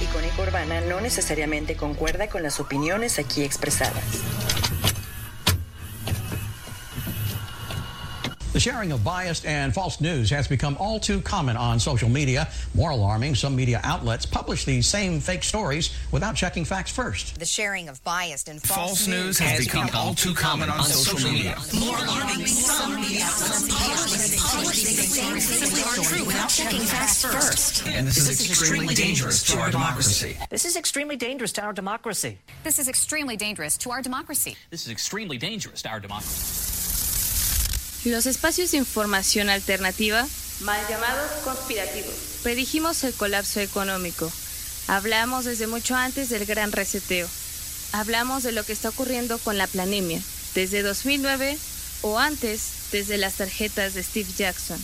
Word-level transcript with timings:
y 0.00 0.06
Cónica 0.06 0.42
Urbana 0.42 0.80
no 0.82 1.00
necesariamente 1.00 1.76
concuerda 1.76 2.28
con 2.28 2.42
las 2.42 2.60
opiniones 2.60 3.18
aquí 3.18 3.42
expresadas. 3.42 4.55
Sharing 8.66 8.90
of 8.90 9.04
biased 9.04 9.46
and 9.46 9.72
false 9.72 10.00
news 10.00 10.28
has 10.28 10.48
become 10.48 10.76
all 10.80 10.98
too 10.98 11.20
common 11.20 11.56
on 11.56 11.78
social 11.78 12.08
media. 12.08 12.48
More 12.74 12.90
alarming, 12.90 13.36
some 13.36 13.54
media 13.54 13.80
outlets 13.84 14.26
publish 14.26 14.64
these 14.64 14.88
same 14.88 15.20
fake 15.20 15.44
stories 15.44 15.96
without 16.10 16.34
checking 16.34 16.64
facts 16.64 16.90
first. 16.90 17.38
The 17.38 17.46
sharing 17.46 17.88
of 17.88 18.02
biased 18.02 18.48
and 18.48 18.60
false, 18.60 18.88
False 18.88 19.06
news 19.06 19.38
has 19.38 19.64
become 19.64 19.88
all 19.94 20.14
too 20.14 20.34
common 20.34 20.68
on 20.68 20.82
social 20.82 21.30
media. 21.30 21.56
More 21.78 21.96
alarming, 21.96 22.44
some 22.48 22.96
media 22.96 23.22
outlets 23.22 23.72
publish 23.72 24.82
these 24.82 25.14
same 25.14 25.38
simply 25.38 25.82
aren't 25.84 26.02
true 26.02 26.24
without 26.26 26.48
checking 26.48 26.80
facts 26.80 27.24
first. 27.24 27.86
And 27.86 28.04
this 28.04 28.16
is 28.16 28.50
extremely 28.50 28.96
dangerous 28.96 29.44
to 29.44 29.60
our 29.60 29.70
democracy. 29.70 30.36
This 30.50 30.64
is 30.64 30.76
extremely 30.76 31.14
dangerous 31.14 31.52
to 31.52 31.62
our 31.62 31.72
democracy. 31.72 32.38
This 32.64 32.80
is 32.80 32.88
extremely 32.88 33.36
dangerous 33.36 33.76
to 33.76 33.92
our 33.92 34.02
democracy. 34.02 34.56
This 34.70 34.86
is 34.86 34.90
extremely 34.90 35.38
dangerous 35.38 35.82
to 35.82 35.88
our 35.88 36.00
democracy. 36.00 36.75
Los 38.06 38.26
espacios 38.26 38.70
de 38.70 38.76
información 38.76 39.50
alternativa, 39.50 40.28
mal 40.60 40.80
llamados 40.88 41.28
conspirativos, 41.42 42.14
predijimos 42.44 43.02
el 43.02 43.12
colapso 43.12 43.58
económico. 43.58 44.30
Hablamos 44.86 45.44
desde 45.44 45.66
mucho 45.66 45.96
antes 45.96 46.28
del 46.28 46.46
gran 46.46 46.70
reseteo. 46.70 47.28
Hablamos 47.90 48.44
de 48.44 48.52
lo 48.52 48.62
que 48.62 48.72
está 48.72 48.90
ocurriendo 48.90 49.38
con 49.38 49.58
la 49.58 49.66
planemia, 49.66 50.22
desde 50.54 50.84
2009 50.84 51.58
o 52.02 52.20
antes, 52.20 52.92
desde 52.92 53.18
las 53.18 53.34
tarjetas 53.34 53.94
de 53.94 54.04
Steve 54.04 54.30
Jackson. 54.36 54.78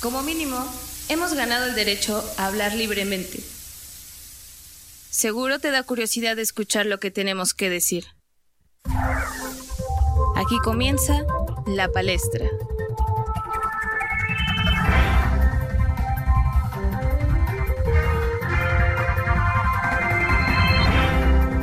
Como 0.00 0.22
mínimo, 0.22 0.66
hemos 1.10 1.34
ganado 1.34 1.66
el 1.66 1.74
derecho 1.74 2.24
a 2.38 2.46
hablar 2.46 2.72
libremente. 2.72 3.38
Seguro 5.10 5.58
te 5.58 5.70
da 5.70 5.82
curiosidad 5.82 6.38
escuchar 6.38 6.86
lo 6.86 7.00
que 7.00 7.10
tenemos 7.10 7.52
que 7.52 7.68
decir. 7.68 8.06
Aquí 10.36 10.58
comienza 10.64 11.22
la 11.66 11.88
palestra. 11.90 12.46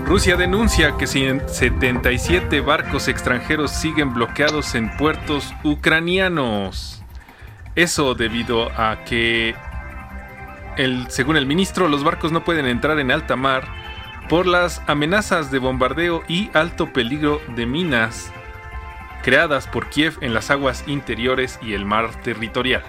Rusia 0.06 0.38
denuncia 0.38 0.96
que 0.98 1.06
77 1.06 2.62
barcos 2.62 3.10
extranjeros 3.10 3.72
siguen 3.72 4.14
bloqueados 4.14 4.74
en 4.76 4.96
puertos 4.96 5.54
ucranianos. 5.64 7.04
Eso 7.76 8.16
debido 8.16 8.72
a 8.80 9.04
que, 9.04 9.54
según 11.10 11.36
el 11.36 11.46
ministro, 11.46 11.90
los 11.90 12.06
barcos 12.06 12.32
no 12.32 12.46
pueden 12.46 12.68
entrar 12.68 13.00
en 13.00 13.12
alta 13.12 13.36
mar 13.36 13.68
por 14.30 14.48
las 14.48 14.82
amenazas 14.88 15.52
de 15.52 15.60
bombardeo 15.60 16.24
y 16.28 16.50
alto 16.54 16.94
peligro 16.94 17.42
de 17.56 17.66
minas 17.66 18.32
creadas 19.24 19.68
por 19.68 19.90
Kiev 19.90 20.18
en 20.22 20.34
las 20.34 20.50
aguas 20.50 20.84
interiores 20.88 21.60
y 21.62 21.74
el 21.74 21.86
mar 21.86 22.10
territorial. 22.24 22.84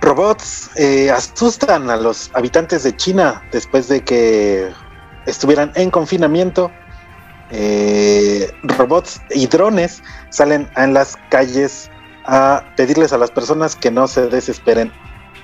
Robots 0.00 0.70
eh, 0.76 1.10
asustan 1.10 1.88
a 1.88 1.96
los 1.96 2.30
habitantes 2.34 2.82
de 2.82 2.94
China 2.94 3.42
después 3.52 3.88
de 3.88 4.04
que 4.04 4.70
estuvieran 5.24 5.72
en 5.76 5.90
confinamiento. 5.90 6.70
Eh, 7.50 8.52
robots 8.62 9.20
y 9.30 9.46
drones 9.46 10.02
salen 10.28 10.68
en 10.76 10.92
las 10.92 11.16
calles 11.30 11.90
a 12.26 12.64
pedirles 12.76 13.12
a 13.12 13.18
las 13.18 13.30
personas 13.30 13.76
que 13.76 13.90
no 13.90 14.06
se 14.06 14.28
desesperen. 14.28 14.92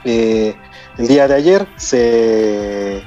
Eh, 0.05 0.55
el 0.99 1.09
día 1.09 1.27
de 1.27 1.35
ayer 1.35 1.67
se 1.77 3.03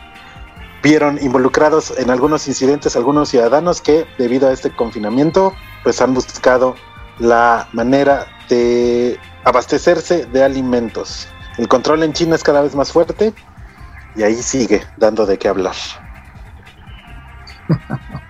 vieron 0.83 1.17
involucrados 1.21 1.93
en 1.97 2.09
algunos 2.09 2.47
incidentes 2.47 2.95
algunos 2.95 3.29
ciudadanos 3.29 3.81
que 3.81 4.05
debido 4.17 4.49
a 4.49 4.51
este 4.51 4.75
confinamiento 4.75 5.53
pues 5.83 6.01
han 6.01 6.13
buscado 6.13 6.75
la 7.19 7.67
manera 7.71 8.27
de 8.49 9.17
abastecerse 9.45 10.25
de 10.25 10.43
alimentos. 10.43 11.27
El 11.57 11.67
control 11.67 12.03
en 12.03 12.13
China 12.13 12.35
es 12.35 12.43
cada 12.43 12.61
vez 12.61 12.75
más 12.75 12.91
fuerte 12.91 13.33
y 14.15 14.23
ahí 14.23 14.35
sigue 14.35 14.83
dando 14.97 15.25
de 15.25 15.37
qué 15.37 15.47
hablar. 15.47 15.75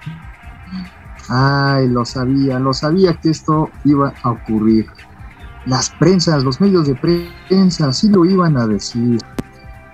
Ay, 1.29 1.87
lo 1.87 2.05
sabía, 2.05 2.59
lo 2.59 2.73
sabía 2.73 3.17
que 3.21 3.29
esto 3.29 3.71
iba 3.83 4.13
a 4.21 4.31
ocurrir. 4.31 4.85
Las 5.65 5.89
prensas, 5.89 6.43
los 6.43 6.59
medios 6.59 6.87
de 6.87 6.95
prensa, 6.95 7.93
sí 7.93 8.09
lo 8.09 8.25
iban 8.25 8.57
a 8.57 8.67
decir. 8.67 9.21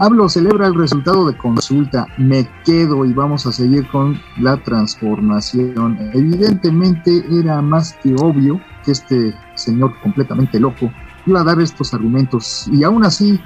Hablo, 0.02 0.30
celebra 0.30 0.68
el 0.68 0.76
resultado 0.76 1.28
de 1.28 1.36
consulta, 1.36 2.08
me 2.18 2.48
quedo 2.64 3.04
y 3.04 3.12
vamos 3.12 3.46
a 3.46 3.52
seguir 3.52 3.86
con 3.90 4.18
la 4.38 4.56
transformación. 4.64 5.98
Evidentemente 6.14 7.22
era 7.30 7.62
más 7.62 7.98
que 8.02 8.16
obvio 8.18 8.62
que 8.86 8.94
este 8.94 9.36
señor 9.56 9.94
completamente 10.00 10.58
loco 10.58 10.90
iba 11.26 11.42
a 11.42 11.44
dar 11.44 11.60
estos 11.60 11.94
argumentos 11.94 12.70
y 12.72 12.86
aún 12.86 13.04
así, 13.04 13.42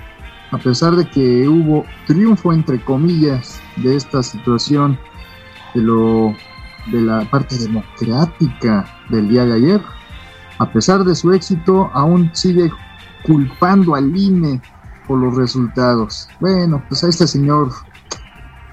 a 0.51 0.59
pesar 0.59 0.95
de 0.95 1.09
que 1.09 1.47
hubo 1.49 1.85
triunfo 2.05 2.53
entre 2.53 2.79
comillas 2.79 3.59
de 3.77 3.95
esta 3.95 4.21
situación 4.21 4.99
de 5.73 5.81
lo 5.81 6.35
de 6.91 7.01
la 7.01 7.27
parte 7.31 7.57
democrática 7.57 8.85
del 9.09 9.27
día 9.27 9.43
de 9.45 9.53
ayer, 9.53 9.81
a 10.59 10.71
pesar 10.71 11.03
de 11.03 11.15
su 11.15 11.33
éxito, 11.33 11.89
aún 11.95 12.29
sigue 12.33 12.71
culpando 13.23 13.95
al 13.95 14.15
INE 14.15 14.61
por 15.07 15.19
los 15.19 15.35
resultados. 15.35 16.29
Bueno, 16.39 16.83
pues 16.87 17.03
a 17.03 17.09
este 17.09 17.27
señor 17.27 17.71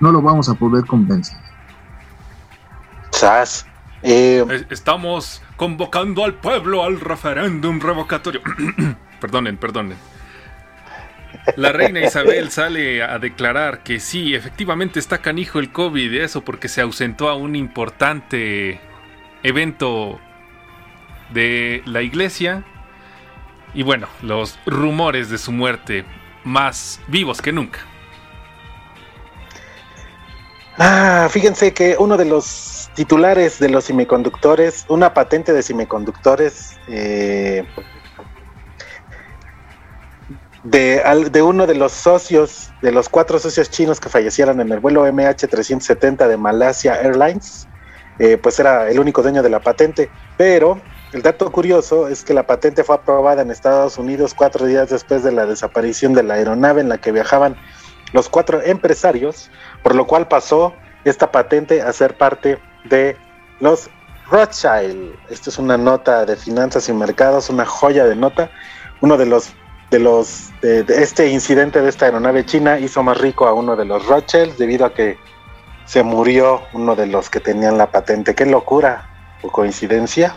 no 0.00 0.12
lo 0.12 0.22
vamos 0.22 0.48
a 0.48 0.54
poder 0.54 0.84
convencer. 0.86 1.38
Sas. 3.10 3.66
Eh, 4.02 4.64
Estamos 4.70 5.42
convocando 5.56 6.24
al 6.24 6.34
pueblo 6.34 6.84
al 6.84 7.00
referéndum 7.00 7.80
revocatorio. 7.80 8.40
perdonen, 9.20 9.58
perdonen. 9.58 9.98
La 11.56 11.72
reina 11.72 12.00
Isabel 12.00 12.50
sale 12.50 13.02
a 13.02 13.18
declarar 13.18 13.82
que 13.82 14.00
sí, 14.00 14.34
efectivamente 14.34 14.98
está 14.98 15.18
canijo 15.18 15.58
el 15.58 15.70
COVID, 15.72 16.14
eso 16.14 16.42
porque 16.42 16.68
se 16.68 16.80
ausentó 16.80 17.28
a 17.28 17.34
un 17.34 17.56
importante 17.56 18.80
evento 19.42 20.20
de 21.32 21.82
la 21.86 22.02
iglesia. 22.02 22.64
Y 23.74 23.82
bueno, 23.82 24.08
los 24.22 24.58
rumores 24.66 25.30
de 25.30 25.38
su 25.38 25.52
muerte 25.52 26.04
más 26.44 27.00
vivos 27.08 27.40
que 27.40 27.52
nunca. 27.52 27.80
Ah, 30.78 31.28
fíjense 31.30 31.74
que 31.74 31.96
uno 31.98 32.16
de 32.16 32.24
los 32.24 32.90
titulares 32.94 33.58
de 33.58 33.68
los 33.68 33.84
semiconductores, 33.84 34.86
una 34.88 35.12
patente 35.12 35.52
de 35.52 35.62
semiconductores 35.62 36.78
eh, 36.88 37.64
de, 40.64 41.28
de, 41.30 41.42
uno 41.42 41.66
de 41.66 41.74
los 41.74 41.92
socios, 41.92 42.70
de 42.82 42.92
los 42.92 43.08
cuatro 43.08 43.38
socios 43.38 43.70
chinos 43.70 44.00
que 44.00 44.08
fallecieron 44.08 44.60
en 44.60 44.72
el 44.72 44.80
vuelo 44.80 45.06
MH370 45.06 46.28
de 46.28 46.36
Malasia 46.36 46.94
Airlines, 46.94 47.68
eh, 48.18 48.38
pues 48.38 48.58
era 48.58 48.90
el 48.90 48.98
único 48.98 49.22
dueño 49.22 49.42
de 49.42 49.50
la 49.50 49.60
patente, 49.60 50.10
pero 50.36 50.80
el 51.12 51.22
dato 51.22 51.50
curioso 51.50 52.08
es 52.08 52.22
que 52.22 52.34
la 52.34 52.46
patente 52.46 52.84
fue 52.84 52.94
aprobada 52.94 53.42
en 53.42 53.50
Estados 53.50 53.98
Unidos 53.98 54.32
cuatro 54.34 54.66
días 54.66 54.90
después 54.90 55.24
de 55.24 55.32
la 55.32 55.44
desaparición 55.44 56.14
de 56.14 56.22
la 56.22 56.34
aeronave 56.34 56.80
en 56.80 56.88
la 56.88 56.98
que 56.98 57.10
viajaban 57.10 57.56
los 58.12 58.28
cuatro 58.28 58.62
empresarios, 58.62 59.50
por 59.82 59.94
lo 59.94 60.06
cual 60.06 60.28
pasó 60.28 60.72
esta 61.04 61.32
patente 61.32 61.82
a 61.82 61.92
ser 61.92 62.16
parte 62.16 62.60
de 62.84 63.16
los 63.58 63.90
Rothschild. 64.30 65.14
Esto 65.30 65.50
es 65.50 65.58
una 65.58 65.76
nota 65.76 66.24
de 66.24 66.36
finanzas 66.36 66.88
y 66.88 66.92
mercados, 66.92 67.50
una 67.50 67.66
joya 67.66 68.04
de 68.04 68.14
nota. 68.14 68.50
Uno 69.00 69.16
de 69.16 69.26
los 69.26 69.52
de 69.90 69.98
los 69.98 70.50
de, 70.62 70.84
este 70.88 71.28
incidente 71.28 71.82
de 71.82 71.88
esta 71.88 72.04
aeronave 72.04 72.46
china 72.46 72.78
hizo 72.78 73.02
más 73.02 73.18
rico 73.18 73.48
a 73.48 73.54
uno 73.54 73.74
de 73.74 73.84
los 73.84 74.06
Rothschild 74.06 74.56
debido 74.56 74.86
a 74.86 74.94
que 74.94 75.18
se 75.84 76.04
murió 76.04 76.62
uno 76.72 76.94
de 76.94 77.08
los 77.08 77.28
que 77.28 77.40
tenían 77.40 77.76
la 77.76 77.90
patente. 77.90 78.36
Qué 78.36 78.46
locura 78.46 79.10
o 79.42 79.50
coincidencia. 79.50 80.36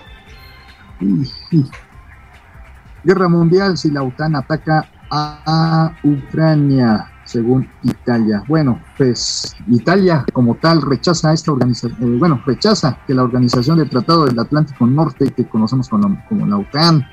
Guerra 3.04 3.28
mundial 3.28 3.78
si 3.78 3.92
la 3.92 4.04
OTAN 4.04 4.36
ataca 4.36 4.90
a 5.12 5.94
Ucrania, 6.04 7.12
según 7.26 7.68
Italia. 7.84 8.44
Bueno, 8.48 8.80
pues 8.98 9.56
Italia 9.68 10.26
como 10.34 10.56
tal 10.56 10.82
rechaza 10.82 11.34
esta 11.34 11.52
organización, 11.52 12.16
eh, 12.16 12.18
bueno, 12.18 12.42
rechaza 12.46 12.98
que 13.06 13.14
la 13.14 13.24
Organización 13.24 13.78
del 13.78 13.90
Tratado 13.90 14.26
del 14.26 14.40
Atlántico 14.40 14.88
Norte, 14.88 15.32
que 15.32 15.48
conocemos 15.48 15.90
como, 15.90 16.24
como 16.28 16.48
la 16.48 16.58
OTAN, 16.58 17.06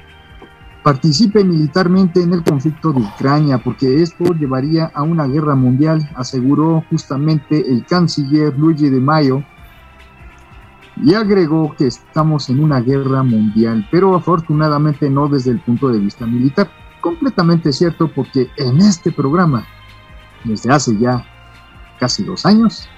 participe 0.82 1.44
militarmente 1.44 2.22
en 2.22 2.32
el 2.32 2.42
conflicto 2.42 2.92
de 2.92 3.00
Ucrania, 3.00 3.58
porque 3.58 4.02
esto 4.02 4.32
llevaría 4.34 4.90
a 4.94 5.02
una 5.02 5.26
guerra 5.26 5.54
mundial, 5.54 6.08
aseguró 6.14 6.84
justamente 6.90 7.70
el 7.70 7.84
canciller 7.84 8.58
Luigi 8.58 8.88
de 8.88 9.00
Mayo, 9.00 9.44
y 11.02 11.14
agregó 11.14 11.74
que 11.76 11.86
estamos 11.86 12.48
en 12.50 12.62
una 12.62 12.80
guerra 12.80 13.22
mundial, 13.22 13.86
pero 13.90 14.14
afortunadamente 14.14 15.08
no 15.08 15.28
desde 15.28 15.52
el 15.52 15.60
punto 15.60 15.88
de 15.88 15.98
vista 15.98 16.26
militar. 16.26 16.70
completamente 17.00 17.72
cierto 17.72 18.08
porque 18.08 18.50
en 18.58 18.78
este 18.80 19.10
programa, 19.10 19.66
desde 20.44 20.70
hace 20.70 20.98
ya 20.98 21.24
casi 21.98 22.22
dos 22.24 22.44
años, 22.44 22.88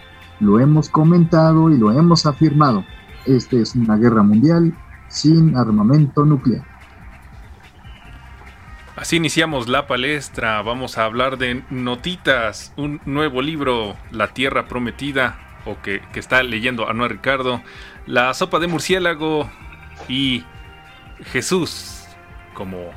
lo 0.41 0.59
hemos 0.59 0.89
comentado 0.89 1.71
y 1.71 1.79
lo 1.79 1.93
hemos 1.93 2.27
afirmado. 2.27 2.85
Esta 3.27 3.57
es 3.57 3.77
una 3.77 3.97
guerra 3.97 4.25
mundial 4.25 4.77
sin 5.07 5.57
armamento 5.57 6.25
nuclear. 6.25 6.65
Así 8.97 9.17
iniciamos 9.17 9.69
la 9.69 9.87
palestra. 9.87 10.61
Vamos 10.63 10.99
a 10.99 11.05
hablar 11.05 11.39
de 11.39 11.63
notitas, 11.71 12.73
un 12.77 13.01
nuevo 13.05 13.41
libro, 13.41 13.97
La 14.11 14.29
Tierra 14.29 14.67
Prometida, 14.67 15.52
o 15.65 15.81
que, 15.83 16.01
que 16.13 16.21
está 16.21 16.43
leyendo 16.43 16.89
Anuel 16.89 17.11
Ricardo, 17.11 17.63
La 18.07 18.35
Sopa 18.35 18.59
de 18.59 18.67
Murciélago 18.67 19.51
y 20.09 20.45
Jesús 21.25 22.05
como 22.55 22.91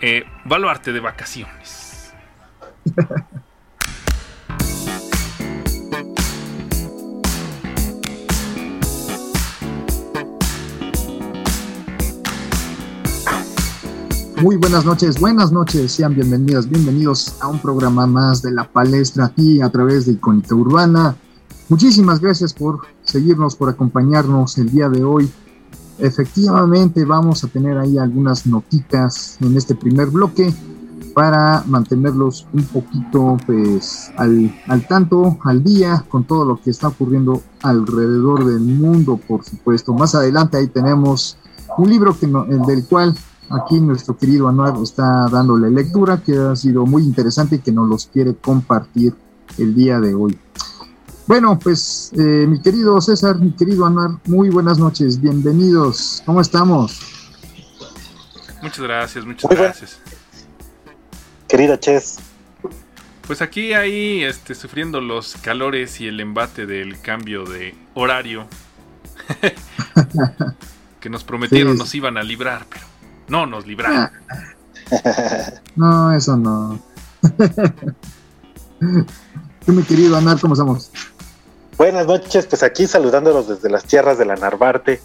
eh, 0.00 0.24
baluarte 0.44 0.92
de 0.92 1.00
vacaciones. 1.00 2.12
Muy 14.42 14.56
buenas 14.56 14.84
noches, 14.84 15.20
buenas 15.20 15.52
noches, 15.52 15.92
sean 15.92 16.16
bienvenidas, 16.16 16.68
bienvenidos 16.68 17.40
a 17.40 17.46
un 17.46 17.60
programa 17.60 18.08
más 18.08 18.42
de 18.42 18.50
la 18.50 18.64
palestra 18.64 19.26
aquí 19.26 19.62
a 19.62 19.70
través 19.70 20.06
de 20.06 20.14
Icónica 20.14 20.56
Urbana. 20.56 21.14
Muchísimas 21.72 22.20
gracias 22.20 22.52
por 22.52 22.80
seguirnos, 23.02 23.56
por 23.56 23.70
acompañarnos 23.70 24.58
el 24.58 24.70
día 24.70 24.90
de 24.90 25.04
hoy. 25.04 25.32
Efectivamente, 25.98 27.06
vamos 27.06 27.44
a 27.44 27.48
tener 27.48 27.78
ahí 27.78 27.96
algunas 27.96 28.46
notitas 28.46 29.38
en 29.40 29.56
este 29.56 29.74
primer 29.74 30.08
bloque 30.08 30.52
para 31.14 31.64
mantenerlos 31.66 32.46
un 32.52 32.64
poquito 32.64 33.38
pues 33.46 34.12
al, 34.18 34.54
al 34.68 34.86
tanto, 34.86 35.38
al 35.44 35.64
día 35.64 36.04
con 36.10 36.24
todo 36.24 36.44
lo 36.44 36.60
que 36.60 36.68
está 36.68 36.88
ocurriendo 36.88 37.40
alrededor 37.62 38.44
del 38.44 38.60
mundo, 38.60 39.18
por 39.26 39.42
supuesto. 39.42 39.94
Más 39.94 40.14
adelante 40.14 40.58
ahí 40.58 40.66
tenemos 40.66 41.38
un 41.78 41.88
libro 41.88 42.14
que 42.18 42.26
el 42.26 42.62
del 42.66 42.84
cual 42.84 43.16
aquí 43.48 43.80
nuestro 43.80 44.14
querido 44.18 44.46
Anuar 44.46 44.76
está 44.82 45.26
dándole 45.30 45.70
lectura, 45.70 46.22
que 46.22 46.36
ha 46.36 46.54
sido 46.54 46.84
muy 46.84 47.02
interesante 47.02 47.56
y 47.56 47.60
que 47.60 47.72
nos 47.72 47.88
los 47.88 48.08
quiere 48.08 48.34
compartir 48.34 49.14
el 49.56 49.74
día 49.74 50.00
de 50.00 50.14
hoy. 50.14 50.38
Bueno, 51.32 51.58
pues 51.58 52.12
eh, 52.18 52.46
mi 52.46 52.60
querido 52.60 53.00
César, 53.00 53.38
mi 53.38 53.52
querido 53.52 53.86
Anuar, 53.86 54.18
muy 54.26 54.50
buenas 54.50 54.78
noches, 54.78 55.18
bienvenidos, 55.18 56.22
¿cómo 56.26 56.42
estamos? 56.42 57.00
Muchas 58.60 58.80
gracias, 58.80 59.24
muchas 59.24 59.50
gracias. 59.50 59.98
Querido 61.48 61.76
Ches. 61.76 62.18
Pues 63.26 63.40
aquí 63.40 63.72
ahí 63.72 64.22
este, 64.22 64.54
sufriendo 64.54 65.00
los 65.00 65.36
calores 65.36 66.02
y 66.02 66.06
el 66.06 66.20
embate 66.20 66.66
del 66.66 67.00
cambio 67.00 67.46
de 67.46 67.74
horario 67.94 68.46
que 71.00 71.08
nos 71.08 71.24
prometieron 71.24 71.72
Sí. 71.72 71.78
nos 71.78 71.94
iban 71.94 72.18
a 72.18 72.22
librar, 72.22 72.66
pero 72.68 72.84
no 73.28 73.46
nos 73.46 73.66
libraron. 73.66 74.10
No, 75.76 76.12
eso 76.12 76.36
no. 76.36 76.78
¿Qué, 79.64 79.72
mi 79.72 79.82
querido 79.84 80.18
Anar, 80.18 80.38
cómo 80.38 80.52
estamos? 80.52 80.90
Buenas 81.82 82.06
noches, 82.06 82.46
pues 82.46 82.62
aquí 82.62 82.86
saludándolos 82.86 83.48
desde 83.48 83.68
las 83.68 83.82
tierras 83.82 84.16
de 84.16 84.24
la 84.24 84.36
Narvarte, 84.36 85.00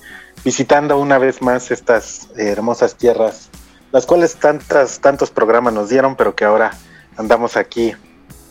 visitando 0.46 1.00
una 1.00 1.18
vez 1.18 1.42
más 1.42 1.72
estas 1.72 2.28
eh, 2.38 2.50
hermosas 2.50 2.94
tierras, 2.94 3.50
las 3.92 4.06
cuales 4.06 4.36
tantas, 4.36 5.00
tantos 5.00 5.32
programas 5.32 5.74
nos 5.74 5.90
dieron, 5.90 6.16
pero 6.16 6.36
que 6.36 6.46
ahora 6.46 6.70
andamos 7.18 7.58
aquí 7.58 7.94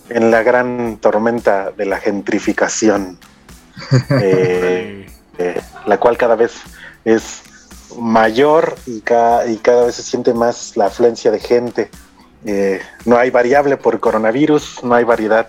en 0.08 0.32
la 0.32 0.42
gran 0.42 0.96
tormenta 0.96 1.70
de 1.70 1.86
la 1.86 1.98
gentrificación, 1.98 3.16
eh, 4.10 5.06
eh, 5.38 5.60
la 5.86 6.00
cual 6.00 6.18
cada 6.18 6.34
vez 6.34 6.54
es 7.04 7.42
mayor 7.96 8.74
y, 8.86 9.02
ca- 9.02 9.46
y 9.46 9.58
cada 9.58 9.86
vez 9.86 9.94
se 9.94 10.02
siente 10.02 10.34
más 10.34 10.76
la 10.76 10.86
afluencia 10.86 11.30
de 11.30 11.38
gente. 11.38 11.90
Eh, 12.44 12.80
no 13.04 13.18
hay 13.18 13.30
variable 13.30 13.76
por 13.76 14.00
coronavirus, 14.00 14.82
no 14.82 14.96
hay 14.96 15.04
variedad 15.04 15.48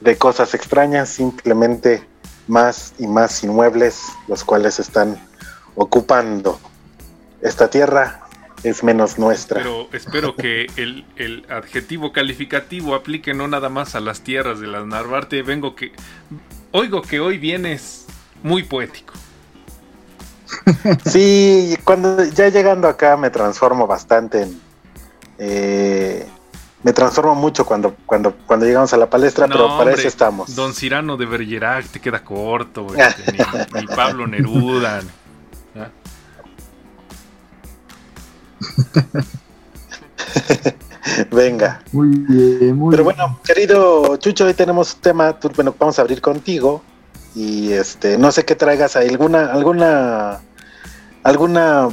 de 0.00 0.16
cosas 0.16 0.54
extrañas, 0.54 1.08
simplemente 1.08 2.11
más 2.52 2.92
y 2.98 3.06
más 3.06 3.42
inmuebles, 3.42 4.02
los 4.28 4.44
cuales 4.44 4.78
están 4.78 5.18
ocupando 5.74 6.60
esta 7.40 7.70
tierra, 7.70 8.20
es 8.62 8.84
menos 8.84 9.18
nuestra. 9.18 9.56
Pero 9.56 9.88
espero 9.92 10.36
que 10.36 10.66
el, 10.76 11.06
el 11.16 11.46
adjetivo 11.50 12.12
calificativo 12.12 12.94
aplique 12.94 13.32
no 13.32 13.48
nada 13.48 13.70
más 13.70 13.94
a 13.94 14.00
las 14.00 14.20
tierras 14.20 14.60
de 14.60 14.66
la 14.66 14.84
Narvarte. 14.84 15.42
Vengo 15.42 15.74
que. 15.74 15.92
Oigo 16.72 17.00
que 17.00 17.20
hoy 17.20 17.38
vienes 17.38 18.04
muy 18.42 18.62
poético. 18.62 19.14
Sí, 21.06 21.76
cuando 21.84 22.22
ya 22.24 22.50
llegando 22.50 22.86
acá 22.86 23.16
me 23.16 23.30
transformo 23.30 23.86
bastante 23.86 24.42
en... 24.42 24.60
eh, 25.38 26.26
me 26.82 26.92
transformo 26.92 27.34
mucho 27.34 27.64
cuando, 27.64 27.94
cuando, 28.06 28.34
cuando 28.46 28.66
llegamos 28.66 28.92
a 28.92 28.96
la 28.96 29.08
palestra, 29.08 29.46
No, 29.46 29.52
pero 29.54 29.66
para 29.68 29.78
hombre, 29.80 29.94
eso 29.94 30.08
estamos. 30.08 30.54
Don 30.56 30.74
Cirano 30.74 31.16
de 31.16 31.26
Bergerac 31.26 31.86
te 31.86 32.00
queda 32.00 32.22
corto, 32.24 32.86
este, 32.94 33.32
ni, 33.32 33.38
ni 33.80 33.86
Pablo 33.86 34.26
Neruda. 34.26 35.00
¿ah? 35.76 35.88
Venga. 41.30 41.82
Muy 41.92 42.08
bien, 42.08 42.76
muy 42.76 42.90
Pero 42.92 43.04
bien. 43.04 43.16
bueno, 43.16 43.38
querido 43.44 44.16
Chucho, 44.16 44.44
hoy 44.46 44.54
tenemos 44.54 44.94
un 44.94 45.00
tema, 45.00 45.38
tú- 45.38 45.50
bueno, 45.54 45.74
vamos 45.78 45.98
a 45.98 46.02
abrir 46.02 46.20
contigo 46.20 46.82
y 47.34 47.72
este, 47.72 48.18
no 48.18 48.30
sé 48.30 48.44
qué 48.44 48.54
traigas 48.54 48.96
ahí, 48.96 49.08
alguna, 49.08 49.52
alguna, 49.52 50.40
alguna 51.22 51.88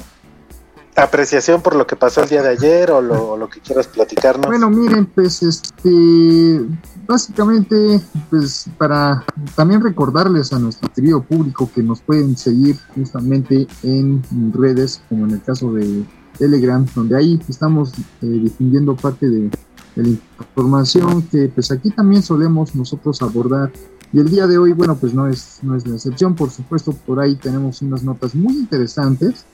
apreciación 1.03 1.61
por 1.61 1.75
lo 1.75 1.87
que 1.87 1.95
pasó 1.95 2.23
el 2.23 2.29
día 2.29 2.41
de 2.41 2.49
ayer 2.49 2.91
o 2.91 3.01
lo, 3.01 3.49
que 3.49 3.59
quieras 3.61 3.87
platicarnos. 3.87 4.47
Bueno, 4.47 4.69
miren, 4.69 5.05
pues 5.05 5.41
este, 5.41 6.61
básicamente, 7.07 8.01
pues 8.29 8.65
para 8.77 9.23
también 9.55 9.81
recordarles 9.81 10.53
a 10.53 10.59
nuestro 10.59 10.91
querido 10.91 11.21
público 11.21 11.69
que 11.73 11.81
nos 11.81 12.01
pueden 12.01 12.37
seguir 12.37 12.77
justamente 12.95 13.67
en 13.83 14.21
redes, 14.53 15.01
como 15.09 15.25
en 15.25 15.31
el 15.31 15.41
caso 15.41 15.71
de 15.73 16.03
Telegram, 16.37 16.85
donde 16.95 17.17
ahí 17.17 17.39
estamos 17.47 17.93
eh, 18.21 18.25
difundiendo 18.25 18.95
parte 18.95 19.29
de, 19.29 19.49
de 19.95 20.03
la 20.03 20.09
información 20.09 21.23
que 21.23 21.49
pues 21.49 21.71
aquí 21.71 21.89
también 21.91 22.21
solemos 22.21 22.75
nosotros 22.75 23.21
abordar. 23.21 23.71
Y 24.11 24.19
el 24.19 24.29
día 24.29 24.47
de 24.47 24.57
hoy, 24.57 24.73
bueno, 24.73 24.95
pues 24.95 25.13
no 25.13 25.27
es, 25.27 25.59
no 25.61 25.75
es 25.75 25.85
la 25.85 25.95
excepción, 25.95 26.33
por 26.33 26.49
supuesto, 26.49 26.93
por 26.93 27.19
ahí 27.19 27.35
tenemos 27.35 27.83
unas 27.83 28.03
notas 28.03 28.33
muy 28.33 28.53
interesantes 28.53 29.45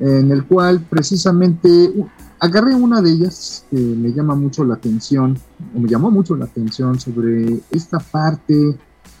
en 0.00 0.30
el 0.30 0.44
cual 0.44 0.80
precisamente 0.88 1.92
agarré 2.40 2.74
una 2.74 3.02
de 3.02 3.10
ellas 3.10 3.64
que 3.70 3.76
me 3.76 4.12
llama 4.12 4.34
mucho 4.34 4.64
la 4.64 4.74
atención, 4.74 5.36
o 5.74 5.80
me 5.80 5.88
llamó 5.88 6.10
mucho 6.10 6.36
la 6.36 6.44
atención 6.44 6.98
sobre 7.00 7.60
esta 7.70 7.98
parte, 7.98 8.76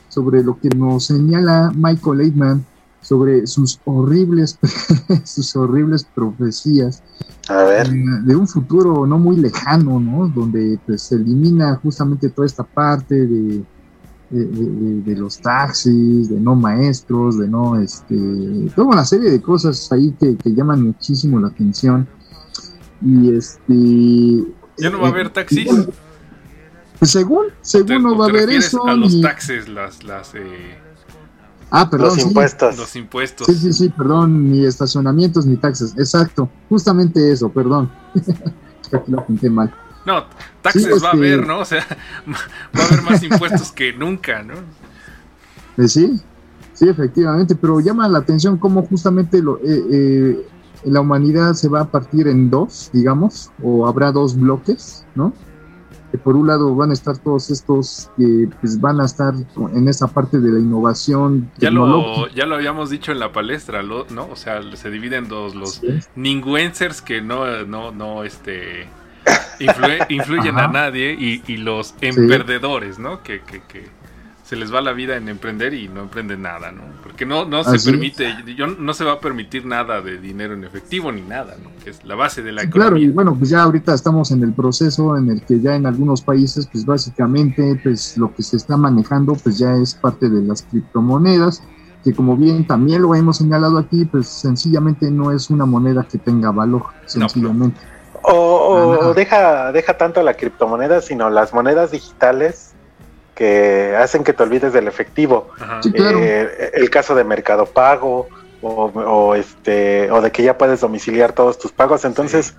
sobre 0.08 0.42
lo 0.42 0.58
que 0.58 0.68
nos 0.70 1.06
señala 1.06 1.72
Michael 1.74 2.20
Aikman, 2.20 2.64
sobre 3.00 3.46
sus 3.46 3.80
horribles, 3.84 4.58
sus 5.24 5.54
horribles 5.56 6.04
profecías 6.04 7.02
A 7.48 7.62
ver. 7.64 7.86
eh, 7.88 8.04
de 8.24 8.36
un 8.36 8.46
futuro 8.48 9.06
no 9.06 9.18
muy 9.18 9.36
lejano, 9.36 10.00
¿no? 10.00 10.28
Donde 10.28 10.78
pues 10.84 11.02
se 11.02 11.14
elimina 11.16 11.76
justamente 11.76 12.28
toda 12.28 12.46
esta 12.46 12.64
parte 12.64 13.26
de, 13.26 13.64
de, 14.30 14.44
de- 14.44 15.02
de 15.02 15.16
los 15.16 15.38
taxis, 15.40 16.28
de 16.28 16.38
no 16.40 16.54
maestros, 16.54 17.38
de 17.38 17.48
no, 17.48 17.78
este, 17.80 18.14
toda 18.74 18.88
una 18.88 19.04
serie 19.04 19.30
de 19.30 19.40
cosas 19.40 19.90
ahí 19.92 20.14
que, 20.20 20.36
que 20.36 20.54
llaman 20.54 20.82
muchísimo 20.82 21.38
la 21.40 21.48
atención. 21.48 22.06
Y 23.00 23.32
este... 23.34 24.44
¿Ya 24.78 24.90
no 24.90 25.00
va 25.00 25.08
a 25.08 25.10
haber 25.10 25.30
taxis? 25.30 25.68
Pues 26.98 27.10
según, 27.12 27.46
según 27.62 28.02
no 28.02 28.16
va 28.18 28.26
a 28.26 28.30
¿Te 28.30 28.38
haber 28.38 28.50
eso. 28.50 28.86
A 28.86 28.94
los 28.94 29.14
ni- 29.14 29.22
taxes, 29.22 29.68
las, 29.68 30.02
las, 30.04 30.34
eh, 30.34 30.76
Ah, 31.70 31.88
perdón. 31.90 32.12
sí. 32.12 32.20
Los 32.76 32.96
impuestos. 32.96 33.46
Sí, 33.46 33.54
sí, 33.54 33.72
sí, 33.74 33.88
perdón, 33.90 34.50
ni 34.50 34.64
estacionamientos 34.64 35.44
ni 35.46 35.56
taxes, 35.58 35.92
exacto, 35.98 36.48
justamente 36.68 37.30
eso, 37.30 37.50
perdón. 37.50 37.90
Aquí 38.92 39.10
lo 39.12 39.20
apunté 39.20 39.50
mal. 39.50 39.72
No, 40.08 40.24
taxes 40.62 40.82
Sí, 40.84 40.88
va 40.88 40.94
a 40.94 40.96
este- 40.96 41.06
haber, 41.18 41.46
¿no? 41.46 41.58
O 41.60 41.64
sea, 41.64 41.84
va 42.76 42.82
a 42.82 42.86
haber 42.86 43.02
más 43.02 43.22
impuestos 43.22 43.70
que 43.72 43.92
nunca, 43.92 44.42
¿no? 44.42 44.54
Eh, 45.76 45.86
sí, 45.88 46.20
sí, 46.74 46.88
efectivamente, 46.88 47.54
pero 47.54 47.78
llama 47.80 48.08
la 48.08 48.18
atención 48.18 48.56
cómo 48.58 48.82
justamente 48.84 49.40
lo, 49.42 49.58
eh, 49.58 49.84
eh, 49.92 50.46
la 50.84 51.00
humanidad 51.00 51.54
se 51.54 51.68
va 51.68 51.82
a 51.82 51.90
partir 51.90 52.26
en 52.26 52.50
dos, 52.50 52.90
digamos, 52.92 53.50
o 53.62 53.86
habrá 53.86 54.10
dos 54.12 54.34
bloques, 54.38 55.04
¿no? 55.14 55.32
Que 56.10 56.16
por 56.16 56.36
un 56.36 56.46
lado 56.46 56.74
van 56.74 56.88
a 56.90 56.94
estar 56.94 57.18
todos 57.18 57.50
estos 57.50 58.10
que 58.16 58.48
pues, 58.62 58.80
van 58.80 58.98
a 59.00 59.04
estar 59.04 59.34
en 59.74 59.88
esa 59.88 60.06
parte 60.06 60.38
de 60.40 60.50
la 60.52 60.58
innovación 60.58 61.50
Ya 61.58 61.70
lo, 61.70 62.28
ya 62.28 62.46
lo 62.46 62.54
habíamos 62.54 62.88
dicho 62.88 63.12
en 63.12 63.18
la 63.18 63.30
palestra, 63.30 63.82
lo- 63.82 64.06
¿no? 64.08 64.26
O 64.32 64.36
sea, 64.36 64.60
se 64.74 64.88
dividen 64.90 65.24
en 65.24 65.28
dos, 65.28 65.54
los 65.54 65.74
Sí. 65.74 65.98
ninguencers 66.16 67.02
que 67.02 67.20
no, 67.20 67.44
no, 67.66 67.92
no, 67.92 68.24
este, 68.24 68.88
influyen 70.08 70.58
a 70.58 70.68
nadie 70.68 71.12
y, 71.12 71.56
los 71.56 71.94
emprendedores, 72.00 72.98
¿no? 72.98 73.22
Que, 73.22 73.40
que, 73.40 73.62
que, 73.62 73.86
se 74.48 74.56
les 74.56 74.72
va 74.72 74.80
la 74.80 74.94
vida 74.94 75.18
en 75.18 75.28
emprender 75.28 75.74
y 75.74 75.88
no 75.88 76.00
emprenden 76.00 76.40
nada, 76.40 76.72
¿no? 76.72 76.80
Porque 77.02 77.26
no, 77.26 77.44
no 77.44 77.62
se 77.64 77.78
permite, 77.90 78.34
yo, 78.56 78.66
no 78.66 78.94
se 78.94 79.04
va 79.04 79.12
a 79.12 79.20
permitir 79.20 79.66
nada 79.66 80.00
de 80.00 80.18
dinero 80.18 80.54
en 80.54 80.64
efectivo 80.64 81.12
ni 81.12 81.20
nada, 81.20 81.54
¿no? 81.62 81.68
Que 81.84 81.90
es 81.90 82.02
la 82.02 82.14
base 82.14 82.42
de 82.42 82.52
la 82.52 82.62
economía. 82.62 82.88
Claro, 82.88 82.96
y 82.96 83.08
bueno, 83.10 83.36
pues 83.36 83.50
ya 83.50 83.62
ahorita 83.64 83.92
estamos 83.92 84.30
en 84.30 84.42
el 84.42 84.54
proceso 84.54 85.18
en 85.18 85.28
el 85.28 85.42
que 85.42 85.60
ya 85.60 85.76
en 85.76 85.84
algunos 85.84 86.22
países, 86.22 86.66
pues 86.66 86.86
básicamente, 86.86 87.78
pues 87.82 88.16
lo 88.16 88.34
que 88.34 88.42
se 88.42 88.56
está 88.56 88.78
manejando, 88.78 89.34
pues 89.34 89.58
ya 89.58 89.74
es 89.74 89.94
parte 89.94 90.30
de 90.30 90.40
las 90.40 90.62
criptomonedas, 90.62 91.62
que 92.02 92.14
como 92.14 92.34
bien 92.34 92.66
también 92.66 93.02
lo 93.02 93.14
hemos 93.14 93.36
señalado 93.36 93.76
aquí, 93.76 94.06
pues 94.06 94.28
sencillamente 94.28 95.10
no 95.10 95.30
es 95.30 95.50
una 95.50 95.66
moneda 95.66 96.08
que 96.10 96.16
tenga 96.16 96.52
valor, 96.52 96.84
sencillamente. 97.04 97.78
O, 98.22 99.14
deja, 99.14 99.72
deja 99.72 99.96
tanto 99.96 100.22
la 100.22 100.34
criptomoneda, 100.34 101.00
sino 101.00 101.30
las 101.30 101.52
monedas 101.52 101.90
digitales 101.90 102.72
que 103.34 103.94
hacen 103.96 104.24
que 104.24 104.32
te 104.32 104.42
olvides 104.42 104.72
del 104.72 104.88
efectivo. 104.88 105.50
Eh, 105.94 106.70
el 106.74 106.90
caso 106.90 107.14
de 107.14 107.24
Mercado 107.24 107.66
Pago 107.66 108.28
o, 108.62 109.34
este 109.34 110.10
o 110.10 110.20
de 110.20 110.32
que 110.32 110.42
ya 110.42 110.58
puedes 110.58 110.80
domiciliar 110.80 111.32
todos 111.32 111.58
tus 111.58 111.72
pagos. 111.72 112.04
Entonces, 112.04 112.54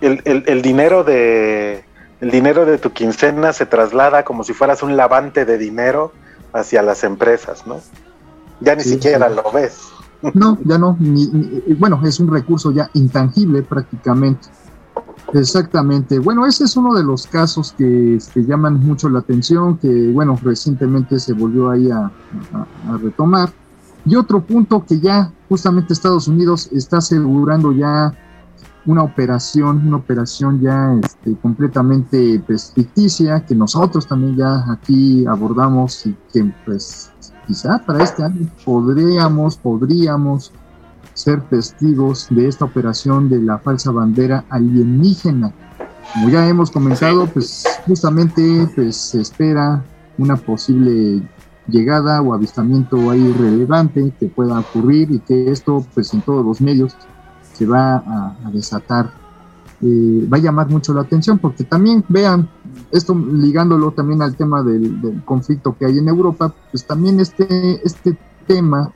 el, 0.00 0.62
dinero 0.62 1.04
de 1.04 1.84
el 2.20 2.30
dinero 2.30 2.64
de 2.64 2.78
tu 2.78 2.92
quincena 2.92 3.52
se 3.52 3.66
traslada 3.66 4.24
como 4.24 4.44
si 4.44 4.52
fueras 4.52 4.82
un 4.82 4.96
lavante 4.96 5.44
de 5.44 5.58
dinero 5.58 6.12
hacia 6.52 6.82
las 6.82 7.02
empresas, 7.02 7.66
¿no? 7.66 7.80
Ya 8.60 8.76
ni 8.76 8.84
siquiera 8.84 9.28
lo 9.28 9.50
ves. 9.50 9.92
No, 10.34 10.56
ya 10.64 10.78
no. 10.78 10.96
bueno, 11.78 12.00
es 12.04 12.20
un 12.20 12.32
recurso 12.32 12.70
ya 12.70 12.90
intangible 12.94 13.62
prácticamente. 13.62 14.48
Exactamente. 15.32 16.18
Bueno, 16.18 16.46
ese 16.46 16.64
es 16.64 16.76
uno 16.76 16.94
de 16.94 17.02
los 17.02 17.26
casos 17.26 17.72
que 17.72 18.16
este, 18.16 18.44
llaman 18.44 18.80
mucho 18.80 19.08
la 19.08 19.20
atención, 19.20 19.78
que 19.78 20.10
bueno, 20.10 20.38
recientemente 20.42 21.18
se 21.18 21.32
volvió 21.32 21.70
ahí 21.70 21.90
a, 21.90 22.10
retomar. 23.00 23.50
Y 24.04 24.16
otro 24.16 24.40
punto 24.40 24.84
que 24.84 25.00
ya 25.00 25.32
justamente 25.48 25.92
Estados 25.92 26.28
Unidos 26.28 26.68
está 26.72 26.98
asegurando 26.98 27.72
ya 27.72 28.12
una 28.84 29.04
operación, 29.04 29.86
una 29.86 29.98
operación 29.98 30.60
ya 30.60 30.92
este, 31.02 31.36
completamente 31.36 32.42
pues, 32.46 32.72
ficticia, 32.74 33.44
que 33.46 33.54
nosotros 33.54 34.06
también 34.06 34.36
ya 34.36 34.64
aquí 34.70 35.24
abordamos 35.26 36.04
y 36.04 36.16
que 36.32 36.52
pues 36.64 37.12
quizá 37.46 37.78
para 37.86 38.02
este 38.02 38.24
año 38.24 38.48
podríamos, 38.64 39.56
podríamos 39.56 40.52
ser 41.14 41.40
testigos 41.42 42.26
de 42.30 42.48
esta 42.48 42.64
operación 42.64 43.28
de 43.28 43.40
la 43.40 43.58
falsa 43.58 43.90
bandera 43.90 44.44
alienígena. 44.48 45.52
Como 46.14 46.28
ya 46.28 46.48
hemos 46.48 46.70
comentado, 46.70 47.26
pues 47.26 47.64
justamente 47.86 48.68
pues, 48.74 48.96
se 48.96 49.20
espera 49.20 49.84
una 50.18 50.36
posible 50.36 51.22
llegada 51.68 52.20
o 52.20 52.34
avistamiento 52.34 53.10
ahí 53.10 53.32
relevante 53.32 54.12
que 54.18 54.26
pueda 54.26 54.58
ocurrir 54.58 55.10
y 55.12 55.20
que 55.20 55.50
esto 55.50 55.86
pues 55.94 56.12
en 56.12 56.20
todos 56.22 56.44
los 56.44 56.60
medios 56.60 56.96
se 57.52 57.66
va 57.66 57.96
a, 57.96 58.50
desatar. 58.52 59.10
Eh, 59.80 60.28
va 60.32 60.36
a 60.36 60.40
llamar 60.40 60.68
mucho 60.68 60.92
la 60.94 61.02
atención 61.02 61.38
porque 61.38 61.64
también 61.64 62.04
vean 62.08 62.48
esto 62.90 63.14
ligándolo 63.14 63.90
también 63.90 64.22
al 64.22 64.36
tema 64.36 64.62
del, 64.62 65.00
del 65.00 65.24
conflicto 65.24 65.76
que 65.76 65.86
hay 65.86 65.98
en 65.98 66.08
Europa, 66.08 66.54
pues 66.70 66.86
también 66.86 67.20
este, 67.20 67.84
este 67.84 68.16
tema 68.46 68.92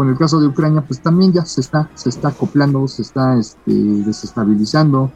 con 0.00 0.08
el 0.08 0.16
caso 0.16 0.40
de 0.40 0.46
Ucrania, 0.46 0.80
pues 0.80 1.02
también 1.02 1.30
ya 1.30 1.44
se 1.44 1.60
está, 1.60 1.90
se 1.94 2.08
está 2.08 2.28
acoplando, 2.28 2.88
se 2.88 3.02
está 3.02 3.36
este, 3.36 3.70
desestabilizando. 3.70 5.12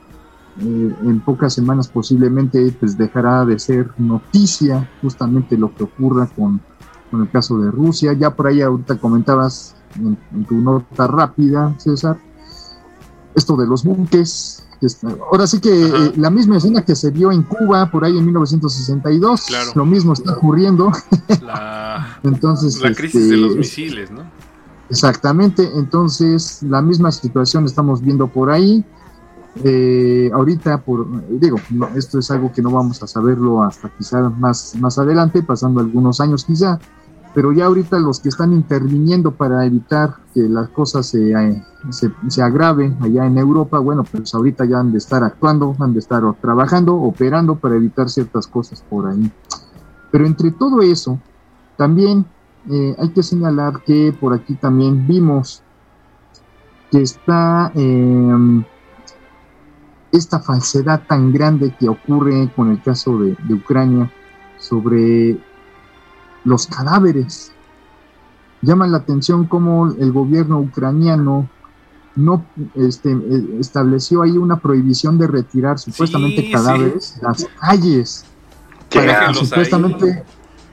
Eh, 0.60 0.94
en 1.04 1.20
pocas 1.20 1.54
semanas 1.54 1.88
posiblemente 1.88 2.70
pues 2.78 2.98
dejará 2.98 3.46
de 3.46 3.58
ser 3.58 3.90
noticia 3.96 4.90
justamente 5.00 5.56
lo 5.56 5.74
que 5.74 5.84
ocurra 5.84 6.26
con, 6.26 6.60
con 7.10 7.22
el 7.22 7.30
caso 7.30 7.58
de 7.60 7.70
Rusia. 7.70 8.12
Ya 8.12 8.36
por 8.36 8.48
ahí 8.48 8.60
ahorita 8.60 8.98
comentabas 8.98 9.74
en, 9.96 10.44
tu 10.44 10.56
nota 10.56 11.06
rápida, 11.06 11.74
César, 11.78 12.18
esto 13.34 13.56
de 13.56 13.66
los 13.66 13.84
buques. 13.84 14.66
Ahora 15.30 15.46
sí 15.46 15.60
que 15.60 15.86
eh, 15.86 16.12
la 16.16 16.28
misma 16.28 16.58
escena 16.58 16.84
que 16.84 16.94
se 16.94 17.10
vio 17.10 17.32
en 17.32 17.42
Cuba 17.42 17.90
por 17.90 18.04
ahí 18.04 18.18
en 18.18 18.26
1962, 18.26 19.46
lo 19.74 19.86
mismo 19.86 20.12
está 20.12 20.32
ocurriendo. 20.32 20.92
La, 21.42 22.18
Entonces, 22.22 22.82
la 22.82 22.92
crisis 22.92 23.30
de 23.30 23.38
los 23.38 23.52
este, 23.52 23.60
misiles, 23.60 24.10
¿no? 24.10 24.43
Exactamente, 24.90 25.70
entonces 25.76 26.62
la 26.62 26.82
misma 26.82 27.10
situación 27.10 27.64
estamos 27.64 28.02
viendo 28.02 28.26
por 28.26 28.50
ahí. 28.50 28.84
Eh, 29.62 30.30
ahorita, 30.34 30.78
por, 30.78 31.06
digo, 31.38 31.58
esto 31.94 32.18
es 32.18 32.30
algo 32.30 32.52
que 32.52 32.60
no 32.60 32.70
vamos 32.70 33.02
a 33.02 33.06
saberlo 33.06 33.62
hasta 33.62 33.88
quizá 33.88 34.28
más, 34.28 34.74
más 34.80 34.98
adelante, 34.98 35.42
pasando 35.42 35.80
algunos 35.80 36.20
años 36.20 36.44
quizá, 36.44 36.78
pero 37.34 37.52
ya 37.52 37.66
ahorita 37.66 37.98
los 37.98 38.20
que 38.20 38.28
están 38.28 38.52
interviniendo 38.52 39.30
para 39.30 39.64
evitar 39.64 40.16
que 40.34 40.42
las 40.42 40.68
cosas 40.70 41.06
se, 41.06 41.32
eh, 41.32 41.64
se, 41.90 42.10
se 42.28 42.42
agraven 42.42 42.96
allá 43.00 43.26
en 43.26 43.38
Europa, 43.38 43.78
bueno, 43.78 44.04
pues 44.04 44.34
ahorita 44.34 44.64
ya 44.64 44.80
han 44.80 44.92
de 44.92 44.98
estar 44.98 45.22
actuando, 45.22 45.76
han 45.78 45.92
de 45.92 46.00
estar 46.00 46.22
trabajando, 46.40 46.96
operando 46.96 47.54
para 47.54 47.76
evitar 47.76 48.10
ciertas 48.10 48.46
cosas 48.48 48.82
por 48.82 49.06
ahí. 49.06 49.30
Pero 50.10 50.26
entre 50.26 50.50
todo 50.50 50.82
eso, 50.82 51.18
también 51.76 52.26
eh, 52.70 52.96
hay 52.98 53.08
que 53.10 53.22
señalar 53.22 53.82
que 53.84 54.14
por 54.18 54.32
aquí 54.32 54.54
también 54.54 55.06
vimos 55.06 55.62
que 56.90 57.02
está 57.02 57.70
em, 57.74 58.64
esta 60.12 60.40
falsedad 60.40 61.02
tan 61.06 61.32
grande 61.32 61.74
que 61.78 61.88
ocurre 61.88 62.48
con 62.54 62.70
el 62.70 62.80
caso 62.80 63.18
de, 63.18 63.36
Ucrania 63.52 64.10
sobre 64.58 65.36
los 66.44 66.66
cadáveres. 66.66 67.52
Llama 68.62 68.86
la 68.86 68.98
atención 68.98 69.46
cómo 69.46 69.88
el 69.98 70.12
gobierno 70.12 70.60
ucraniano 70.60 71.48
no 72.16 72.46
este, 72.76 73.10
eh, 73.10 73.56
estableció 73.58 74.22
ahí 74.22 74.38
una 74.38 74.60
prohibición 74.60 75.18
de 75.18 75.26
retirar 75.26 75.78
supuestamente 75.78 76.50
cadáveres 76.50 77.16
de 77.16 77.22
las 77.22 77.46
calles. 77.60 78.24
Para 78.90 79.34
supuestamente 79.34 80.22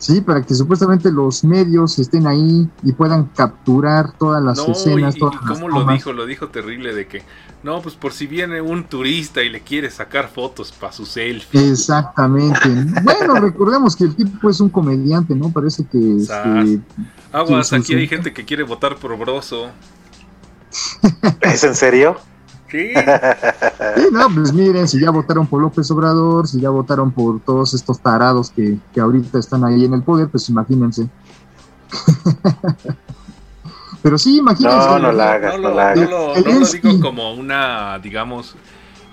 Sí, 0.02 0.20
para 0.20 0.42
que 0.42 0.56
supuestamente 0.56 1.12
los 1.12 1.44
medios 1.44 2.00
estén 2.00 2.26
ahí 2.26 2.68
y 2.82 2.92
puedan 2.92 3.26
capturar 3.36 4.12
todas 4.18 4.42
las 4.42 4.58
escenas. 4.68 5.16
Y, 5.16 5.20
¿Cómo 5.20 5.70
lo 5.70 5.86
dijo? 5.86 6.12
Lo 6.12 6.26
dijo 6.26 6.48
terrible 6.48 6.96
de 6.96 7.06
que, 7.06 7.22
no, 7.62 7.84
pues 7.84 7.94
por 7.94 8.12
si 8.12 8.26
viene 8.26 8.62
un 8.62 8.86
turista 8.86 9.44
y 9.44 9.50
le 9.50 9.62
quiere 9.62 9.92
sacar 9.92 10.28
fotos 10.28 10.72
para 10.72 10.92
su 10.92 11.06
selfie. 11.06 11.70
Exactamente. 11.70 12.68
bueno, 13.04 13.36
recordemos 13.36 13.96
que 13.96 14.06
el 14.06 14.16
tipo 14.16 14.50
es 14.50 14.60
un 14.60 14.70
comediante, 14.70 15.36
¿no? 15.36 15.52
Parece 15.52 15.86
que... 15.86 16.18
Este, 16.18 16.80
Aguas, 17.32 17.72
aquí 17.72 17.94
hay 17.94 18.08
gente 18.08 18.34
que 18.34 18.44
quiere 18.44 18.64
votar 18.64 18.96
por 18.96 19.16
Broso. 19.20 19.70
¿Es 21.42 21.64
en 21.64 21.76
serio? 21.76 22.18
Sí. 22.72 22.94
no, 24.12 24.30
pues 24.34 24.54
miren, 24.54 24.88
si 24.88 25.00
ya 25.02 25.12
votaron 25.12 25.46
por 25.46 25.62
López 25.62 25.92
Obrador, 25.92 26.48
si 26.48 26.62
ya 26.62 26.70
votaron 26.70 27.12
por 27.12 27.42
todos 27.42 27.74
estos 27.74 28.00
tarados 28.00 28.50
que, 28.52 28.78
ahorita 29.00 29.38
están 29.40 29.66
ahí 29.66 29.84
en 29.84 29.94
el 29.94 30.04
poder, 30.04 30.30
pues 30.30 30.48
imagínense. 30.50 31.10
Pero 34.02 34.18
sí, 34.18 34.38
imagínense. 34.38 34.88
No, 34.88 35.00
no 35.00 35.12
la 35.12 35.34
hagas, 35.34 35.60
no, 35.60 35.70
lo, 35.70 36.34
digo 36.36 37.02
como 37.02 37.34
una, 37.34 38.00
digamos, 38.00 38.56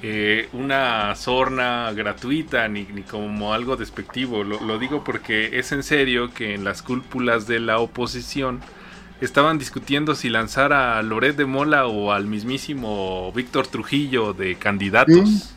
eh, 0.02 0.48
una 0.52 1.16
sorna 1.16 1.92
gratuita 1.92 2.68
ni, 2.68 2.84
ni, 2.84 3.02
como 3.02 3.52
algo 3.52 3.76
despectivo. 3.76 4.44
Lo, 4.44 4.60
lo 4.60 4.78
digo 4.78 5.02
porque 5.02 5.58
es 5.58 5.72
en 5.72 5.82
serio 5.82 6.32
que 6.32 6.54
en 6.54 6.62
las 6.64 6.82
cúpulas 6.82 7.48
de 7.48 7.58
la 7.58 7.80
oposición 7.80 8.60
estaban 9.20 9.58
discutiendo 9.58 10.14
si 10.14 10.28
lanzar 10.28 10.72
a 10.72 11.02
Loret 11.02 11.36
de 11.36 11.46
Mola 11.46 11.86
o 11.86 12.12
al 12.12 12.26
mismísimo 12.26 13.32
Víctor 13.32 13.66
Trujillo 13.66 14.32
de 14.32 14.56
candidatos. 14.56 15.54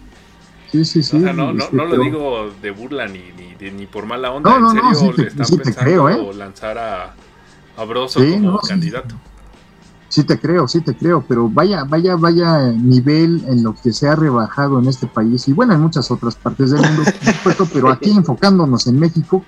Sí, 0.72 0.86
sí, 0.86 1.04
sí. 1.04 1.18
no, 1.18 1.34
no, 1.34 1.54
no 1.72 1.86
lo 1.86 1.98
digo 2.02 2.50
de 2.62 2.72
burla 2.72 3.08
ni, 3.08 3.20
ni, 3.60 3.72
ni 3.72 3.86
por 3.86 4.06
mala 4.06 4.32
onda. 4.32 4.56
en 4.56 4.96
serio, 4.96 5.14
le 5.18 5.28
están 5.28 5.58
pensando 5.58 6.10
¿eh? 6.10 6.34
lanzar 6.34 6.78
a, 6.78 7.16
a 7.78 7.84
Broso 7.84 8.20
como 8.20 8.60
candidato. 8.60 9.16
Sí 10.08 10.26
te 10.26 10.38
creo, 10.38 10.68
sí 10.68 10.82
te 10.82 10.94
creo, 10.94 11.24
pero 11.26 11.48
vaya, 11.48 11.86
vaya, 11.86 12.18
vaya 12.18 12.68
nivel 12.68 13.46
en 13.48 13.64
lo 13.64 13.74
que 13.74 13.94
se 13.94 14.10
ha 14.10 14.16
rebajado 14.16 14.80
en 14.80 14.88
este 14.88 15.08
país 15.08 15.48
y 15.48 15.54
bueno, 15.54 15.74
en 15.74 15.80
muchas 15.80 16.12
otras 16.12 16.36
partes 16.36 16.72
del 16.72 16.82
mundo, 16.82 17.04
pero 17.72 17.90
aquí 17.90 18.12
enfocándonos 18.18 18.88
en 18.88 19.00
México, 19.00 19.46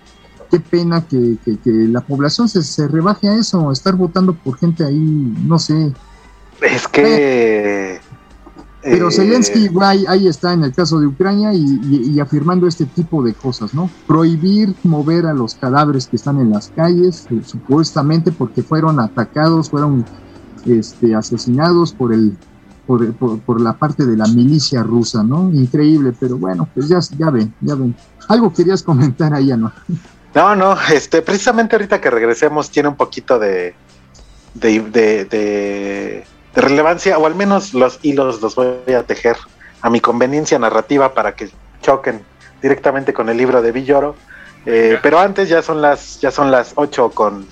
qué 0.54 0.60
pena 0.60 1.02
que, 1.02 1.40
la 1.66 2.02
población 2.02 2.48
se, 2.48 2.62
se, 2.62 2.88
rebaje 2.88 3.28
a 3.28 3.34
eso, 3.34 3.72
estar 3.72 3.96
votando 3.96 4.36
por 4.36 4.56
gente 4.56 4.86
ahí, 4.86 5.34
no 5.46 5.58
sé. 5.58 5.92
Es 6.62 6.88
que... 6.88 8.00
Pero 8.84 9.10
eh, 9.10 9.12
Zelensky 9.12 9.72
ahí, 9.82 10.28
está 10.28 10.54
en 10.54 10.64
el 10.64 10.72
caso 10.72 11.00
de 11.00 11.08
Ucrania 11.08 11.56
y, 11.56 12.20
afirmando 12.20 12.68
este 12.68 12.86
tipo 12.86 13.24
de 13.24 13.34
cosas, 13.34 13.74
¿no? 13.74 13.90
Prohibir 14.06 14.76
mover 14.84 15.26
a 15.26 15.34
los 15.34 15.56
cadáveres 15.56 16.06
que 16.06 16.18
están 16.18 16.40
en 16.40 16.52
las 16.52 16.68
calles, 16.68 17.26
eh, 17.32 17.42
supuestamente 17.44 18.32
porque 18.32 18.62
fueron 18.62 19.00
atacados, 19.00 19.72
fueron 19.72 20.06
este, 20.68 21.16
asesinados 21.16 21.94
por 21.94 22.14
el 22.14 22.38
por, 22.86 23.12
por, 23.40 23.62
la 23.62 23.74
parte 23.74 24.06
de 24.06 24.18
la 24.18 24.28
milicia 24.28 24.84
rusa, 24.84 25.24
¿no? 25.24 25.52
Increíble, 25.52 26.14
pero 26.20 26.38
bueno, 26.38 26.68
pues 26.76 26.90
ya, 26.90 27.00
ya 27.18 27.30
ven, 27.32 27.54
ya 27.62 27.74
ven. 27.76 27.96
Algo 28.28 28.54
querías 28.54 28.84
comentar 28.84 29.34
ahí, 29.34 29.48
¿no? 29.58 29.72
No, 30.34 30.56
no, 30.56 30.78
este, 30.92 31.22
precisamente 31.22 31.76
ahorita 31.76 32.02
que 32.02 32.10
regresemos 32.10 32.70
tiene 32.70 32.90
un 32.90 32.96
poquito 32.96 33.38
de, 33.38 33.76
de, 34.54 34.80
de, 34.82 35.26
de, 35.26 36.26
relevancia, 36.56 37.18
o 37.18 37.26
al 37.26 37.36
menos 37.36 37.74
los 37.74 38.00
hilos 38.02 38.42
los 38.42 38.56
voy 38.56 38.94
a 38.98 39.04
tejer 39.04 39.38
a 39.82 39.90
mi 39.90 40.00
conveniencia 40.00 40.58
narrativa 40.58 41.14
para 41.14 41.36
que 41.36 41.50
choquen 41.82 42.22
directamente 42.62 43.14
con 43.14 43.30
el 43.30 43.38
libro 43.38 43.62
de 43.62 43.72
Villoro. 43.72 44.16
Eh, 44.66 44.98
pero 45.04 45.20
antes 45.20 45.50
ya 45.50 45.62
son 45.62 45.82
las, 45.82 46.22
ya 46.22 46.32
son 46.32 46.50
las 46.50 46.72
8 46.76 47.12
con, 47.12 47.46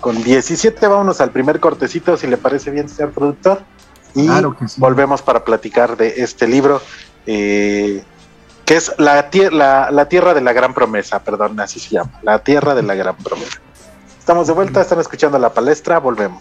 con 0.00 0.22
17. 0.22 0.86
Vámonos 0.86 1.20
al 1.20 1.30
primer 1.30 1.58
cortecito, 1.58 2.16
si 2.16 2.26
le 2.26 2.36
parece 2.36 2.70
bien, 2.70 2.88
señor 2.88 3.12
productor. 3.12 3.62
Y 4.14 4.28
volvemos 4.76 5.22
para 5.22 5.44
platicar 5.44 5.96
de 5.96 6.14
este 6.18 6.48
libro, 6.48 6.82
eh, 7.26 8.02
que 8.70 8.76
es 8.76 8.94
la, 8.98 9.28
la, 9.50 9.90
la 9.90 10.08
Tierra 10.08 10.32
de 10.32 10.40
la 10.40 10.52
Gran 10.52 10.72
Promesa, 10.72 11.18
perdón, 11.18 11.58
así 11.58 11.80
se 11.80 11.90
llama, 11.90 12.12
La 12.22 12.38
Tierra 12.38 12.72
de 12.72 12.84
la 12.84 12.94
Gran 12.94 13.16
Promesa. 13.16 13.58
Estamos 14.16 14.46
de 14.46 14.52
vuelta, 14.52 14.80
están 14.80 15.00
escuchando 15.00 15.40
la 15.40 15.52
palestra, 15.52 15.98
volvemos. 15.98 16.40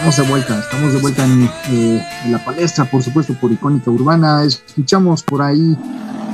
Estamos 0.00 0.16
de 0.16 0.30
vuelta, 0.30 0.58
estamos 0.60 0.92
de 0.94 0.98
vuelta 0.98 1.26
eh, 1.26 2.02
en, 2.24 2.32
la 2.32 2.42
palestra, 2.42 2.90
por 2.90 3.02
supuesto, 3.02 3.34
por 3.38 3.52
Icónica 3.52 3.90
Urbana. 3.90 4.42
Escuchamos 4.44 5.22
por 5.22 5.42
ahí 5.42 5.76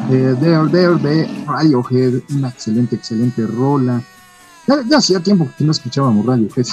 eh, 0.08 0.36
There, 0.40 0.68
There 0.70 0.94
de 0.94 1.44
Radiohead, 1.44 2.22
una 2.30 2.50
excelente, 2.50 2.94
excelente 2.94 3.44
rola. 3.44 4.00
Ya, 4.68 4.98
hacía 4.98 5.18
tiempo 5.18 5.48
que 5.58 5.64
no 5.64 5.72
escuchábamos 5.72 6.24
Radiohead, 6.24 6.64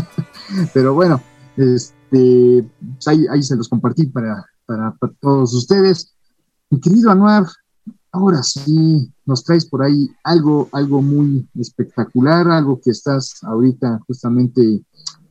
pero 0.72 0.94
bueno, 0.94 1.20
este, 1.58 2.64
pues 2.94 3.08
ahí, 3.08 3.42
se 3.42 3.54
los 3.54 3.68
compartí 3.68 4.06
para, 4.06 4.46
para, 4.64 4.94
todos 5.20 5.52
ustedes. 5.52 6.14
Mi 6.70 6.80
querido 6.80 7.10
Anuar, 7.10 7.44
ahora 8.10 8.42
sí 8.42 9.12
nos 9.26 9.44
traes 9.44 9.66
por 9.66 9.82
ahí 9.82 10.10
algo, 10.24 10.70
algo 10.72 11.02
muy 11.02 11.46
espectacular, 11.60 12.48
algo 12.48 12.80
que 12.80 12.90
estás 12.90 13.34
ahorita 13.42 14.00
justamente 14.06 14.82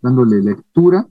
dándole 0.01 0.41
lectura. 0.41 1.07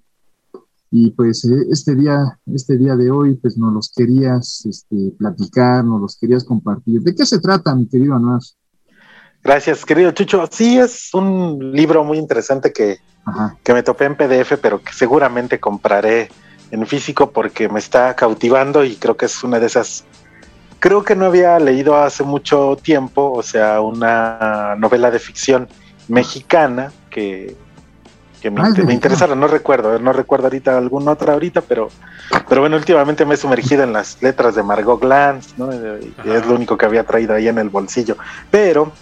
Y 0.90 1.10
pues 1.12 1.44
eh, 1.44 1.66
este 1.70 1.94
día, 1.94 2.38
este 2.52 2.76
día 2.76 2.96
de 2.96 3.10
hoy, 3.10 3.36
pues 3.36 3.56
nos 3.56 3.72
los 3.72 3.92
querías 3.94 4.66
este, 4.66 5.12
platicar, 5.16 5.84
nos 5.84 6.00
los 6.00 6.18
querías 6.18 6.44
compartir. 6.44 7.00
¿De 7.02 7.14
qué 7.14 7.24
se 7.24 7.38
trata, 7.38 7.74
mi 7.74 7.86
querido 7.86 8.16
Anuar? 8.16 8.40
Gracias, 9.42 9.84
querido 9.84 10.10
Chucho. 10.10 10.48
Sí, 10.50 10.78
es 10.78 11.14
un 11.14 11.72
libro 11.72 12.04
muy 12.04 12.18
interesante 12.18 12.72
que, 12.72 12.98
que 13.62 13.72
me 13.72 13.82
topé 13.82 14.06
en 14.06 14.16
PDF, 14.16 14.58
pero 14.60 14.82
que 14.82 14.92
seguramente 14.92 15.60
compraré 15.60 16.28
en 16.70 16.86
físico 16.86 17.30
porque 17.30 17.68
me 17.68 17.78
está 17.78 18.14
cautivando 18.14 18.84
y 18.84 18.96
creo 18.96 19.16
que 19.16 19.26
es 19.26 19.42
una 19.44 19.60
de 19.60 19.66
esas. 19.66 20.04
Creo 20.78 21.04
que 21.04 21.14
no 21.14 21.26
había 21.26 21.58
leído 21.58 21.96
hace 21.96 22.24
mucho 22.24 22.76
tiempo, 22.82 23.32
o 23.32 23.42
sea, 23.42 23.80
una 23.80 24.74
novela 24.76 25.10
de 25.10 25.18
ficción 25.18 25.68
mexicana 26.08 26.92
que, 27.10 27.56
que 28.40 28.50
me, 28.50 28.62
me 28.84 28.94
interesara, 28.94 29.34
no 29.34 29.46
recuerdo, 29.46 29.98
no 29.98 30.12
recuerdo 30.12 30.46
ahorita 30.46 30.76
alguna 30.76 31.12
otra 31.12 31.34
ahorita, 31.34 31.60
pero, 31.60 31.90
pero 32.48 32.60
bueno, 32.62 32.76
últimamente 32.76 33.24
me 33.24 33.34
he 33.34 33.36
sumergido 33.36 33.84
en 33.84 33.92
las 33.92 34.20
letras 34.22 34.54
de 34.54 34.62
Margot 34.62 35.00
Glantz, 35.00 35.58
¿no? 35.58 35.72
Y 35.72 36.30
es 36.30 36.46
lo 36.46 36.54
único 36.54 36.76
que 36.76 36.86
había 36.86 37.04
traído 37.04 37.34
ahí 37.34 37.48
en 37.48 37.58
el 37.58 37.68
bolsillo. 37.68 38.16
Pero 38.50 38.92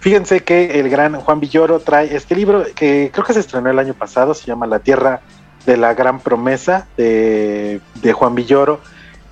Fíjense 0.00 0.44
que 0.44 0.78
el 0.78 0.88
gran 0.88 1.14
Juan 1.14 1.40
Villoro 1.40 1.80
trae 1.80 2.14
este 2.14 2.36
libro 2.36 2.64
que 2.74 3.10
creo 3.12 3.24
que 3.24 3.32
se 3.32 3.40
estrenó 3.40 3.70
el 3.70 3.78
año 3.78 3.94
pasado, 3.94 4.32
se 4.32 4.46
llama 4.46 4.66
La 4.66 4.78
Tierra 4.78 5.20
de 5.66 5.76
la 5.76 5.94
Gran 5.94 6.20
Promesa 6.20 6.86
de, 6.96 7.80
Juan 8.14 8.34
Villoro 8.34 8.80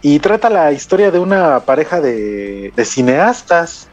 y 0.02 0.18
trata 0.18 0.50
la 0.50 0.72
historia 0.72 1.10
de 1.10 1.20
una 1.20 1.60
pareja 1.60 2.00
de, 2.00 2.72
cineastas, 2.84 3.88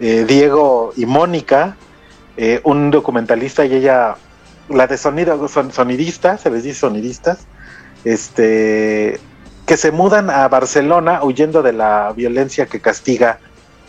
eh, 0.00 0.24
Diego 0.26 0.92
y 0.96 1.06
Mónica, 1.06 1.76
eh, 2.36 2.60
un 2.64 2.90
documentalista 2.90 3.64
y 3.64 3.74
ella, 3.74 4.16
la 4.68 4.86
de 4.86 4.98
sonido, 4.98 5.48
son, 5.48 5.72
sonidistas, 5.72 6.42
se 6.42 6.50
les 6.50 6.62
dice 6.62 6.80
sonidistas, 6.80 7.46
este, 8.04 9.20
que 9.66 9.76
se 9.76 9.90
mudan 9.90 10.30
a 10.30 10.48
Barcelona 10.48 11.22
huyendo 11.22 11.62
de 11.62 11.72
la 11.72 12.12
violencia 12.14 12.66
que 12.66 12.80
castiga 12.80 13.38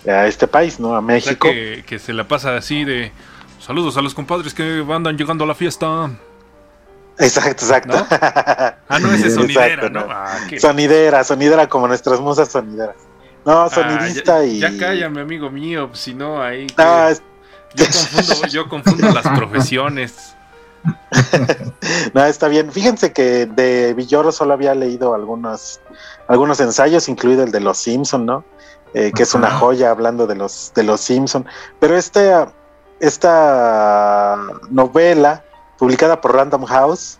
a 0.07 0.27
este 0.27 0.47
país, 0.47 0.79
¿no? 0.79 0.95
A 0.95 1.01
México. 1.01 1.47
que, 1.49 1.99
se 1.99 2.13
la 2.13 2.27
pasa 2.27 2.55
así 2.55 2.83
de 2.83 3.11
saludos 3.59 3.97
a 3.97 4.01
los 4.01 4.13
compadres 4.13 4.53
que 4.53 4.85
andan 4.89 5.17
llegando 5.17 5.43
a 5.43 5.47
la 5.47 5.55
fiesta. 5.55 6.09
Exacto, 7.17 7.65
exacto. 7.65 8.07
Ah, 8.91 8.97
no, 8.99 9.13
ese 9.13 9.27
es 9.27 9.35
sonidera, 9.35 9.89
¿no? 9.89 10.07
Ah, 10.09 10.39
sonidera, 10.57 11.23
sonidera 11.23 11.67
como 11.67 11.87
nuestras 11.87 12.19
musas 12.19 12.49
sonideras. 12.49 12.95
No, 13.45 13.61
ah, 13.61 13.69
sonidista 13.69 14.43
y. 14.43 14.59
Ya 14.59 14.75
cállame, 14.77 15.21
amigo 15.21 15.51
mío, 15.51 15.91
si 15.93 16.13
no, 16.13 16.41
ahí. 16.41 16.65
yo, 17.75 17.85
confundo, 17.85 18.47
yo 18.47 18.69
confundo 18.69 19.11
las 19.11 19.27
profesiones. 19.27 20.35
no, 22.13 22.25
está 22.25 22.47
bien. 22.47 22.71
Fíjense 22.71 23.11
que 23.11 23.45
de 23.45 23.93
Villoro 23.93 24.31
solo 24.31 24.53
había 24.53 24.75
leído 24.75 25.13
algunos, 25.13 25.79
algunos 26.27 26.59
ensayos, 26.59 27.09
incluido 27.09 27.43
el 27.43 27.51
de 27.51 27.59
Los 27.59 27.77
Simpson, 27.79 28.25
¿no? 28.25 28.43
Eh, 28.93 29.11
que 29.15 29.23
es 29.23 29.35
una 29.35 29.51
joya 29.51 29.91
hablando 29.91 30.25
de 30.25 30.35
los, 30.35 30.71
de 30.73 30.83
los 30.83 31.01
Simpson. 31.01 31.45
Pero 31.79 31.95
este, 31.95 32.33
esta 32.99 34.37
novela, 34.69 35.43
publicada 35.77 36.19
por 36.19 36.35
Random 36.35 36.65
House, 36.65 37.19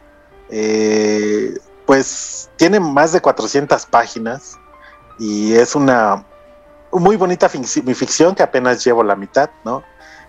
eh, 0.50 1.54
pues 1.86 2.50
tiene 2.56 2.80
más 2.80 3.12
de 3.12 3.22
400 3.22 3.86
páginas 3.86 4.58
y 5.19 5.54
es 5.54 5.76
una 5.76 6.26
muy 6.91 7.15
bonita 7.17 7.50
ficción 7.50 8.34
que 8.34 8.43
apenas 8.43 8.84
llevo 8.84 9.04
la 9.04 9.15
mitad, 9.15 9.50
¿no? 9.63 9.84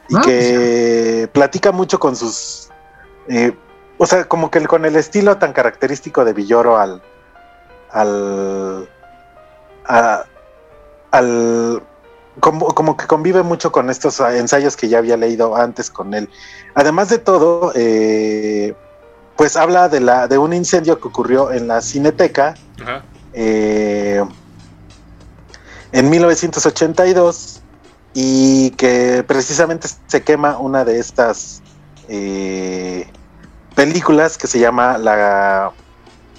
Y 0.09 0.17
ah, 0.17 0.21
que 0.23 1.21
pues 1.25 1.29
platica 1.29 1.73
mucho 1.73 1.99
con 1.99 2.17
sus... 2.17 2.70
Eh, 3.31 3.57
o 3.97 4.07
sea, 4.07 4.25
como 4.25 4.51
que 4.51 4.67
con 4.67 4.85
el 4.85 4.97
estilo 4.97 5.39
tan 5.39 5.53
característico 5.53 6.25
de 6.25 6.33
Villoro 6.33 6.77
al... 6.79 7.01
al 7.91 8.89
a, 9.87 10.25
al 11.13 11.83
como, 12.41 12.97
que 12.97 13.07
convive 13.07 13.43
mucho 13.43 13.71
con 13.71 13.91
estos 13.91 14.21
ensayos 14.21 14.77
que 14.77 14.89
ya 14.89 14.99
había 14.99 15.17
leído 15.17 15.55
antes 15.57 15.91
con 15.91 16.15
él. 16.15 16.29
Además 16.75 17.11
de 17.11 17.19
todo, 17.19 17.73
eh, 17.75 18.75
pues 19.37 19.57
habla 19.57 19.89
de, 19.89 20.01
la, 20.01 20.27
de 20.27 20.39
un 20.39 20.53
incendio 20.53 21.01
que 21.01 21.09
ocurrió 21.09 21.53
en 21.53 21.69
la 21.69 21.83
Cineteca 21.83 22.55
eh, 23.33 24.25
en 25.93 26.11
1982 26.11 27.61
y 28.15 28.71
que 28.71 29.23
precisamente 29.27 29.89
se 30.07 30.23
quema 30.23 30.59
una 30.59 30.85
de 30.85 30.99
estas 30.99 31.63
eh, 32.09 33.07
películas 33.81 34.37
que 34.37 34.47
se 34.47 34.59
llama 34.59 34.99
La, 34.99 35.73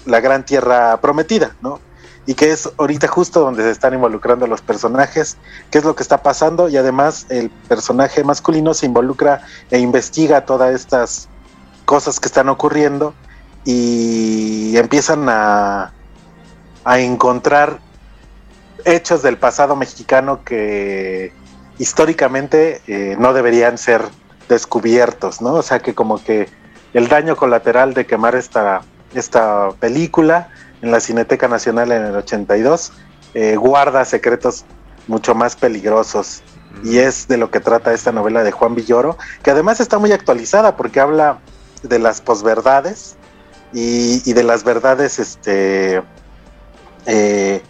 la 0.06 0.20
Gran 0.20 0.44
Tierra 0.44 1.00
Prometida, 1.00 1.56
¿no? 1.60 1.80
y 2.24 2.34
que 2.34 2.52
es 2.52 2.70
ahorita 2.78 3.08
justo 3.08 3.40
donde 3.40 3.64
se 3.64 3.70
están 3.72 3.94
involucrando 3.94 4.46
los 4.46 4.60
personajes, 4.60 5.38
qué 5.68 5.78
es 5.78 5.84
lo 5.84 5.96
que 5.96 6.04
está 6.04 6.22
pasando 6.22 6.68
y 6.68 6.76
además 6.76 7.26
el 7.30 7.50
personaje 7.50 8.22
masculino 8.22 8.74
se 8.74 8.86
involucra 8.86 9.40
e 9.72 9.80
investiga 9.80 10.44
todas 10.44 10.72
estas 10.72 11.28
cosas 11.84 12.20
que 12.20 12.28
están 12.28 12.48
ocurriendo 12.48 13.12
y 13.64 14.76
empiezan 14.76 15.28
a, 15.28 15.92
a 16.84 17.00
encontrar 17.00 17.80
hechos 18.84 19.22
del 19.22 19.36
pasado 19.36 19.74
mexicano 19.74 20.44
que 20.44 21.32
históricamente 21.78 22.82
eh, 22.86 23.16
no 23.18 23.32
deberían 23.32 23.78
ser 23.78 24.02
descubiertos, 24.48 25.40
¿no? 25.40 25.54
O 25.54 25.62
sea 25.62 25.80
que 25.80 25.92
como 25.92 26.22
que 26.22 26.61
el 26.94 27.08
daño 27.08 27.36
colateral 27.36 27.94
de 27.94 28.06
quemar 28.06 28.34
esta, 28.34 28.82
esta 29.14 29.70
película 29.80 30.48
en 30.82 30.90
la 30.90 31.00
Cineteca 31.00 31.48
Nacional 31.48 31.92
en 31.92 32.04
el 32.04 32.16
82, 32.16 32.92
eh, 33.34 33.56
guarda 33.56 34.04
secretos 34.04 34.64
mucho 35.06 35.34
más 35.34 35.56
peligrosos. 35.56 36.42
Y 36.84 36.98
es 36.98 37.28
de 37.28 37.36
lo 37.36 37.50
que 37.50 37.60
trata 37.60 37.92
esta 37.92 38.12
novela 38.12 38.42
de 38.42 38.50
Juan 38.50 38.74
Villoro, 38.74 39.16
que 39.42 39.50
además 39.50 39.80
está 39.80 39.98
muy 39.98 40.12
actualizada 40.12 40.76
porque 40.76 41.00
habla 41.00 41.38
de 41.82 41.98
las 41.98 42.20
posverdades 42.20 43.16
y, 43.72 44.32
de 44.32 44.42
las 44.42 44.64
verdades 44.64 45.18
este, 45.18 46.02
eh, 47.06 47.62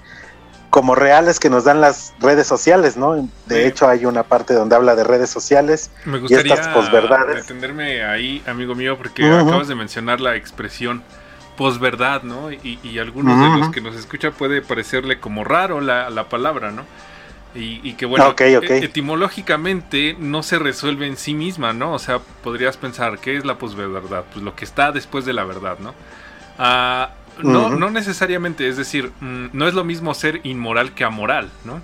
como 0.72 0.94
reales 0.94 1.38
que 1.38 1.50
nos 1.50 1.64
dan 1.64 1.82
las 1.82 2.14
redes 2.18 2.46
sociales, 2.46 2.96
¿no? 2.96 3.28
De 3.44 3.66
hecho, 3.66 3.86
hay 3.90 4.06
una 4.06 4.22
parte 4.22 4.54
donde 4.54 4.74
habla 4.74 4.96
de 4.96 5.04
redes 5.04 5.28
sociales 5.28 5.90
Me 6.06 6.18
gustaría 6.18 6.56
y 6.56 6.58
estas 6.58 6.74
posverdades. 6.74 7.46
ahí, 8.08 8.42
amigo 8.46 8.74
mío, 8.74 8.96
porque 8.96 9.22
acabas 9.22 9.68
de 9.68 9.74
mencionar 9.74 10.22
la 10.22 10.34
expresión 10.34 11.02
posverdad, 11.58 12.22
¿no? 12.22 12.50
Y, 12.50 12.78
y 12.82 12.98
algunos 12.98 13.38
de 13.38 13.58
los 13.58 13.68
que 13.68 13.82
nos 13.82 13.94
escuchan 13.94 14.32
puede 14.32 14.62
parecerle 14.62 15.20
como 15.20 15.44
raro 15.44 15.82
la, 15.82 16.08
la 16.08 16.30
palabra, 16.30 16.70
¿no? 16.70 16.84
Y, 17.54 17.92
que 17.92 18.06
bueno, 18.06 18.34
e, 18.38 18.78
etimológicamente 18.78 20.16
no 20.18 20.42
se 20.42 20.58
resuelve 20.58 21.06
en 21.06 21.18
sí 21.18 21.34
misma, 21.34 21.74
¿no? 21.74 21.92
O 21.92 21.98
sea, 21.98 22.18
podrías 22.42 22.78
pensar, 22.78 23.18
¿qué 23.18 23.36
es 23.36 23.44
la 23.44 23.58
posverdad? 23.58 24.24
Pues 24.32 24.42
lo 24.42 24.56
que 24.56 24.64
está 24.64 24.90
después 24.90 25.26
de 25.26 25.34
la 25.34 25.44
verdad, 25.44 25.78
¿no? 25.80 25.92
Ah, 26.58 27.10
no, 27.42 27.70
no 27.70 27.90
necesariamente, 27.90 28.68
es 28.68 28.76
decir, 28.76 29.12
mm, 29.20 29.46
no 29.52 29.68
es 29.68 29.74
lo 29.74 29.84
mismo 29.84 30.14
ser 30.14 30.40
inmoral 30.44 30.94
que 30.94 31.04
amoral, 31.04 31.50
¿no? 31.64 31.80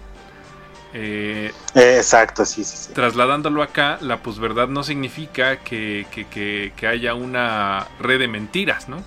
Eh, 0.94 1.52
Exacto, 1.74 2.46
sí, 2.46 2.64
sí, 2.64 2.76
sí, 2.76 2.92
Trasladándolo 2.94 3.62
acá, 3.62 3.98
la 4.00 4.22
posverdad 4.22 4.68
no 4.68 4.82
significa 4.82 5.58
que, 5.58 6.06
que, 6.10 6.72
que 6.74 6.86
haya 6.86 7.14
una 7.14 7.86
red 8.00 8.18
de 8.18 8.28
mentiras, 8.28 8.88
¿no? 8.88 9.02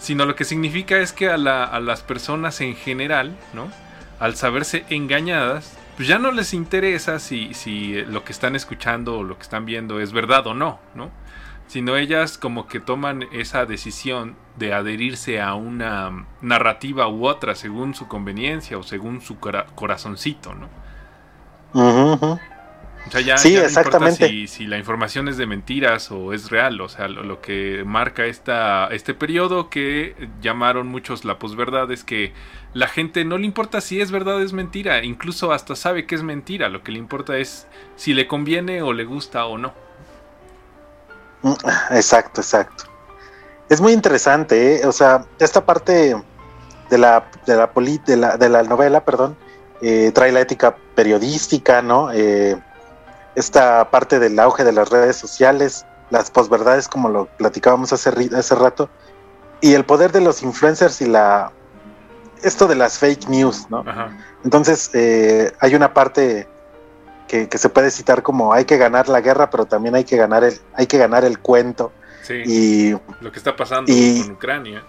sino 0.00 0.24
lo 0.24 0.34
que 0.34 0.44
significa 0.44 0.98
es 0.98 1.12
que 1.12 1.28
a, 1.28 1.36
las 1.36 2.02
personas 2.02 2.60
en 2.60 2.74
general, 2.74 3.36
¿no? 3.52 3.70
Al 4.18 4.34
saberse 4.34 4.84
engañadas, 4.88 5.76
pues 5.96 6.08
ya 6.08 6.18
no 6.18 6.32
les 6.32 6.54
interesa 6.54 7.18
si, 7.18 7.52
si 7.54 8.02
lo 8.06 8.24
que 8.24 8.32
están 8.32 8.56
escuchando 8.56 9.18
o 9.18 9.22
lo 9.22 9.36
que 9.36 9.42
están 9.42 9.66
viendo 9.66 10.00
es 10.00 10.12
verdad 10.12 10.46
o 10.46 10.54
no, 10.54 10.80
¿no? 10.94 11.10
Sino 11.70 11.96
ellas 11.96 12.36
como 12.36 12.66
que 12.66 12.80
toman 12.80 13.28
esa 13.30 13.64
decisión 13.64 14.34
de 14.56 14.74
adherirse 14.74 15.40
a 15.40 15.54
una 15.54 16.26
narrativa 16.42 17.06
u 17.06 17.28
otra 17.28 17.54
según 17.54 17.94
su 17.94 18.08
conveniencia 18.08 18.76
o 18.76 18.82
según 18.82 19.20
su 19.20 19.38
corazoncito, 19.38 20.52
¿no? 20.52 20.68
O 23.06 23.10
sea, 23.12 23.20
ya, 23.20 23.38
sí, 23.38 23.52
ya 23.52 23.60
no 23.60 23.66
exactamente. 23.66 24.26
Si, 24.26 24.48
si, 24.48 24.66
la 24.66 24.78
información 24.78 25.28
es 25.28 25.36
de 25.36 25.46
mentiras 25.46 26.10
o 26.10 26.32
es 26.32 26.50
real, 26.50 26.80
o 26.80 26.88
sea, 26.88 27.06
lo, 27.06 27.22
lo, 27.22 27.40
que 27.40 27.84
marca 27.86 28.26
esta, 28.26 28.88
este 28.88 29.14
periodo 29.14 29.70
que 29.70 30.28
llamaron 30.42 30.88
muchos 30.88 31.24
la 31.24 31.38
posverdad 31.38 31.92
es 31.92 32.02
que 32.02 32.32
la 32.74 32.88
gente 32.88 33.24
no 33.24 33.38
le 33.38 33.46
importa 33.46 33.80
si 33.80 34.00
es 34.00 34.10
verdad 34.10 34.38
o 34.38 34.40
es 34.40 34.52
mentira, 34.52 35.04
incluso 35.04 35.52
hasta 35.52 35.76
sabe 35.76 36.04
que 36.04 36.16
es 36.16 36.24
mentira, 36.24 36.68
lo 36.68 36.82
que 36.82 36.90
le 36.90 36.98
importa 36.98 37.38
es 37.38 37.68
si 37.94 38.12
le 38.12 38.26
conviene 38.26 38.82
o 38.82 38.92
le 38.92 39.04
gusta 39.04 39.46
o 39.46 39.56
no. 39.56 39.72
Mm, 41.42 41.52
exacto, 41.90 42.40
exacto. 42.40 42.84
Es 43.68 43.80
muy 43.80 43.92
interesante, 43.92 44.76
¿eh? 44.76 44.86
o 44.86 44.92
sea, 44.92 45.24
esta 45.38 45.64
parte 45.64 46.16
de 46.90 46.98
la, 46.98 47.24
de 47.46 47.56
la, 47.56 47.70
de 48.06 48.16
la, 48.16 48.36
de 48.36 48.48
la 48.48 48.62
novela, 48.64 49.04
perdón, 49.04 49.36
eh, 49.80 50.10
trae 50.12 50.32
la 50.32 50.40
ética 50.40 50.76
periodística, 50.94 51.80
¿no? 51.80 52.10
Eh, 52.12 52.60
esta 53.34 53.90
parte 53.90 54.18
del 54.18 54.38
auge 54.38 54.64
de 54.64 54.72
las 54.72 54.90
redes 54.90 55.16
sociales, 55.16 55.86
las 56.10 56.30
posverdades, 56.30 56.88
como 56.88 57.08
lo 57.08 57.26
platicábamos 57.26 57.92
hace, 57.92 58.10
hace 58.36 58.54
rato, 58.56 58.90
y 59.60 59.74
el 59.74 59.84
poder 59.84 60.10
de 60.12 60.20
los 60.20 60.42
influencers 60.42 61.00
y 61.00 61.06
la 61.06 61.52
esto 62.42 62.66
de 62.66 62.74
las 62.74 62.98
fake 62.98 63.28
news, 63.28 63.66
¿no? 63.68 63.84
Ajá. 63.86 64.16
Entonces, 64.44 64.90
eh, 64.94 65.52
hay 65.60 65.74
una 65.74 65.92
parte 65.92 66.48
que, 67.30 67.48
que, 67.48 67.58
se 67.58 67.68
puede 67.68 67.92
citar 67.92 68.24
como 68.24 68.52
hay 68.52 68.64
que 68.64 68.76
ganar 68.76 69.08
la 69.08 69.20
guerra, 69.20 69.50
pero 69.50 69.64
también 69.64 69.94
hay 69.94 70.02
que 70.02 70.16
ganar 70.16 70.42
el, 70.42 70.58
hay 70.74 70.88
que 70.88 70.98
ganar 70.98 71.24
el 71.24 71.38
cuento. 71.38 71.92
Sí, 72.22 72.42
y 72.44 72.90
lo 73.20 73.30
que 73.30 73.38
está 73.38 73.54
pasando 73.54 73.90
y, 73.90 74.22
con 74.22 74.32
Ucrania. 74.32 74.82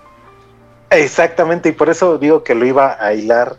Exactamente, 0.90 1.70
y 1.70 1.72
por 1.74 1.90
eso 1.90 2.18
digo 2.18 2.44
que 2.44 2.56
lo 2.56 2.66
iba 2.66 2.98
a 3.00 3.14
hilar 3.14 3.58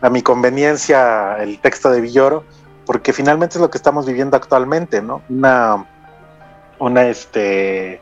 a 0.00 0.10
mi 0.10 0.20
conveniencia 0.20 1.36
el 1.40 1.60
texto 1.60 1.90
de 1.90 2.00
Villoro, 2.00 2.42
porque 2.86 3.12
finalmente 3.12 3.56
es 3.56 3.60
lo 3.60 3.70
que 3.70 3.78
estamos 3.78 4.04
viviendo 4.04 4.36
actualmente, 4.36 5.00
¿no? 5.00 5.22
Una, 5.28 5.86
una, 6.80 7.06
este, 7.06 8.00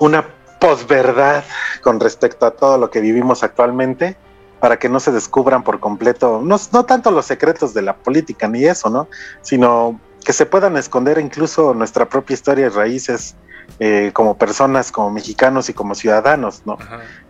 una 0.00 0.26
posverdad 0.58 1.44
con 1.82 2.00
respecto 2.00 2.46
a 2.46 2.50
todo 2.50 2.78
lo 2.78 2.90
que 2.90 3.00
vivimos 3.00 3.44
actualmente, 3.44 4.16
para 4.60 4.78
que 4.78 4.88
no 4.88 5.00
se 5.00 5.12
descubran 5.12 5.62
por 5.62 5.80
completo, 5.80 6.40
no, 6.42 6.56
no 6.72 6.84
tanto 6.84 7.10
los 7.10 7.26
secretos 7.26 7.74
de 7.74 7.82
la 7.82 7.96
política 7.96 8.48
ni 8.48 8.64
eso, 8.64 8.90
¿no? 8.90 9.08
Sino 9.42 10.00
que 10.24 10.32
se 10.32 10.46
puedan 10.46 10.76
esconder 10.76 11.18
incluso 11.18 11.74
nuestra 11.74 12.08
propia 12.08 12.34
historia 12.34 12.66
y 12.66 12.68
raíces 12.68 13.36
eh, 13.78 14.10
como 14.12 14.38
personas, 14.38 14.90
como 14.90 15.10
mexicanos 15.10 15.68
y 15.68 15.74
como 15.74 15.94
ciudadanos, 15.94 16.62
¿no? 16.64 16.78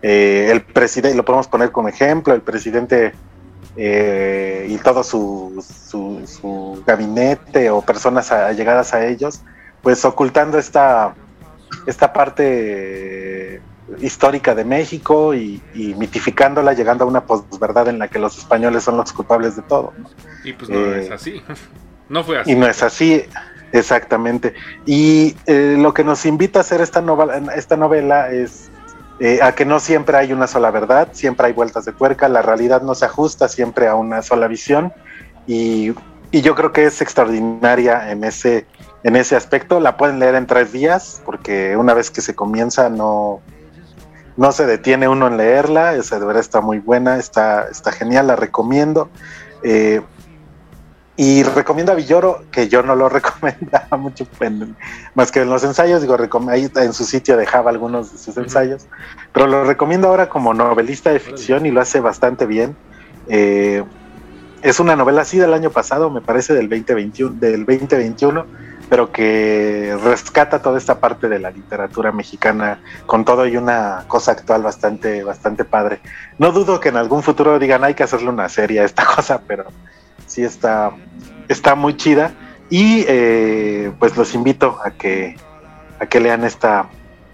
Eh, 0.03 0.49
el 0.51 0.63
presidente, 0.63 1.17
lo 1.17 1.25
podemos 1.25 1.49
poner 1.49 1.73
como 1.73 1.89
ejemplo, 1.89 2.33
el 2.35 2.43
presidente 2.43 3.13
eh, 3.77 4.67
y 4.69 4.79
todo 4.79 5.03
su, 5.03 5.65
su, 5.89 6.27
su, 6.27 6.83
gabinete 6.87 7.71
o 7.71 7.83
personas 7.83 8.31
allegadas 8.31 8.95
a 8.95 9.05
ellos, 9.07 9.43
pues 9.83 10.05
ocultando 10.05 10.59
esta, 10.59 11.15
esta 11.87 12.13
parte 12.13 13.61
histórica 14.01 14.55
de 14.55 14.65
México 14.65 15.35
y, 15.35 15.63
y, 15.75 15.95
mitificándola, 15.95 16.73
llegando 16.73 17.05
a 17.05 17.09
una 17.09 17.25
posverdad 17.25 17.89
en 17.89 17.99
la 17.99 18.09
que 18.09 18.19
los 18.19 18.37
españoles 18.39 18.83
son 18.83 18.97
los 18.97 19.13
culpables 19.13 19.57
de 19.57 19.63
todo. 19.63 19.93
¿no? 19.97 20.11
Y 20.45 20.53
pues 20.53 20.69
no 20.71 20.95
es 20.95 21.11
así, 21.11 21.43
no 22.09 22.25
fue 22.25 22.41
así. 22.41 22.53
Y 22.53 22.55
no 22.55 22.67
es 22.67 22.83
así, 22.83 23.25
exactamente. 23.73 24.55
Y 24.85 25.37
eh, 25.47 25.77
lo 25.79 25.95
que 25.95 26.05
nos 26.05 26.27
invita 26.27 26.61
a 26.61 26.63
hacer 26.63 26.81
esta 26.81 27.01
novela, 27.01 27.55
esta 27.55 27.77
novela 27.77 28.31
es 28.31 28.71
eh, 29.21 29.39
a 29.43 29.55
que 29.55 29.65
no 29.65 29.81
siempre 29.81 30.17
hay 30.17 30.33
una 30.33 30.47
sola 30.47 30.71
verdad, 30.71 31.09
siempre 31.13 31.47
hay 31.47 31.53
vueltas 31.53 31.85
de 31.85 31.93
tuerca, 31.93 32.29
la 32.29 32.43
realidad 32.43 32.83
no 32.83 32.95
se 32.95 33.05
ajusta 33.05 33.49
siempre 33.49 33.87
a 33.87 33.95
una 33.95 34.21
sola 34.23 34.47
visión 34.47 34.93
y, 35.47 35.95
y 36.33 36.43
yo 36.43 36.55
creo 36.55 36.73
que 36.73 36.85
es 36.85 37.01
extraordinaria 37.01 38.11
en 38.11 38.25
ese, 38.25 38.67
en 39.05 39.17
ese 39.17 39.37
aspecto. 39.37 39.81
La 39.81 39.97
pueden 39.97 40.19
leer 40.19 40.35
en 40.35 40.47
tres 40.47 40.73
días 40.73 41.23
porque 41.25 41.77
una 41.77 41.95
vez 41.95 42.11
que 42.11 42.21
se 42.21 42.35
comienza 42.35 42.91
no, 42.91 43.41
no 44.37 44.53
se 44.53 44.67
detiene 44.67 45.09
uno 45.09 45.27
en 45.27 45.37
leerla, 45.37 45.95
esa 45.95 46.19
de 46.19 46.27
verdad 46.27 46.41
está 46.41 46.61
muy 46.61 46.79
buena, 46.79 47.19
está, 47.19 47.69
está 47.69 47.93
genial, 47.93 48.27
la 48.27 48.37
recomiendo. 48.37 49.09
Eh, 49.63 50.03
y 51.19 51.43
recomiendo 51.43 51.93
a 51.93 51.95
Villoro, 51.95 52.45
que 52.51 52.69
yo 52.69 52.83
no 52.83 52.95
lo 52.95 53.09
recomendaba 53.09 53.97
mucho, 53.97 54.27
en, 54.41 54.77
más 55.15 55.33
que 55.33 55.41
en 55.41 55.49
los 55.49 55.65
ensayos, 55.65 56.03
digo, 56.03 56.17
ahí 56.49 56.71
en 56.75 56.93
su 56.93 57.05
sitio 57.05 57.39
dejaba 57.39 57.71
algunos 57.71 58.13
de 58.13 58.19
sus 58.19 58.37
ensayos, 58.37 58.87
pero 59.33 59.47
lo 59.47 59.65
recomiendo 59.65 60.09
ahora 60.09 60.29
como 60.29 60.53
novelista 60.53 61.11
de 61.11 61.19
ficción 61.19 61.65
y 61.65 61.71
lo 61.71 61.81
hace 61.81 62.01
bastante 62.01 62.45
bien. 62.45 62.77
Eh, 63.29 63.83
es 64.63 64.81
una 64.81 64.97
novela 64.97 65.23
así 65.23 65.39
del 65.39 65.55
año 65.55 65.71
pasado, 65.71 66.11
me 66.11 66.21
parece, 66.21 66.53
del 66.53 66.69
2021, 66.69 67.37
del 67.39 67.65
2021 67.65 68.45
pero 68.89 69.11
que 69.11 69.99
rescata 70.03 70.63
toda 70.63 70.79
esta 70.79 71.01
parte 71.01 71.29
de 71.29 71.39
la 71.39 71.51
literatura 71.51 72.13
mexicana 72.13 72.81
con 73.07 73.25
todo 73.25 73.47
y 73.47 73.57
una 73.57 74.05
cosa 74.07 74.33
actual 74.33 74.63
bastante, 74.63 75.25
bastante 75.25 75.65
padre. 75.65 76.01
No 76.39 76.53
dudo 76.53 76.79
que 76.81 76.91
en 76.91 76.97
algún 76.97 77.23
futuro 77.23 77.59
digan 77.59 77.85
hay 77.85 77.95
que 77.95 78.05
hacerle 78.05 78.29
una 78.29 78.49
serie 78.49 78.81
a 78.81 78.85
esta 78.85 79.05
cosa, 79.17 79.41
pero 79.47 79.65
sí 80.27 80.43
está, 80.43 80.93
está 81.49 81.75
muy 81.75 81.97
chida. 81.97 82.33
Y 82.69 83.05
eh, 83.07 83.93
pues 83.99 84.17
los 84.17 84.35
invito 84.35 84.79
a 84.85 84.91
que, 84.91 85.37
a 86.01 86.07
que 86.07 86.21
lean 86.21 86.45
esta, 86.45 86.89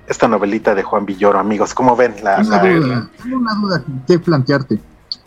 esta 0.06 0.28
novelita 0.28 0.74
de 0.74 0.82
Juan 0.82 1.06
Villoro, 1.06 1.38
amigos. 1.38 1.72
¿Cómo 1.72 1.96
ven? 1.96 2.16
La, 2.22 2.40
una, 2.40 2.62
la, 2.62 2.74
duda, 2.74 3.10
tengo 3.22 3.36
una 3.38 3.54
duda 3.54 3.84
que 4.06 4.18
plantearte. 4.18 4.78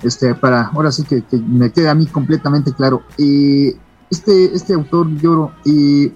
Este, 0.03 0.35
para 0.35 0.67
ahora 0.67 0.91
sí 0.91 1.03
que, 1.03 1.23
que 1.23 1.37
me 1.37 1.71
quede 1.71 1.89
a 1.89 1.95
mí 1.95 2.05
completamente 2.05 2.73
claro. 2.73 3.03
Eh, 3.17 3.75
este, 4.15 4.55
este 4.55 4.73
autor 4.73 5.07
Lloro 5.17 5.51
y 5.65 6.11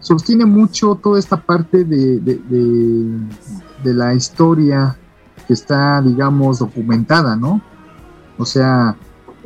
sostiene 0.00 0.44
mucho 0.44 0.98
toda 1.02 1.18
esta 1.18 1.36
parte 1.36 1.84
de, 1.84 2.18
de, 2.18 2.36
de, 2.48 3.20
de, 3.84 3.94
la 3.94 4.14
historia 4.14 4.96
que 5.46 5.52
está, 5.52 6.00
digamos, 6.00 6.58
documentada, 6.58 7.36
¿no? 7.36 7.60
O 8.38 8.44
sea, 8.44 8.96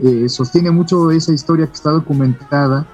eh, 0.02 0.28
sostiene 0.28 0.70
mucho 0.70 1.10
esa 1.10 1.32
historia 1.32 1.66
que 1.66 1.72
está 1.72 1.90
documentada 1.90 2.86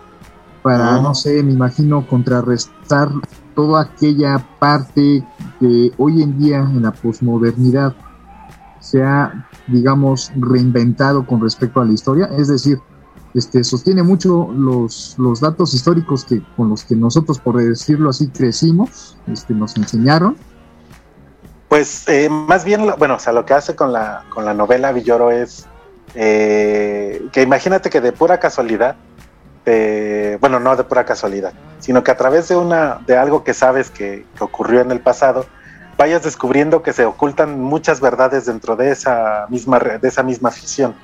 para, 0.62 1.00
no 1.02 1.14
sé, 1.14 1.42
me 1.42 1.52
imagino, 1.52 2.06
contrarrestar 2.06 3.10
toda 3.54 3.82
aquella 3.82 4.38
parte 4.58 5.24
que 5.60 5.92
hoy 5.98 6.22
en 6.22 6.38
día 6.38 6.60
en 6.60 6.82
la 6.82 6.92
posmodernidad 6.92 7.94
se 8.80 9.02
ha, 9.02 9.48
digamos, 9.66 10.32
reinventado 10.36 11.26
con 11.26 11.40
respecto 11.40 11.80
a 11.80 11.84
la 11.84 11.92
historia. 11.92 12.30
Es 12.36 12.48
decir, 12.48 12.80
este, 13.34 13.64
sostiene 13.64 14.02
mucho 14.02 14.50
los, 14.54 15.14
los 15.18 15.40
datos 15.40 15.74
históricos 15.74 16.24
que, 16.24 16.42
con 16.56 16.68
los 16.68 16.84
que 16.84 16.94
nosotros, 16.94 17.38
por 17.38 17.56
decirlo 17.56 18.10
así, 18.10 18.28
crecimos, 18.28 19.16
este, 19.26 19.54
nos 19.54 19.76
enseñaron. 19.76 20.36
Pues 21.68 22.06
eh, 22.08 22.28
más 22.28 22.64
bien, 22.64 22.86
bueno, 22.98 23.14
o 23.14 23.18
sea, 23.18 23.32
lo 23.32 23.46
que 23.46 23.54
hace 23.54 23.74
con 23.74 23.92
la, 23.92 24.24
con 24.28 24.44
la 24.44 24.52
novela 24.52 24.92
Villoro 24.92 25.30
es 25.30 25.66
eh, 26.14 27.26
que 27.32 27.40
imagínate 27.40 27.88
que 27.88 28.02
de 28.02 28.12
pura 28.12 28.38
casualidad, 28.38 28.96
eh, 29.64 30.36
bueno, 30.40 30.60
no 30.60 30.76
de 30.76 30.84
pura 30.84 31.06
casualidad, 31.06 31.54
sino 31.78 32.04
que 32.04 32.10
a 32.10 32.16
través 32.16 32.48
de, 32.48 32.56
una, 32.56 33.00
de 33.06 33.16
algo 33.16 33.42
que 33.44 33.54
sabes 33.54 33.90
que, 33.90 34.26
que 34.36 34.44
ocurrió 34.44 34.82
en 34.82 34.90
el 34.90 35.00
pasado, 35.00 35.46
vayas 35.96 36.22
descubriendo 36.22 36.82
que 36.82 36.92
se 36.92 37.06
ocultan 37.06 37.60
muchas 37.60 38.00
verdades 38.00 38.46
dentro 38.46 38.76
de 38.76 38.90
esa 38.90 39.46
misma, 39.48 39.78
de 39.78 40.08
esa 40.08 40.22
misma 40.22 40.50
ficción. 40.50 40.94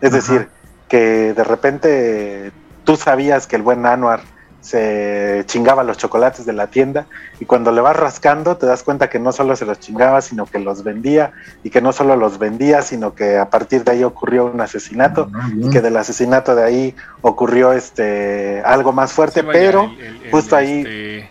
Es 0.00 0.10
Ajá. 0.10 0.16
decir, 0.16 0.48
que 0.92 1.32
de 1.32 1.42
repente 1.42 2.52
tú 2.84 2.96
sabías 2.96 3.46
que 3.46 3.56
el 3.56 3.62
buen 3.62 3.86
Anuar 3.86 4.20
se 4.60 5.42
chingaba 5.46 5.84
los 5.84 5.96
chocolates 5.96 6.44
de 6.44 6.52
la 6.52 6.66
tienda 6.66 7.06
y 7.40 7.46
cuando 7.46 7.72
le 7.72 7.80
vas 7.80 7.96
rascando 7.96 8.58
te 8.58 8.66
das 8.66 8.82
cuenta 8.82 9.08
que 9.08 9.18
no 9.18 9.32
solo 9.32 9.56
se 9.56 9.64
los 9.64 9.80
chingaba, 9.80 10.20
sino 10.20 10.44
que 10.44 10.58
los 10.58 10.84
vendía 10.84 11.32
y 11.64 11.70
que 11.70 11.80
no 11.80 11.94
solo 11.94 12.14
los 12.14 12.38
vendía, 12.38 12.82
sino 12.82 13.14
que 13.14 13.38
a 13.38 13.48
partir 13.48 13.84
de 13.84 13.92
ahí 13.92 14.04
ocurrió 14.04 14.44
un 14.44 14.60
asesinato 14.60 15.30
Ah, 15.32 15.48
y 15.56 15.70
que 15.70 15.80
del 15.80 15.96
asesinato 15.96 16.54
de 16.54 16.62
ahí 16.62 16.94
ocurrió 17.22 17.72
este 17.72 18.60
algo 18.60 18.92
más 18.92 19.14
fuerte, 19.14 19.40
sí, 19.40 19.46
vaya, 19.46 19.58
pero 19.58 19.84
el, 19.84 20.24
el, 20.24 20.30
justo 20.30 20.56
ahí 20.56 20.80
este, 20.80 21.30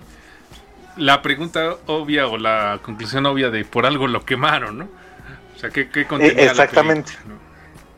la 0.98 1.22
pregunta 1.22 1.76
obvia 1.86 2.26
o 2.26 2.40
la 2.40 2.80
conclusión 2.82 3.28
obvia 3.28 3.52
de 3.52 3.64
por 3.64 3.86
algo 3.86 4.08
lo 4.08 4.26
quemaron, 4.26 4.80
¿no? 4.80 4.88
O 5.56 5.60
sea, 5.60 5.70
¿qué, 5.70 5.88
qué 5.88 6.08
contenía 6.08 6.46
exactamente. 6.46 7.12
La 7.12 7.18
película, 7.20 7.36
¿no? 7.36 7.41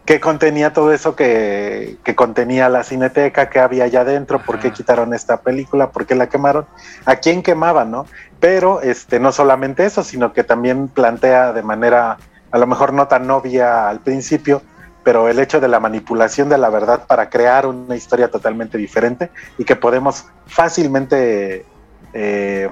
Que 0.05 0.19
contenía 0.19 0.73
todo 0.73 0.91
eso 0.91 1.15
que, 1.15 1.97
que, 2.03 2.15
contenía 2.15 2.67
la 2.67 2.83
cineteca, 2.83 3.49
que 3.49 3.59
había 3.59 3.85
allá 3.85 4.01
adentro, 4.01 4.39
por 4.39 4.59
qué 4.59 4.71
quitaron 4.71 5.13
esta 5.13 5.37
película, 5.37 5.91
por 5.91 6.05
qué 6.05 6.15
la 6.15 6.27
quemaron, 6.27 6.65
a 7.05 7.15
quién 7.15 7.41
quemaban, 7.41 7.91
¿no? 7.91 8.05
Pero 8.39 8.81
este, 8.81 9.19
no 9.19 9.31
solamente 9.31 9.85
eso, 9.85 10.03
sino 10.03 10.33
que 10.33 10.43
también 10.43 10.89
plantea 10.89 11.53
de 11.53 11.63
manera 11.63 12.17
a 12.51 12.57
lo 12.57 12.67
mejor 12.67 12.93
no 12.93 13.07
tan 13.07 13.29
obvia 13.31 13.89
al 13.89 14.01
principio, 14.01 14.61
pero 15.03 15.27
el 15.27 15.39
hecho 15.39 15.59
de 15.59 15.67
la 15.67 15.79
manipulación 15.79 16.49
de 16.49 16.57
la 16.57 16.69
verdad 16.69 17.07
para 17.07 17.29
crear 17.29 17.65
una 17.65 17.95
historia 17.95 18.29
totalmente 18.29 18.77
diferente 18.77 19.31
y 19.57 19.65
que 19.65 19.75
podemos 19.75 20.25
fácilmente 20.45 21.65
eh, 22.13 22.69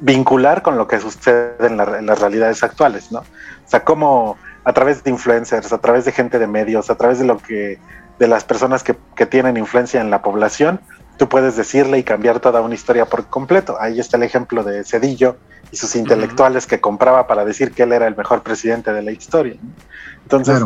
vincular 0.00 0.62
con 0.62 0.76
lo 0.76 0.86
que 0.86 1.00
sucede 1.00 1.54
en, 1.60 1.78
la, 1.78 1.98
en 1.98 2.06
las 2.06 2.20
realidades 2.20 2.62
actuales, 2.62 3.10
¿no? 3.10 3.20
O 3.20 3.70
sea, 3.70 3.82
cómo 3.82 4.36
a 4.68 4.72
través 4.74 5.02
de 5.02 5.10
influencers, 5.10 5.72
a 5.72 5.78
través 5.78 6.04
de 6.04 6.12
gente 6.12 6.38
de 6.38 6.46
medios, 6.46 6.90
a 6.90 6.94
través 6.94 7.18
de 7.18 7.24
lo 7.24 7.38
que, 7.38 7.78
de 8.18 8.28
las 8.28 8.44
personas 8.44 8.82
que, 8.82 8.94
que 9.16 9.24
tienen 9.24 9.56
influencia 9.56 9.98
en 9.98 10.10
la 10.10 10.20
población, 10.20 10.78
tú 11.16 11.26
puedes 11.26 11.56
decirle 11.56 11.98
y 11.98 12.02
cambiar 12.02 12.38
toda 12.40 12.60
una 12.60 12.74
historia 12.74 13.06
por 13.06 13.24
completo. 13.28 13.78
Ahí 13.80 13.98
está 13.98 14.18
el 14.18 14.24
ejemplo 14.24 14.62
de 14.62 14.84
Cedillo 14.84 15.38
y 15.72 15.76
sus 15.78 15.96
intelectuales 15.96 16.66
que 16.66 16.82
compraba 16.82 17.26
para 17.26 17.46
decir 17.46 17.72
que 17.72 17.84
él 17.84 17.92
era 17.92 18.06
el 18.06 18.14
mejor 18.14 18.42
presidente 18.42 18.92
de 18.92 19.00
la 19.00 19.10
historia. 19.10 19.56
Entonces, 20.24 20.62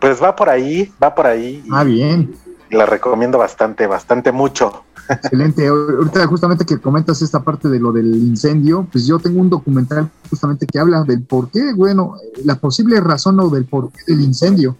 pues 0.00 0.22
va 0.22 0.34
por 0.34 0.48
ahí, 0.48 0.90
va 1.02 1.14
por 1.14 1.26
ahí. 1.26 1.62
Ah, 1.70 1.84
bien. 1.84 2.34
La 2.70 2.86
recomiendo 2.86 3.36
bastante, 3.36 3.86
bastante 3.86 4.32
mucho. 4.32 4.86
Excelente. 5.08 5.66
Ahorita 5.66 6.26
justamente 6.26 6.64
que 6.64 6.78
comentas 6.78 7.22
esta 7.22 7.42
parte 7.42 7.68
de 7.68 7.78
lo 7.78 7.92
del 7.92 8.14
incendio, 8.14 8.86
pues 8.90 9.06
yo 9.06 9.18
tengo 9.18 9.40
un 9.40 9.50
documental 9.50 10.10
justamente 10.28 10.66
que 10.66 10.78
habla 10.78 11.02
del 11.02 11.22
por 11.22 11.50
qué, 11.50 11.72
bueno, 11.74 12.16
la 12.44 12.56
posible 12.56 13.00
razón 13.00 13.38
o 13.40 13.48
del 13.48 13.64
por 13.64 13.90
qué 13.92 14.00
del 14.06 14.22
incendio. 14.22 14.76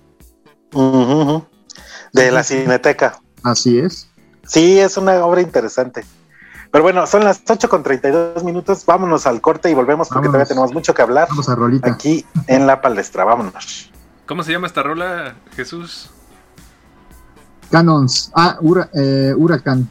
De 2.12 2.30
la 2.30 2.42
cineteca. 2.42 3.20
Así 3.42 3.78
es. 3.78 4.08
Sí, 4.46 4.78
es 4.78 4.96
una 4.96 5.24
obra 5.24 5.40
interesante. 5.40 6.04
Pero 6.70 6.82
bueno, 6.82 7.06
son 7.06 7.24
las 7.24 7.42
8 7.48 7.68
con 7.68 7.82
32 7.82 8.44
minutos. 8.44 8.84
Vámonos 8.84 9.26
al 9.26 9.40
corte 9.40 9.70
y 9.70 9.74
volvemos 9.74 10.08
porque 10.08 10.26
todavía 10.26 10.46
tenemos 10.46 10.72
mucho 10.72 10.94
que 10.94 11.02
hablar. 11.02 11.28
Vamos 11.28 11.48
a 11.48 11.54
rolita. 11.54 11.90
Aquí 11.90 12.26
en 12.48 12.66
la 12.66 12.80
palestra. 12.80 13.24
Vámonos. 13.24 13.90
¿Cómo 14.26 14.42
se 14.42 14.52
llama 14.52 14.66
esta 14.66 14.82
rola, 14.82 15.36
Jesús? 15.54 16.10
Canons. 17.70 18.30
Ah, 18.34 18.58
eh, 18.94 19.32
huracán. 19.36 19.88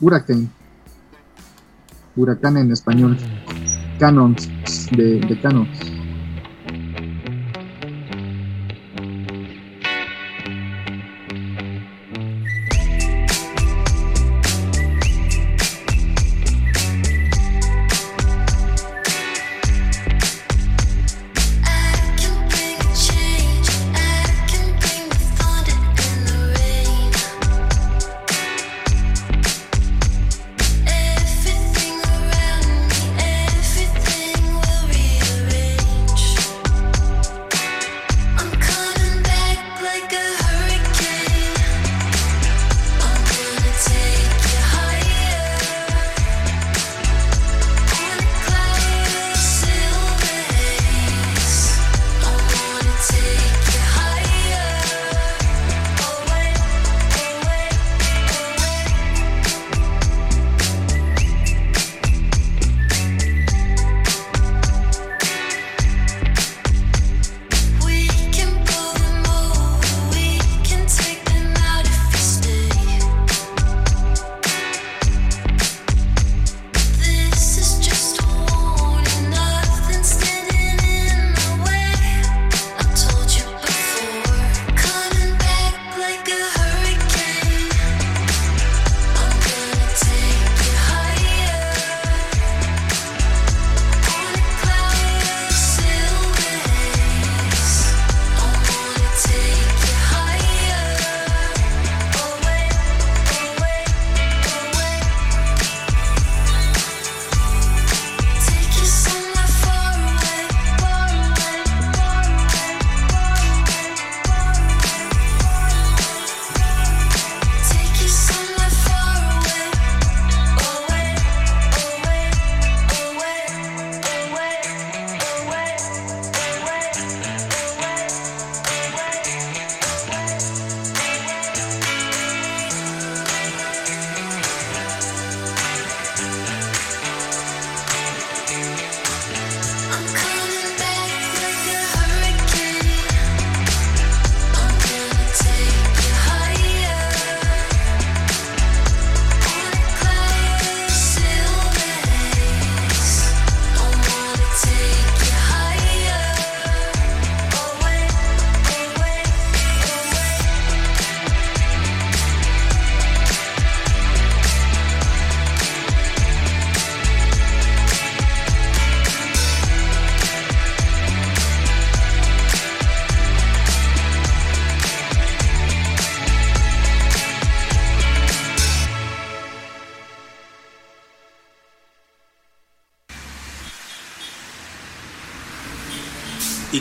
Huracán. 0.00 0.50
Huracán 2.16 2.56
en 2.56 2.72
español. 2.72 3.16
Canons. 3.98 4.48
De, 4.96 5.20
de 5.20 5.40
Canons. 5.40 5.97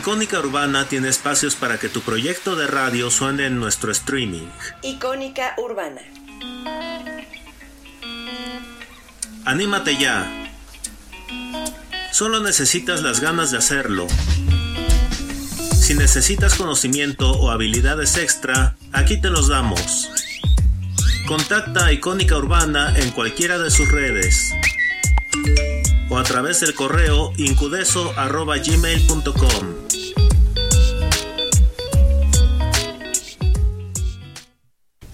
Icónica 0.08 0.40
Urbana 0.40 0.88
tiene 0.88 1.10
espacios 1.10 1.56
para 1.56 1.80
que 1.80 1.90
tu 1.90 2.00
proyecto 2.00 2.56
de 2.56 2.66
radio 2.66 3.12
suene 3.12 3.46
en 3.46 3.60
nuestro 3.60 3.92
streaming. 3.92 4.48
Icónica 4.82 5.54
Urbana. 5.58 6.00
Anímate 9.44 9.98
ya. 9.98 10.50
Solo 12.14 12.40
necesitas 12.40 13.04
las 13.04 13.20
ganas 13.20 13.52
de 13.52 13.58
hacerlo. 13.58 14.08
Si 15.78 15.94
necesitas 15.94 16.56
conocimiento 16.56 17.30
o 17.30 17.52
habilidades 17.52 18.16
extra, 18.16 18.78
aquí 18.94 19.20
te 19.20 19.30
los 19.30 19.50
damos. 19.50 20.10
Contacta 21.28 21.88
a 21.88 21.92
Icónica 21.92 22.38
Urbana 22.38 22.94
en 22.96 23.12
cualquiera 23.12 23.60
de 23.60 23.70
sus 23.70 23.92
redes 23.92 24.54
o 26.10 26.18
a 26.18 26.24
través 26.24 26.62
del 26.62 26.76
correo 26.76 27.34
incudeso.gmail.com. 27.36 29.87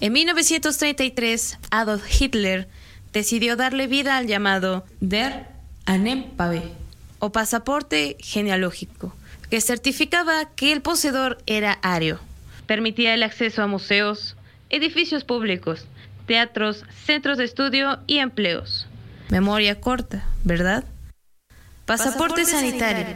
En 0.04 0.12
1933, 0.12 1.60
Adolf 1.70 2.04
Hitler 2.20 2.68
decidió 3.14 3.56
darle 3.56 3.86
vida 3.86 4.18
al 4.18 4.26
llamado 4.26 4.84
Der 5.00 5.46
Anempave, 5.86 6.60
o 7.20 7.32
pasaporte 7.32 8.18
genealógico, 8.20 9.16
que 9.48 9.62
certificaba 9.62 10.44
que 10.56 10.74
el 10.74 10.82
poseedor 10.82 11.38
era 11.46 11.78
ario. 11.80 12.20
Permitía 12.66 13.14
el 13.14 13.22
acceso 13.22 13.62
a 13.62 13.66
museos, 13.66 14.36
edificios 14.68 15.24
públicos, 15.24 15.86
teatros, 16.26 16.84
centros 17.06 17.38
de 17.38 17.44
estudio 17.44 17.98
y 18.06 18.18
empleos. 18.18 18.86
Memoria 19.30 19.80
corta, 19.80 20.28
¿verdad? 20.42 20.84
Pasaporte, 21.86 22.44
sanitario. 22.44 23.06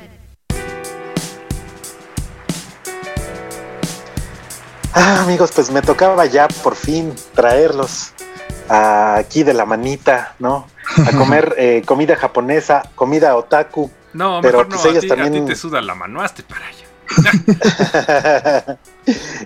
Ah, 4.95 5.23
amigos, 5.23 5.53
pues 5.55 5.71
me 5.71 5.83
tocaba 5.83 6.27
ya 6.27 6.49
por 6.49 6.75
fin 6.75 7.15
traerlos 7.35 8.13
aquí 8.69 9.43
de 9.43 9.55
la 9.55 9.65
manita, 9.65 10.35
¿no? 10.39 10.67
A 11.07 11.17
comer 11.17 11.55
eh, 11.59 11.83
comida 11.85 12.17
japonesa, 12.17 12.83
comida 12.95 13.37
otaku. 13.37 13.91
No, 14.13 14.41
pero 14.41 14.59
mejor 14.59 14.69
no, 14.71 14.77
pues 14.77 14.87
ellos 14.87 14.99
a, 14.99 15.01
ti, 15.03 15.09
también... 15.09 15.35
a 15.35 15.47
ti 15.47 15.53
te 15.53 15.57
suda 15.57 15.81
la 15.81 15.95
mano, 15.95 16.21
hazte 16.23 16.43
para 16.43 16.67
allá. 16.67 16.85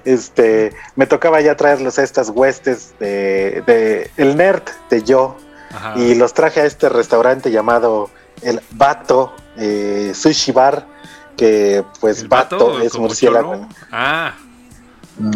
este, 0.05 0.73
me 0.97 1.07
tocaba 1.07 1.41
ya 1.41 1.57
traerlos 1.57 1.99
a 1.99 2.03
estas 2.03 2.29
huestes 2.31 2.95
de, 2.99 3.63
de 3.67 4.11
el 4.17 4.37
nerd 4.37 4.65
de 4.91 5.05
yo 5.05 5.37
Ajá. 5.73 5.95
y 5.97 6.17
los 6.17 6.35
traje 6.35 6.61
a 6.61 6.65
este 6.65 6.89
restaurante 6.89 7.53
llamado 7.53 8.11
el 8.43 8.61
Bato 8.73 9.33
eh, 9.57 10.11
Sushi 10.13 10.51
Bar 10.51 10.87
que 11.37 11.85
pues 12.01 12.29
Bato, 12.29 12.81
es 12.81 12.99
murciélago. 12.99 13.69
Ah. 13.91 14.35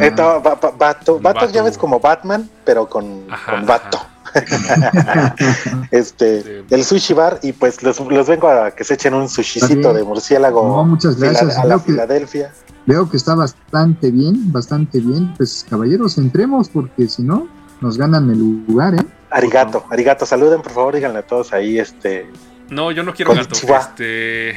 Eh, 0.00 0.10
no, 0.16 0.40
ba, 0.40 0.54
ba, 0.54 0.72
bato, 0.76 1.20
bato, 1.20 1.50
ya 1.50 1.62
ves 1.62 1.76
como 1.76 2.00
Batman, 2.00 2.48
pero 2.64 2.88
con, 2.88 3.26
ajá, 3.30 3.52
con 3.52 3.66
Bato. 3.66 3.98
este, 5.90 6.42
sí. 6.42 6.64
el 6.68 6.84
sushi 6.84 7.14
bar 7.14 7.38
y 7.42 7.52
pues 7.52 7.82
los, 7.82 7.98
los, 8.00 8.26
vengo 8.26 8.48
a 8.48 8.70
que 8.70 8.84
se 8.84 8.94
echen 8.94 9.14
un 9.14 9.30
sushicito 9.30 9.94
de 9.94 10.02
murciélago 10.02 10.62
no, 10.62 10.84
muchas 10.84 11.16
gracias. 11.18 11.56
a 11.56 11.64
la 11.64 11.78
Filadelfia. 11.78 12.52
Veo 12.86 13.08
que 13.08 13.16
está 13.16 13.34
bastante 13.34 14.10
bien, 14.10 14.52
bastante 14.52 15.00
bien. 15.00 15.34
Pues 15.36 15.66
caballeros, 15.68 16.18
entremos 16.18 16.68
porque 16.68 17.08
si 17.08 17.22
no 17.22 17.48
nos 17.80 17.96
ganan 17.96 18.30
el 18.30 18.38
lugar, 18.66 18.94
¿eh? 18.94 19.06
Arigato, 19.30 19.84
arigato, 19.90 20.26
saluden 20.26 20.62
por 20.62 20.72
favor, 20.72 20.94
díganle 20.94 21.20
a 21.20 21.26
todos 21.26 21.52
ahí 21.52 21.78
este 21.78 22.30
No, 22.68 22.90
yo 22.92 23.02
no 23.02 23.14
quiero 23.14 23.34
gato, 23.34 23.54
este 23.54 24.54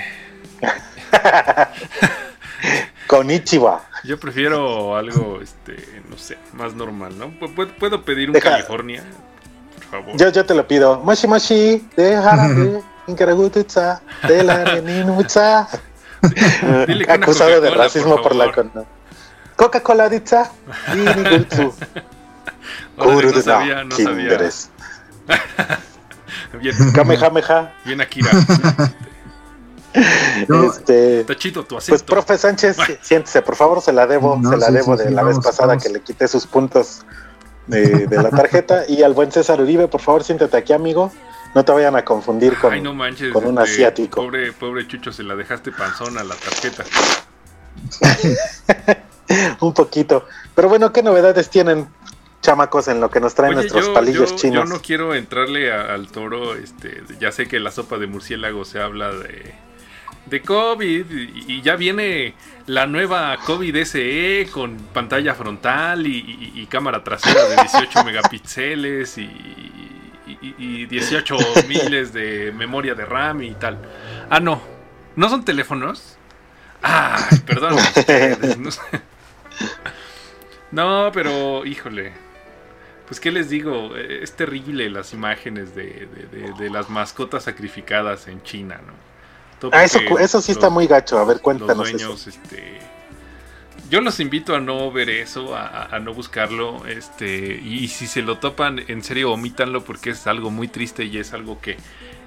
Konichiwa. 3.10 3.82
Yo 4.04 4.20
prefiero 4.20 4.96
algo, 4.96 5.40
este, 5.42 6.04
no 6.08 6.16
sé, 6.16 6.38
más 6.54 6.76
normal, 6.76 7.18
¿no? 7.18 7.32
¿Puedo 7.80 8.04
pedir 8.04 8.30
un 8.30 8.34
Deja. 8.34 8.52
California? 8.52 9.04
Por 9.74 9.84
favor. 9.86 10.16
Yo, 10.16 10.30
yo 10.30 10.46
te 10.46 10.54
lo 10.54 10.68
pido. 10.68 11.00
Moshi 11.00 11.28
Moshi, 11.28 11.90
de 11.98 12.16
Harabe, 12.16 12.84
Inkaragututsa, 13.08 14.04
de 14.28 14.44
la 14.44 14.64
Reninutsa. 14.64 15.68
Acusado 17.10 17.60
de 17.60 17.72
racismo 17.72 18.18
por, 18.18 18.24
por 18.24 18.36
la 18.36 18.52
Coca-Cola 19.56 20.08
Ditsa, 20.08 20.52
Inigutsu. 20.94 21.74
no 22.98 23.42
sabía, 23.42 23.84
no 23.86 23.96
sabía. 23.96 24.38
Bien. 26.62 26.76
Kamehameha. 26.94 27.74
Bien 27.86 28.02
Akira. 28.02 28.30
Este, 29.94 31.24
Tachito, 31.24 31.64
tu 31.66 31.78
pues 31.88 32.04
profe 32.04 32.38
Sánchez, 32.38 32.78
siéntese, 33.02 33.42
por 33.42 33.56
favor, 33.56 33.82
se 33.82 33.92
la 33.92 34.06
debo, 34.06 34.38
no, 34.38 34.52
se 34.52 34.58
la 34.58 34.68
sí, 34.68 34.74
debo 34.74 34.98
sí, 34.98 35.04
de 35.04 35.10
sí, 35.10 35.16
la 35.16 35.24
vamos, 35.24 35.38
vez 35.38 35.46
pasada 35.46 35.70
vamos. 35.70 35.84
que 35.84 35.90
le 35.90 36.02
quité 36.02 36.28
sus 36.28 36.46
puntos 36.46 37.02
de, 37.68 38.08
de, 38.08 38.18
la 38.22 38.30
tarjeta. 38.30 38.84
y 38.88 39.04
al 39.04 39.14
buen 39.14 39.32
César 39.32 39.62
Uribe, 39.62 39.88
por 39.88 40.02
favor, 40.02 40.24
siéntate 40.24 40.58
aquí, 40.58 40.74
amigo. 40.74 41.12
No 41.56 41.66
te 41.66 41.72
vayan 41.72 41.96
a 41.96 42.06
confundir 42.06 42.56
con, 42.58 42.74
Ay, 42.74 42.82
no 42.82 42.94
manches, 42.94 43.34
con 43.34 43.46
un 43.46 43.58
este, 43.58 43.72
asiático. 43.72 44.22
Pobre, 44.22 44.54
pobre 44.54 44.88
Chucho, 44.88 45.12
se 45.12 45.24
la 45.24 45.36
dejaste 45.36 45.72
panzón 45.72 46.18
a 46.18 46.24
la 46.24 46.36
tarjeta. 46.36 46.84
un 49.62 49.74
poquito. 49.74 50.28
Pero 50.54 50.70
bueno, 50.70 50.94
¿qué 50.94 51.02
novedades 51.02 51.50
tienen, 51.50 51.88
chamacos, 52.42 52.88
en 52.88 53.00
lo 53.00 53.10
que 53.10 53.20
nos 53.20 53.34
traen 53.34 53.54
Oye, 53.54 53.62
nuestros 53.62 53.88
yo, 53.88 53.94
palillos 53.94 54.32
yo, 54.32 54.38
chinos? 54.38 54.70
Yo 54.70 54.76
no 54.76 54.82
quiero 54.82 55.16
entrarle 55.16 55.72
a, 55.72 55.94
al 55.94 56.08
toro, 56.12 56.54
este, 56.56 57.02
ya 57.20 57.32
sé 57.32 57.48
que 57.48 57.60
la 57.60 57.72
sopa 57.72 57.98
de 57.98 58.06
murciélago 58.06 58.64
se 58.64 58.80
habla 58.80 59.12
de 59.12 59.56
de 60.30 60.42
COVID 60.42 61.06
y 61.10 61.62
ya 61.62 61.76
viene 61.76 62.34
la 62.68 62.86
nueva 62.86 63.36
COVID 63.46 63.76
SE 63.84 64.48
con 64.52 64.78
pantalla 64.94 65.34
frontal 65.34 66.06
y, 66.06 66.18
y, 66.56 66.62
y 66.62 66.66
cámara 66.68 67.04
trasera 67.04 67.46
de 67.46 67.56
18 67.56 68.04
megapíxeles 68.06 69.18
y, 69.18 69.30
y 70.58 70.86
18 70.86 71.36
miles 71.68 72.14
de 72.14 72.52
memoria 72.56 72.94
de 72.96 73.06
RAM 73.06 73.42
y 73.42 73.52
tal. 73.56 73.80
Ah, 74.30 74.40
no. 74.40 74.62
¿No 75.16 75.30
son 75.30 75.44
teléfonos? 75.44 76.18
Ah, 76.84 77.28
perdón. 77.46 77.76
no, 80.72 81.12
pero 81.14 81.66
híjole. 81.66 82.14
Pues 83.08 83.20
qué 83.20 83.32
les 83.32 83.50
digo, 83.50 83.96
es 83.96 84.34
terrible 84.34 84.88
las 84.92 85.14
imágenes 85.14 85.74
de, 85.74 86.08
de, 86.08 86.28
de, 86.28 86.54
de 86.54 86.70
las 86.70 86.92
mascotas 86.92 87.46
sacrificadas 87.46 88.28
en 88.28 88.44
China, 88.44 88.80
¿no? 88.86 89.09
Ah, 89.72 89.84
eso, 89.84 90.00
eso 90.20 90.42
sí 90.42 90.52
los, 90.52 90.58
está 90.58 90.70
muy 90.70 90.88
gacho. 90.88 91.18
A 91.18 91.26
ver, 91.26 91.42
cuéntanos. 91.42 91.78
Los 91.78 91.92
dueños, 91.92 92.28
eso. 92.28 92.30
Este, 92.30 92.80
yo 93.90 94.02
los 94.02 94.20
invito 94.20 94.56
a 94.56 94.60
no 94.60 94.92
ver 94.92 95.10
eso, 95.10 95.56
a, 95.56 95.86
a, 95.86 96.00
no 96.00 96.14
buscarlo. 96.14 96.86
Este, 96.86 97.60
y, 97.62 97.84
y, 97.84 97.88
si 97.88 98.08
se 98.08 98.22
lo 98.22 98.38
topan, 98.38 98.80
en 98.88 99.04
serio, 99.04 99.32
omítanlo 99.32 99.84
porque 99.84 100.12
es 100.12 100.28
algo 100.28 100.52
muy 100.52 100.68
triste 100.68 101.06
y 101.06 101.18
es 101.18 101.34
algo 101.34 101.60
que 101.60 101.78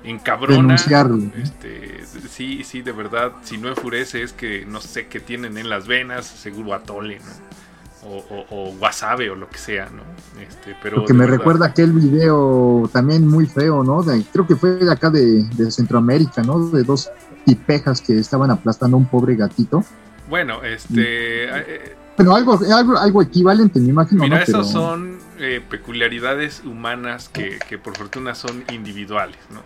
encabrona. 0.05 0.75
Este, 0.75 2.05
sí, 2.29 2.65
sí, 2.65 2.83
de 2.83 2.93
verdad. 2.93 3.33
Si 3.43 3.59
no 3.59 3.69
enfurece, 3.69 4.23
es 4.23 4.33
que 4.33 4.65
no 4.67 4.81
sé 4.81 5.07
qué 5.07 5.21
tienen 5.21 5.59
en 5.59 5.69
las 5.69 5.87
venas, 5.87 6.27
seguro 6.27 6.75
atole, 6.75 7.19
¿no? 7.19 7.63
O, 8.05 8.17
o, 8.17 8.47
o, 8.51 8.75
wasabi 8.81 9.29
o 9.29 9.37
lo 9.37 9.49
que 9.49 9.59
sea, 9.59 9.89
¿no? 9.89 10.03
Este, 10.43 10.77
pero 10.83 10.99
lo 10.99 11.05
que 11.05 11.13
me 11.13 11.21
verdad. 11.21 11.39
recuerda 11.39 11.67
aquel 11.67 11.93
video 11.93 12.91
también 12.93 13.29
muy 13.29 13.47
feo, 13.47 13.85
¿no? 13.85 14.03
De, 14.03 14.25
creo 14.33 14.45
que 14.45 14.57
fue 14.57 14.71
de 14.71 14.91
acá 14.91 15.09
de, 15.09 15.45
de, 15.45 15.71
Centroamérica, 15.71 16.43
¿no? 16.43 16.69
De 16.69 16.83
dos 16.83 17.11
tipejas 17.47 18.01
que 18.01 18.19
estaban 18.19 18.51
aplastando 18.51 18.97
a 18.97 19.01
un 19.01 19.07
pobre 19.07 19.37
gatito. 19.37 19.85
Bueno, 20.29 20.65
este... 20.65 21.45
Eh, 21.45 21.97
pero 22.17 22.35
algo, 22.35 22.59
algo, 22.75 22.99
algo 22.99 23.23
equivalente, 23.23 23.81
me 23.81 23.91
imagino. 23.91 24.25
Mira, 24.25 24.41
¿no? 24.41 24.45
pero... 24.47 24.65
son 24.65 25.19
eh, 25.39 25.61
peculiaridades 25.69 26.63
humanas 26.65 27.29
que, 27.29 27.59
que, 27.69 27.79
por 27.79 27.97
fortuna 27.97 28.35
son 28.35 28.65
individuales, 28.73 29.39
¿no? 29.51 29.61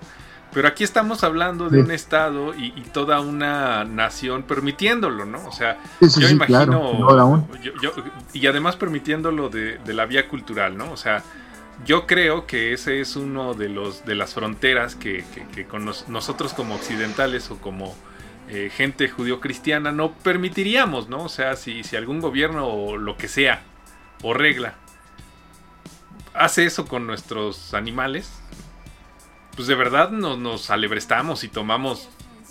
Pero 0.56 0.68
aquí 0.68 0.84
estamos 0.84 1.22
hablando 1.22 1.68
de 1.68 1.80
sí. 1.80 1.84
un 1.84 1.90
estado 1.90 2.54
y, 2.54 2.72
y, 2.74 2.80
toda 2.90 3.20
una 3.20 3.84
nación 3.84 4.42
permitiéndolo, 4.42 5.26
¿no? 5.26 5.46
O 5.46 5.52
sea, 5.52 5.76
sí, 6.00 6.08
sí, 6.08 6.22
yo 6.22 6.30
imagino. 6.30 6.92
Claro. 7.06 7.46
Yo, 7.62 7.72
yo, 7.82 7.92
y 8.32 8.46
además 8.46 8.74
permitiéndolo 8.76 9.50
de, 9.50 9.76
de, 9.76 9.92
la 9.92 10.06
vía 10.06 10.30
cultural, 10.30 10.78
¿no? 10.78 10.90
O 10.90 10.96
sea, 10.96 11.22
yo 11.84 12.06
creo 12.06 12.46
que 12.46 12.72
ese 12.72 13.02
es 13.02 13.16
uno 13.16 13.52
de 13.52 13.68
los 13.68 14.06
de 14.06 14.14
las 14.14 14.32
fronteras 14.32 14.94
que, 14.94 15.26
que, 15.34 15.46
que 15.48 15.66
con 15.66 15.84
nos, 15.84 16.08
nosotros 16.08 16.54
como 16.54 16.76
occidentales 16.76 17.50
o 17.50 17.58
como 17.58 17.94
eh, 18.48 18.70
gente 18.74 19.10
judío-cristiana 19.10 19.92
no 19.92 20.12
permitiríamos, 20.12 21.10
¿no? 21.10 21.24
O 21.24 21.28
sea, 21.28 21.56
si, 21.56 21.84
si 21.84 21.96
algún 21.96 22.22
gobierno 22.22 22.66
o 22.66 22.96
lo 22.96 23.18
que 23.18 23.28
sea, 23.28 23.60
o 24.22 24.32
regla, 24.32 24.72
hace 26.32 26.64
eso 26.64 26.86
con 26.86 27.06
nuestros 27.06 27.74
animales, 27.74 28.40
pues 29.56 29.66
de 29.66 29.74
verdad 29.74 30.10
nos, 30.10 30.38
nos 30.38 30.70
alebrestamos 30.70 31.42
y 31.42 31.48
tomamos 31.48 32.08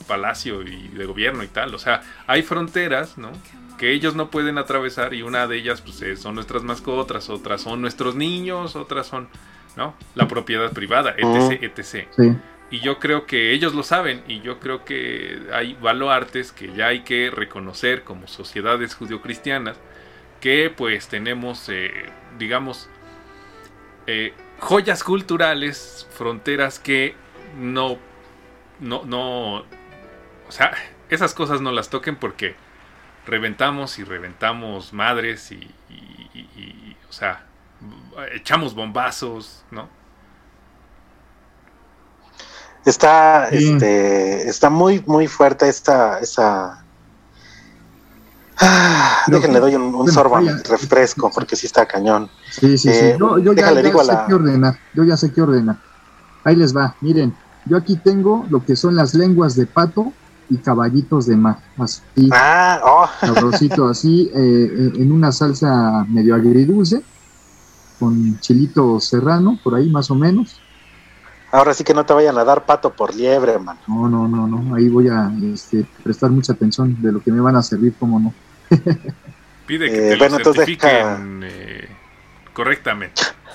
palacio 0.07 0.61
y 0.63 0.89
de 0.89 1.05
gobierno 1.05 1.43
y 1.43 1.47
tal. 1.47 1.73
O 1.73 1.79
sea, 1.79 2.01
hay 2.27 2.41
fronteras, 2.41 3.17
¿no? 3.17 3.31
Que 3.77 3.91
ellos 3.91 4.15
no 4.15 4.29
pueden 4.29 4.57
atravesar 4.57 5.13
y 5.13 5.21
una 5.21 5.47
de 5.47 5.57
ellas 5.57 5.81
pues, 5.81 6.19
son 6.19 6.35
nuestras 6.35 6.63
mascotas, 6.63 7.29
otras 7.29 7.61
son 7.61 7.81
nuestros 7.81 8.15
niños, 8.15 8.75
otras 8.75 9.07
son, 9.07 9.27
¿no? 9.75 9.95
La 10.15 10.27
propiedad 10.27 10.71
privada, 10.71 11.15
etc., 11.17 11.61
etc. 11.61 12.07
Sí. 12.15 12.35
Y 12.71 12.79
yo 12.79 12.99
creo 12.99 13.25
que 13.25 13.51
ellos 13.51 13.75
lo 13.75 13.83
saben 13.83 14.23
y 14.27 14.41
yo 14.41 14.59
creo 14.59 14.83
que 14.83 15.39
hay 15.53 15.75
baluartes 15.75 16.51
que 16.51 16.73
ya 16.73 16.87
hay 16.87 17.01
que 17.01 17.29
reconocer 17.29 18.03
como 18.03 18.27
sociedades 18.27 18.95
judio-cristianas 18.95 19.77
que 20.41 20.71
pues 20.75 21.07
tenemos, 21.07 21.69
eh, 21.69 21.91
digamos, 22.37 22.89
eh, 24.07 24.33
joyas 24.59 25.03
culturales, 25.03 26.07
fronteras 26.11 26.79
que 26.79 27.15
no, 27.57 27.97
no, 28.79 29.03
no, 29.05 29.57
o 29.57 30.51
sea, 30.51 30.73
esas 31.09 31.33
cosas 31.33 31.61
no 31.61 31.71
las 31.71 31.89
toquen 31.89 32.15
porque 32.15 32.55
reventamos 33.25 33.99
y 33.99 34.03
reventamos 34.03 34.93
madres 34.93 35.51
y, 35.51 35.55
y, 35.89 36.29
y, 36.33 36.39
y 36.55 36.97
o 37.09 37.13
sea, 37.13 37.45
echamos 38.33 38.75
bombazos, 38.75 39.63
¿no? 39.71 39.89
Está, 42.85 43.49
sí. 43.49 43.73
este, 43.73 44.47
está 44.47 44.69
muy, 44.69 45.03
muy 45.07 45.27
fuerte 45.27 45.67
esta, 45.67 46.19
esa. 46.19 46.84
Ah, 48.59 49.23
déjenle 49.27 49.59
doy 49.59 49.75
un, 49.75 49.93
un 49.93 50.11
sorbo 50.11 50.37
al 50.37 50.63
refresco 50.63 51.29
porque 51.33 51.55
sí 51.55 51.67
está 51.67 51.85
cañón. 51.85 52.29
Sí, 52.51 52.77
sí, 52.77 52.89
eh, 52.89 53.13
sí. 53.13 53.19
Yo, 53.19 53.37
yo 53.39 53.53
ya, 53.53 53.73
ya 53.73 53.81
sé 53.81 54.05
la... 54.05 54.25
qué 54.27 54.33
ordenar. 54.33 54.79
Yo 54.93 55.03
ya 55.03 55.17
sé 55.17 55.31
qué 55.31 55.41
ordenar. 55.41 55.77
Ahí 56.43 56.55
les 56.55 56.75
va. 56.75 56.95
Miren, 57.01 57.35
yo 57.65 57.77
aquí 57.77 57.97
tengo 57.97 58.45
lo 58.49 58.63
que 58.63 58.75
son 58.75 58.95
las 58.95 59.13
lenguas 59.13 59.55
de 59.55 59.65
pato 59.65 60.13
y 60.49 60.57
caballitos 60.57 61.25
de 61.25 61.35
mar. 61.35 61.57
Así, 61.77 62.29
ah, 62.31 62.79
oh. 62.83 63.09
sabrosito 63.25 63.87
así, 63.87 64.31
eh, 64.33 64.91
en 64.95 65.11
una 65.11 65.31
salsa 65.31 66.05
medio 66.07 66.35
agridulce, 66.35 67.01
con 67.99 68.39
chilito 68.39 68.99
serrano, 68.99 69.59
por 69.63 69.75
ahí 69.75 69.89
más 69.89 70.11
o 70.11 70.15
menos. 70.15 70.59
Ahora 71.51 71.73
sí 71.73 71.83
que 71.83 71.93
no 71.93 72.05
te 72.05 72.13
vayan 72.13 72.37
a 72.37 72.43
dar 72.43 72.65
pato 72.65 72.91
por 72.91 73.15
liebre, 73.15 73.53
hermano. 73.53 73.79
No, 73.87 74.09
no, 74.09 74.27
no, 74.27 74.45
no. 74.45 74.75
Ahí 74.75 74.89
voy 74.89 75.07
a 75.07 75.31
este, 75.53 75.85
prestar 76.03 76.29
mucha 76.29 76.53
atención 76.53 77.01
de 77.01 77.11
lo 77.11 77.21
que 77.21 77.31
me 77.31 77.39
van 77.39 77.55
a 77.55 77.63
servir, 77.63 77.95
como 77.97 78.19
no. 78.19 78.33
Pide 79.65 79.91
que 79.91 79.97
te 79.97 80.15
bueno, 80.17 80.39
lo 80.39 80.53
certifiquen 80.53 81.43
eh, 81.43 81.89
correctamente. 82.53 83.21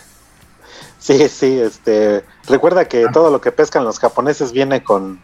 Sí, 1.00 1.30
sí, 1.30 1.58
este, 1.58 2.22
recuerda 2.46 2.86
que 2.86 3.06
ah. 3.06 3.10
todo 3.10 3.30
lo 3.30 3.40
que 3.40 3.50
pescan 3.50 3.84
los 3.84 3.98
japoneses 3.98 4.52
viene 4.52 4.84
con, 4.84 5.18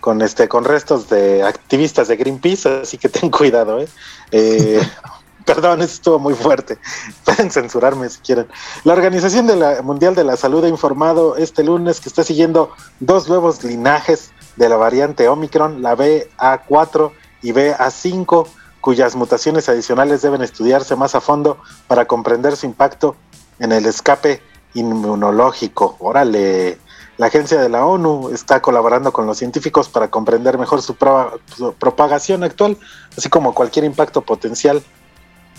con 0.00 0.20
este, 0.22 0.48
con 0.48 0.64
restos 0.64 1.08
de 1.08 1.44
activistas 1.44 2.08
de 2.08 2.16
Greenpeace, 2.16 2.80
así 2.82 2.98
que 2.98 3.08
ten 3.08 3.30
cuidado, 3.30 3.78
¿eh? 3.80 3.88
eh 4.32 4.82
perdón, 5.44 5.82
eso 5.82 5.94
estuvo 5.94 6.18
muy 6.18 6.34
fuerte. 6.34 6.78
Pueden 7.24 7.50
censurarme 7.50 8.08
si 8.08 8.18
quieren. 8.20 8.48
La 8.82 8.92
Organización 8.92 9.46
de 9.46 9.54
la 9.54 9.82
Mundial 9.82 10.16
de 10.16 10.24
la 10.24 10.36
Salud 10.36 10.64
ha 10.64 10.68
informado 10.68 11.36
este 11.36 11.62
lunes 11.62 12.00
que 12.00 12.08
está 12.08 12.24
siguiendo 12.24 12.72
dos 12.98 13.28
nuevos 13.28 13.62
linajes 13.62 14.32
de 14.56 14.68
la 14.68 14.76
variante 14.76 15.28
Omicron, 15.28 15.80
la 15.80 15.96
BA4 15.96 17.12
y 17.42 17.52
BA5, 17.52 18.48
cuyas 18.84 19.16
mutaciones 19.16 19.66
adicionales 19.70 20.20
deben 20.20 20.42
estudiarse 20.42 20.94
más 20.94 21.14
a 21.14 21.22
fondo 21.22 21.56
para 21.86 22.04
comprender 22.04 22.54
su 22.54 22.66
impacto 22.66 23.16
en 23.58 23.72
el 23.72 23.86
escape 23.86 24.42
inmunológico. 24.74 25.96
Órale, 26.00 26.78
la 27.16 27.28
agencia 27.28 27.58
de 27.58 27.70
la 27.70 27.86
ONU 27.86 28.28
está 28.28 28.60
colaborando 28.60 29.10
con 29.10 29.26
los 29.26 29.38
científicos 29.38 29.88
para 29.88 30.08
comprender 30.08 30.58
mejor 30.58 30.82
su, 30.82 30.96
propagación 30.96 32.44
actual, 32.44 32.76
así 33.16 33.30
como 33.30 33.54
cualquier 33.54 33.86
impacto 33.86 34.20
potencial 34.20 34.82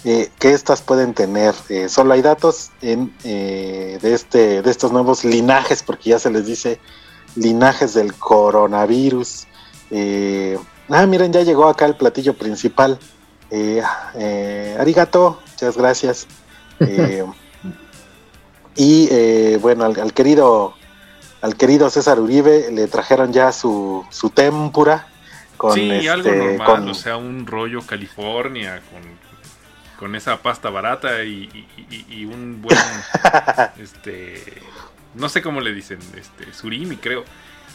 eh, 0.04 0.30
que 0.38 0.52
éstas 0.52 0.84
pueden 0.84 1.16
tener. 1.16 1.56
Eh, 1.70 1.90
solo 1.90 2.14
hay 2.14 2.22
datos 2.22 2.70
en, 2.84 3.12
eh, 3.24 3.98
de, 4.04 4.14
este, 4.14 4.62
de 4.62 4.70
estos 4.70 4.92
nuevos 4.92 5.26
linajes, 5.26 5.82
porque 5.82 6.12
ya 6.12 6.20
se 6.20 6.30
les 6.30 6.46
dice 6.46 6.80
linajes 7.36 7.96
del 7.96 8.14
coronavirus. 8.14 9.48
ah, 10.90 11.06
miren, 11.08 11.34
ya 11.34 11.42
llegó 11.42 11.68
acá 11.68 11.88
el 11.88 11.96
platillo 11.96 12.36
principal. 12.38 13.00
Arigato, 14.80 15.42
muchas 15.52 15.78
gracias. 15.78 16.28
Y 18.78 19.56
bueno, 19.60 19.86
al, 19.86 20.12
querido 20.12 20.76
al 21.46 21.56
querido 21.56 21.92
César 21.92 22.20
Uribe 22.20 22.72
le 22.72 22.88
trajeron 22.88 23.32
ya 23.32 23.52
su, 23.52 24.04
su 24.10 24.32
tempura. 24.32 25.08
Con 25.58 25.74
sí, 25.74 26.08
algo 26.08 26.30
este, 26.30 26.58
normal, 26.58 26.90
o 26.90 26.94
sea, 26.96 27.18
un 27.18 27.46
rollo 27.46 27.82
California 27.86 28.82
con, 28.92 29.04
con 29.98 30.16
esa 30.16 30.42
pasta 30.42 30.70
barata 30.72 31.24
y, 31.24 31.68
y, 32.10 32.26
un 32.26 32.62
buen, 32.62 32.78
este, 33.80 34.44
no 35.14 35.30
sé 35.30 35.42
cómo 35.42 35.62
le 35.62 35.72
dicen, 35.72 36.00
este, 36.18 36.52
surimi 36.52 36.98
creo, 36.98 37.24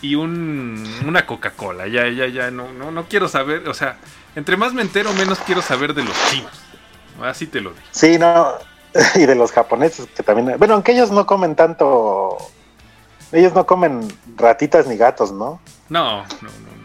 y 0.02 0.14
un, 0.16 0.84
una 1.06 1.24
Coca-Cola, 1.24 1.86
ya, 1.88 2.06
ya, 2.08 2.26
ya, 2.26 2.50
no, 2.50 2.70
no, 2.72 2.90
no 2.90 3.04
quiero 3.04 3.28
saber, 3.28 3.66
o 3.66 3.72
sea, 3.72 3.96
entre 4.36 4.56
más 4.56 4.72
me 4.72 4.82
entero, 4.82 5.12
menos 5.14 5.38
quiero 5.40 5.62
saber 5.62 5.94
de 5.94 6.04
los 6.04 6.16
chinos, 6.30 6.52
así 7.22 7.46
te 7.46 7.60
lo 7.60 7.70
digo. 7.70 7.82
Sí, 7.90 8.18
no, 8.18 8.52
y 9.14 9.26
de 9.26 9.34
los 9.34 9.52
japoneses 9.52 10.06
que 10.14 10.22
también, 10.22 10.58
bueno, 10.58 10.74
aunque 10.74 10.92
ellos 10.92 11.10
no 11.10 11.26
comen 11.26 11.54
tanto, 11.54 12.36
ellos 13.32 13.54
no 13.54 13.66
comen 13.66 14.08
ratitas 14.36 14.86
ni 14.86 14.96
gatos, 14.96 15.32
¿no? 15.32 15.60
No, 15.88 16.22
no, 16.22 16.24
no. 16.42 16.80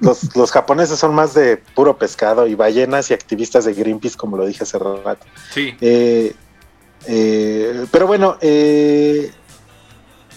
Los, 0.00 0.36
los, 0.36 0.52
japoneses 0.52 0.98
son 0.98 1.12
más 1.12 1.34
de 1.34 1.56
puro 1.56 1.98
pescado 1.98 2.46
y 2.46 2.54
ballenas 2.54 3.10
y 3.10 3.14
activistas 3.14 3.64
de 3.64 3.74
Greenpeace, 3.74 4.16
como 4.16 4.36
lo 4.36 4.46
dije 4.46 4.62
hace 4.62 4.78
rato. 4.78 5.26
Sí. 5.52 5.76
Eh, 5.80 6.34
eh, 7.06 7.86
pero 7.90 8.06
bueno, 8.06 8.36
eh, 8.40 9.32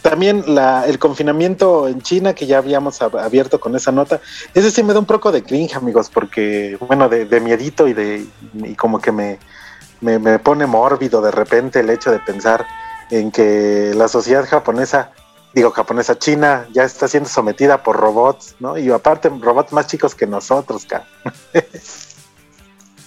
también 0.04 0.44
la, 0.54 0.86
el 0.86 1.00
confinamiento 1.00 1.88
en 1.88 2.02
China, 2.02 2.34
que 2.34 2.46
ya 2.46 2.58
habíamos 2.58 3.02
abierto 3.02 3.60
con 3.60 3.74
esa 3.76 3.92
nota, 3.92 4.20
ese 4.54 4.70
sí 4.70 4.84
me 4.84 4.94
da 4.94 5.00
un 5.00 5.06
poco 5.06 5.32
de 5.32 5.44
cringe, 5.44 5.76
amigos, 5.76 6.12
porque, 6.14 6.78
bueno, 6.88 7.08
de, 7.08 7.26
de 7.26 7.40
miedito 7.40 7.88
y 7.88 7.94
de 7.94 8.26
y 8.54 8.76
como 8.76 9.00
que 9.00 9.14
me, 9.14 9.40
me, 10.02 10.40
pone 10.40 10.66
mórbido 10.66 11.22
de 11.22 11.32
repente 11.32 11.80
el 11.80 11.90
hecho 11.90 12.12
de 12.12 12.20
pensar 12.20 12.68
en 13.10 13.32
que 13.32 13.94
la 13.96 14.10
sociedad 14.10 14.46
japonesa, 14.46 15.12
digo 15.56 15.72
japonesa 15.72 16.20
china, 16.20 16.68
ya 16.74 16.84
está 16.84 17.08
siendo 17.08 17.30
sometida 17.30 17.82
por 17.82 17.96
robots, 17.96 18.56
¿no? 18.60 18.78
Y 18.78 18.92
aparte 18.92 19.30
robots 19.30 19.72
más 19.72 19.88
chicos 19.88 20.14
que 20.14 20.28
nosotros, 20.28 20.86
cara. 20.86 21.08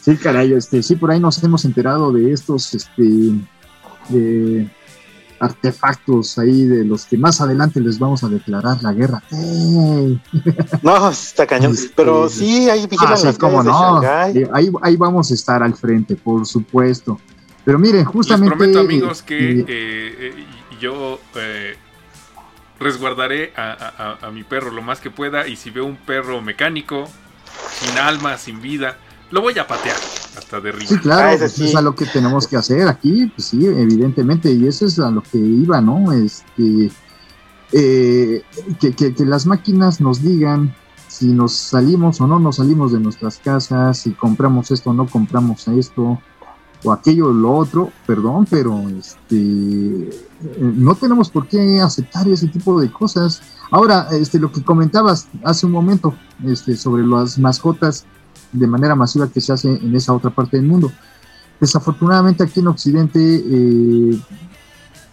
Sí, 0.01 0.17
caray, 0.17 0.53
este, 0.53 0.83
sí, 0.83 0.95
por 0.95 1.11
ahí 1.11 1.19
nos 1.19 1.43
hemos 1.43 1.65
enterado 1.65 2.13
de 2.13 2.33
estos, 2.33 2.73
este, 2.75 3.03
artefactos 5.39 6.39
ahí 6.39 6.65
de 6.65 6.85
los 6.85 7.05
que 7.07 7.17
más 7.19 7.41
adelante 7.41 7.81
les 7.81 7.99
vamos 7.99 8.25
a 8.25 8.29
declarar 8.29 8.83
la 8.83 8.93
guerra. 8.93 9.23
No, 10.83 11.11
está 11.11 11.47
cañón. 11.47 11.73
Este, 11.73 11.93
Pero 11.95 12.29
sí, 12.29 12.69
ahí 12.71 12.87
vigilan 12.87 13.19
ah, 13.19 13.63
no. 13.65 14.03
Eh, 14.03 14.49
ahí, 14.53 14.71
ahí 14.83 14.97
vamos 14.97 15.31
a 15.31 15.35
estar 15.35 15.63
al 15.63 15.75
frente, 15.75 16.17
por 16.17 16.47
supuesto. 16.47 17.21
Pero 17.65 17.79
miren, 17.79 18.05
justamente. 18.05 18.51
Les 18.51 18.59
prometo, 18.59 18.81
amigos, 18.81 19.23
que 19.23 19.61
eh, 19.61 19.67
eh, 19.69 20.47
yo 20.81 21.19
resguardaré 22.79 23.53
a, 23.57 24.19
a, 24.23 24.31
mi 24.31 24.45
perro 24.45 24.71
lo 24.71 24.83
más 24.83 25.01
que 25.01 25.11
pueda. 25.11 25.47
Y 25.47 25.57
si 25.57 25.71
veo 25.71 25.85
un 25.85 25.97
perro 25.97 26.41
mecánico, 26.43 27.09
sin 27.81 27.99
alma, 27.99 28.39
sin 28.39 28.61
vida, 28.61 28.99
lo 29.31 29.43
voy 29.43 29.59
a 29.59 29.67
patear 29.67 29.97
hasta 30.37 30.61
derribar. 30.61 30.89
Sí, 30.89 30.99
claro, 30.99 31.29
ah, 31.29 31.45
eso 31.45 31.65
es 31.65 31.75
a 31.75 31.83
lo 31.83 31.95
que 31.95 32.07
tenemos 32.07 32.47
que 32.47 32.57
hacer 32.57 32.87
aquí, 32.89 33.27
pues 33.35 33.49
sí, 33.49 33.67
evidentemente, 33.67 34.51
y 34.53 34.67
eso 34.67 34.87
es 34.87 34.99
a 34.99 35.11
lo 35.11 35.23
que 35.23 35.39
iba, 35.39 35.81
¿no? 35.81 36.13
Este, 36.13 36.91
eh, 37.73 38.43
que, 38.81 38.95
que, 38.95 39.25
las 39.25 39.47
máquinas 39.47 40.01
nos 40.01 40.23
digan 40.23 40.75
si 41.09 41.27
nos 41.27 41.53
salimos 41.53 42.21
o 42.21 42.27
no 42.27 42.39
nos 42.39 42.57
salimos 42.57 42.93
de 42.93 43.01
nuestras 43.01 43.39
casas, 43.39 43.99
si 43.99 44.13
compramos 44.13 44.71
esto 44.71 44.91
o 44.91 44.95
no 44.95 45.07
compramos 45.07 45.67
esto, 45.69 46.21
o 46.85 46.93
aquello 46.93 47.29
o 47.29 47.33
lo 47.33 47.57
otro, 47.57 47.91
perdón, 48.07 48.47
pero 48.49 48.89
este, 48.89 50.11
no 50.61 50.95
tenemos 50.95 51.31
por 51.31 51.49
qué 51.49 51.81
aceptar 51.81 52.29
ese 52.29 52.49
tipo 52.49 52.81
de 52.81 52.91
cosas. 52.91 53.43
Ahora, 53.71 54.09
este, 54.13 54.39
lo 54.39 54.53
que 54.53 54.63
comentabas 54.63 55.29
hace 55.43 55.67
un 55.67 55.73
momento 55.73 56.15
este, 56.45 56.77
sobre 56.77 57.07
las 57.07 57.39
mascotas, 57.39 58.05
de 58.53 58.67
manera 58.67 58.95
masiva 58.95 59.29
que 59.29 59.41
se 59.41 59.53
hace 59.53 59.75
en 59.75 59.95
esa 59.95 60.13
otra 60.13 60.31
parte 60.31 60.57
del 60.57 60.67
mundo. 60.67 60.93
Desafortunadamente 61.61 62.45
aquí 62.45 62.61
en 62.61 62.69
Occidente, 62.69 63.19
eh, 63.21 64.19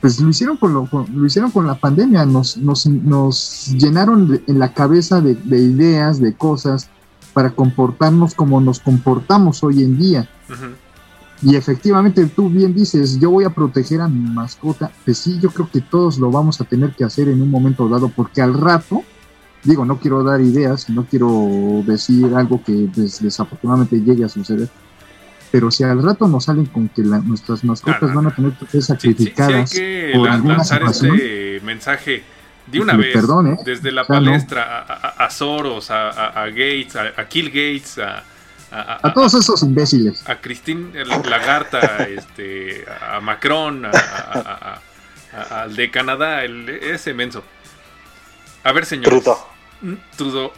pues 0.01 0.19
lo 0.19 0.29
hicieron 0.29 0.57
con, 0.57 0.73
lo, 0.73 0.89
lo, 0.91 1.25
hicieron 1.25 1.51
con 1.51 1.65
la 1.65 1.75
pandemia, 1.75 2.25
nos, 2.25 2.57
nos, 2.57 2.85
nos 2.85 3.73
llenaron 3.77 4.41
en 4.45 4.59
la 4.59 4.73
cabeza 4.73 5.21
de, 5.21 5.31
ideas, 5.57 6.19
de 6.19 6.33
cosas, 6.33 6.89
para 7.33 7.51
comportarnos 7.51 8.35
como 8.35 8.59
nos 8.61 8.79
comportamos 8.79 9.63
hoy 9.63 9.81
en 9.81 9.97
día. 9.97 10.29
Y 11.41 11.55
efectivamente, 11.55 12.25
tú 12.27 12.49
bien 12.49 12.73
dices, 12.73 13.19
yo 13.19 13.31
voy 13.31 13.43
a 13.43 13.49
proteger 13.49 14.01
a 14.01 14.07
mi 14.07 14.29
mascota. 14.29 14.91
Pues 15.03 15.17
sí, 15.17 15.39
yo 15.41 15.49
creo 15.49 15.69
que 15.69 15.81
todos 15.81 16.19
lo 16.19 16.31
vamos 16.31 16.61
a 16.61 16.63
tener 16.63 16.93
que 16.95 17.03
hacer 17.03 17.27
en 17.27 17.41
un 17.41 17.49
momento 17.49 17.89
dado, 17.89 18.09
porque 18.09 18.41
al 18.41 18.53
rato 18.53 19.03
digo, 19.63 19.85
no 19.85 19.99
quiero 19.99 20.23
dar 20.23 20.41
ideas, 20.41 20.89
no 20.89 21.05
quiero 21.05 21.83
decir 21.85 22.33
algo 22.35 22.63
que 22.63 22.89
desafortunadamente 22.95 23.99
llegue 24.01 24.25
a 24.25 24.29
suceder, 24.29 24.69
pero 25.51 25.71
si 25.71 25.83
al 25.83 26.01
rato 26.01 26.27
nos 26.27 26.45
salen 26.45 26.65
con 26.65 26.89
que 26.89 27.03
nuestras 27.03 27.63
mascotas 27.63 28.13
van 28.13 28.27
a 28.27 28.35
tener 28.35 28.53
que 28.53 28.65
ser 28.65 28.81
sacrificadas 28.83 29.69
sí, 29.69 29.81
hay 29.81 30.41
que 30.41 30.47
lanzar 30.47 30.83
este 30.83 31.61
mensaje 31.63 32.23
de 32.67 32.79
una 32.79 32.95
vez, 32.95 33.15
¿eh? 33.15 33.57
desde 33.65 33.91
la 33.91 34.05
palestra 34.05 34.81
a, 34.81 35.29
Soros, 35.29 35.91
a, 35.91 36.45
Gates, 36.47 36.95
a, 36.95 37.27
Kill 37.27 37.47
Gates, 37.49 37.99
a, 37.99 38.23
a, 38.71 39.13
todos 39.13 39.33
esos 39.33 39.61
imbéciles. 39.63 40.27
A 40.27 40.39
Christine 40.39 40.91
Lagarta, 41.05 42.07
este, 42.07 42.85
a 43.01 43.19
Macron, 43.19 43.85
al 45.49 45.75
de 45.75 45.91
Canadá, 45.91 46.43
el, 46.45 46.69
ese 46.69 47.13
menso. 47.13 47.43
A 48.63 48.71
ver, 48.71 48.85
señor. 48.85 49.21
Trudeau, 50.15 50.51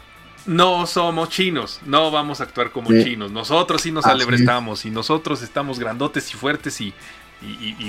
no 0.46 0.86
somos 0.86 1.30
chinos, 1.30 1.80
no 1.86 2.12
vamos 2.12 2.40
a 2.40 2.44
actuar 2.44 2.72
como 2.72 2.90
chinos. 2.90 3.32
Nosotros 3.32 3.82
sí 3.82 3.92
nos 3.92 4.06
alebrestamos 4.06 4.86
y 4.86 4.92
nosotros 4.92 5.42
estamos 5.42 5.80
grandotes 5.80 6.32
y 6.34 6.38
fuertes 6.38 6.80
y, 6.82 6.94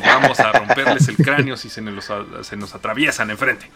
vamos 0.01 0.41
a 0.41 0.53
romperles 0.53 1.09
el 1.09 1.17
cráneo 1.17 1.57
si 1.57 1.69
se 1.69 1.81
nos, 1.81 2.11
se 2.43 2.57
nos 2.57 2.75
atraviesan 2.75 3.31
enfrente. 3.31 3.71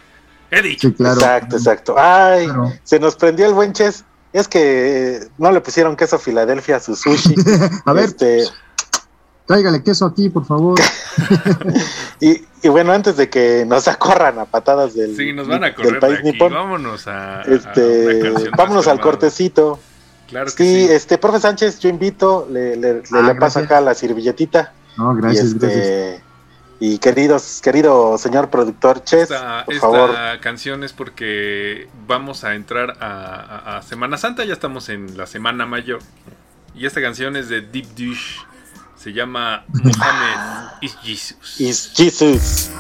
He 0.51 0.63
dicho. 0.63 0.89
Exacto, 0.89 1.57
exacto. 1.57 1.95
Ay, 1.97 2.49
se 2.83 2.99
nos 2.99 3.17
prendió 3.17 3.47
el 3.47 3.55
buen 3.55 3.73
Ches. 3.73 4.05
Es 4.33 4.47
que 4.47 5.21
no 5.39 5.51
le 5.51 5.61
pusieron 5.61 5.97
queso 5.97 6.19
Filadelfia 6.19 6.77
a 6.77 6.81
su 6.81 6.95
sushi. 6.95 7.35
a 7.85 7.93
ver. 7.93 8.05
Este, 8.05 8.45
Tráigale 9.51 9.83
queso 9.83 10.07
aquí, 10.07 10.29
por 10.29 10.47
favor. 10.47 10.79
y, 12.21 12.69
bueno, 12.69 12.93
antes 12.93 13.17
de 13.17 13.29
que 13.29 13.65
nos 13.67 13.89
acorran 13.89 14.39
a 14.39 14.45
patadas 14.45 14.95
del, 14.95 15.17
sí, 15.17 15.33
nos 15.33 15.49
van 15.49 15.65
a 15.65 15.75
correr 15.75 15.99
país 15.99 16.23
nipón, 16.23 16.53
vámonos 16.53 17.09
a, 17.09 17.43
este, 17.43 18.33
vámonos 18.57 18.87
al 18.87 19.01
cortecito. 19.01 19.81
Claro 20.29 20.47
que 20.47 20.53
sí, 20.53 20.87
sí, 20.87 20.93
este, 20.93 21.19
profe 21.19 21.41
Sánchez, 21.41 21.81
yo 21.81 21.89
invito, 21.89 22.47
le, 22.49 22.77
le, 22.77 23.03
ah, 23.11 23.35
paso 23.41 23.59
acá 23.59 23.81
la 23.81 23.93
servilletita. 23.95 24.73
No, 24.97 25.17
gracias, 25.17 25.47
y 25.47 25.67
este, 25.67 26.21
Y 26.79 26.99
queridos, 26.99 27.61
querido 27.61 28.19
señor 28.19 28.51
productor 28.51 29.03
Ches, 29.03 29.33
esta, 29.33 29.65
por 29.65 29.75
favor. 29.75 30.11
canción 30.41 30.85
es 30.85 30.93
porque 30.93 31.89
vamos 32.07 32.45
a 32.45 32.55
entrar 32.55 32.99
a, 33.01 33.79
a, 33.79 33.83
Semana 33.83 34.17
Santa, 34.17 34.45
ya 34.45 34.53
estamos 34.53 34.89
en 34.89 35.17
la 35.17 35.27
Semana 35.27 35.67
Mayor. 35.67 35.99
Y 36.73 36.87
esta 36.87 37.01
canción 37.01 37.35
es 37.35 37.49
de 37.49 37.63
Deep 37.63 37.97
Dish. 37.97 38.47
Se 39.03 39.15
llama 39.15 39.65
Muhammad 39.73 40.73
is 40.83 40.95
Jesus. 41.03 41.59
Is 41.59 41.95
Jesus. 41.95 42.71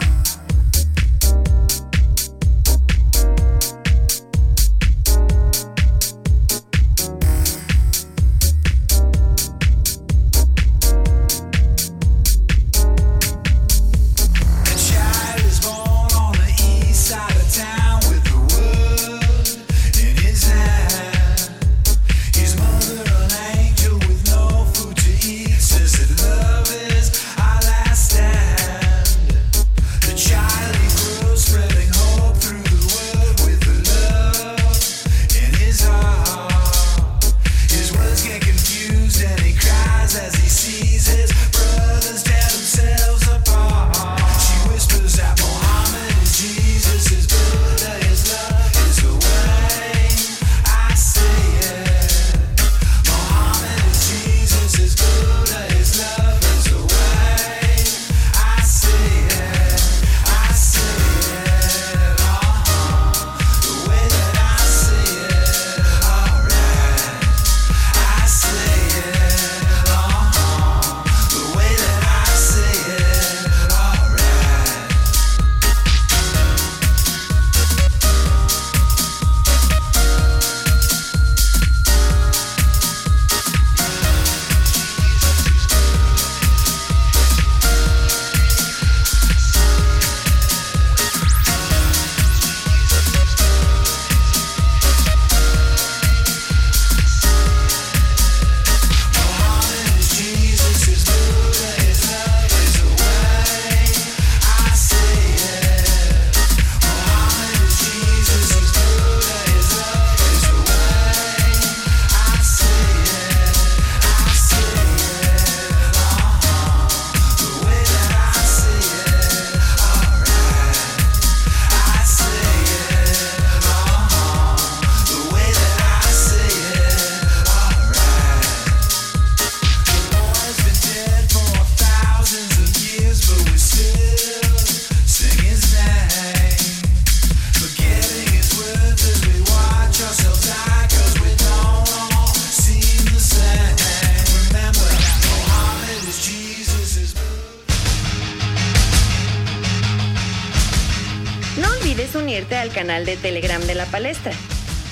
De 152.51 153.16
Telegram 153.16 153.62
de 153.62 153.76
la 153.76 153.86
palestra, 153.86 154.32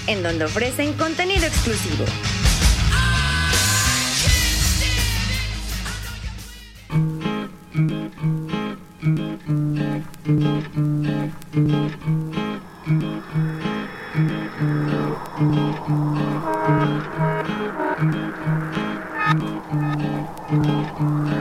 en 0.06 0.22
donde 0.22 0.44
ofrecen 0.44 0.92
contenido 0.92 1.44
exclusivo. 1.44 2.04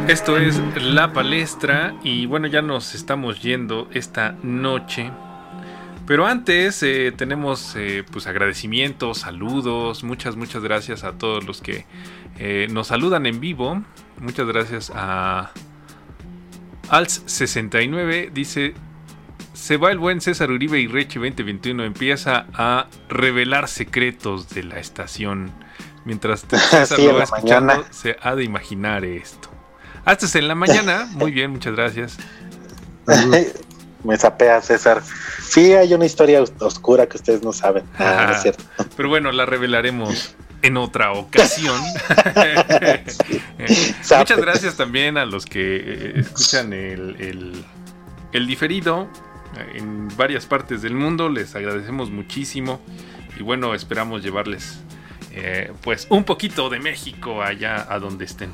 Esto 0.07 0.37
es 0.37 0.59
La 0.81 1.13
Palestra 1.13 1.93
y 2.03 2.25
bueno, 2.25 2.47
ya 2.47 2.63
nos 2.63 2.95
estamos 2.95 3.43
yendo 3.43 3.87
esta 3.93 4.35
noche 4.41 5.11
pero 6.07 6.25
antes 6.25 6.81
eh, 6.83 7.13
tenemos 7.15 7.75
eh, 7.75 8.05
pues 8.09 8.27
agradecimientos, 8.27 9.19
saludos, 9.19 10.05
muchas, 10.05 10.37
muchas 10.37 10.63
gracias 10.63 11.03
a 11.03 11.11
todos 11.11 11.43
los 11.43 11.61
que 11.61 11.85
eh, 12.39 12.67
nos 12.71 12.87
saludan 12.87 13.25
en 13.25 13.41
vivo. 13.41 13.83
Muchas 14.19 14.47
gracias 14.47 14.89
a 14.95 15.51
Alts69, 16.89 18.31
dice, 18.31 18.73
se 19.53 19.75
va 19.75 19.91
el 19.91 19.99
buen 19.99 20.21
César 20.21 20.49
Uribe 20.49 20.79
y 20.79 20.87
Reche 20.87 21.19
2021 21.19 21.83
empieza 21.83 22.47
a 22.53 22.87
revelar 23.09 23.67
secretos 23.67 24.47
de 24.49 24.63
la 24.63 24.79
estación. 24.79 25.51
Mientras 26.05 26.45
César 26.69 26.99
lo 26.99 27.15
va 27.15 27.23
escuchando, 27.23 27.85
se 27.89 28.15
ha 28.21 28.33
de 28.33 28.45
imaginar 28.45 29.03
esto. 29.03 29.49
Hasta 30.05 30.39
en 30.39 30.47
la 30.47 30.55
mañana, 30.55 31.05
muy 31.11 31.31
bien, 31.31 31.51
muchas 31.51 31.75
gracias. 31.75 32.17
Me 34.07 34.15
sapea 34.15 34.61
César. 34.61 35.03
Sí, 35.43 35.73
hay 35.73 35.93
una 35.93 36.05
historia 36.05 36.41
oscura 36.59 37.07
que 37.07 37.17
ustedes 37.17 37.43
no 37.43 37.51
saben. 37.51 37.83
Ah, 37.99 38.31
es 38.33 38.41
cierto. 38.41 38.63
Pero 38.95 39.09
bueno, 39.09 39.33
la 39.33 39.45
revelaremos 39.45 40.35
en 40.61 40.77
otra 40.77 41.11
ocasión. 41.13 41.77
Muchas 44.17 44.37
gracias 44.39 44.77
también 44.77 45.17
a 45.17 45.25
los 45.25 45.45
que 45.45 45.75
eh, 45.75 46.13
escuchan 46.21 46.71
el, 46.71 47.65
el, 48.31 48.47
diferido 48.47 49.09
eh, 49.57 49.79
en 49.79 50.07
varias 50.15 50.45
partes 50.45 50.81
del 50.81 50.93
mundo. 50.93 51.27
Les 51.27 51.53
agradecemos 51.53 52.09
muchísimo. 52.09 52.79
Y 53.37 53.43
bueno, 53.43 53.75
esperamos 53.75 54.23
llevarles 54.23 54.79
eh, 55.33 55.73
pues 55.81 56.07
un 56.09 56.23
poquito 56.23 56.69
de 56.69 56.79
México 56.79 57.43
allá 57.43 57.85
a 57.89 57.99
donde 57.99 58.23
estén. 58.23 58.53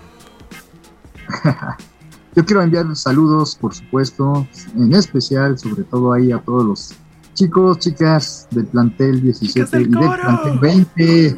Yo 2.36 2.46
quiero 2.46 2.62
enviar 2.64 2.96
saludos, 2.96 3.56
por 3.56 3.76
supuesto, 3.76 4.48
en 4.76 4.94
especial, 4.94 5.58
sobre 5.58 5.84
todo 5.84 6.14
ahí 6.14 6.32
a 6.32 6.40
todos 6.40 6.66
los 6.66 6.94
chicos, 7.34 7.80
chicas 7.80 8.48
del 8.52 8.66
plantel 8.66 9.22
17 9.22 9.82
y 9.82 9.86
del 9.86 9.90
plantel 9.90 10.60
20. 10.60 11.38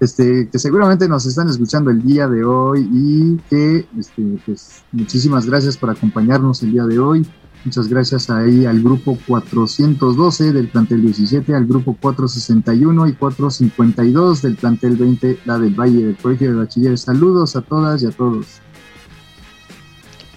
este, 0.00 0.48
que 0.48 0.58
seguramente 0.58 1.08
nos 1.08 1.26
están 1.26 1.48
escuchando 1.48 1.90
el 1.90 2.02
día 2.02 2.26
de 2.28 2.44
hoy 2.44 2.88
y 2.92 3.36
que 3.48 3.86
este, 3.98 4.38
pues, 4.44 4.82
muchísimas 4.92 5.46
gracias 5.46 5.76
por 5.76 5.90
acompañarnos 5.90 6.62
el 6.62 6.72
día 6.72 6.84
de 6.84 6.98
hoy. 6.98 7.26
Muchas 7.66 7.88
gracias 7.88 8.30
ahí 8.30 8.64
al 8.64 8.80
grupo 8.80 9.18
412 9.26 10.52
del 10.52 10.68
plantel 10.68 11.02
17, 11.02 11.52
al 11.52 11.66
grupo 11.66 11.96
461 12.00 13.08
y 13.08 13.14
452 13.14 14.42
del 14.42 14.54
plantel 14.54 14.96
20, 14.96 15.40
la 15.46 15.58
del 15.58 15.74
Valle 15.74 16.04
del 16.06 16.16
Colegio 16.16 16.52
de 16.52 16.58
Bachilleres. 16.58 17.00
Saludos 17.00 17.56
a 17.56 17.62
todas 17.62 18.04
y 18.04 18.06
a 18.06 18.12
todos. 18.12 18.60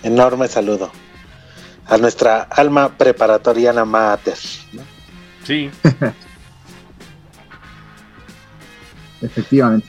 Enorme 0.02 0.48
saludo 0.48 0.92
a 1.86 2.00
nuestra 2.00 2.42
alma 2.42 2.98
preparatoriana 2.98 3.86
mater. 3.86 4.38
Sí. 5.44 5.70
Efectivamente. 9.22 9.88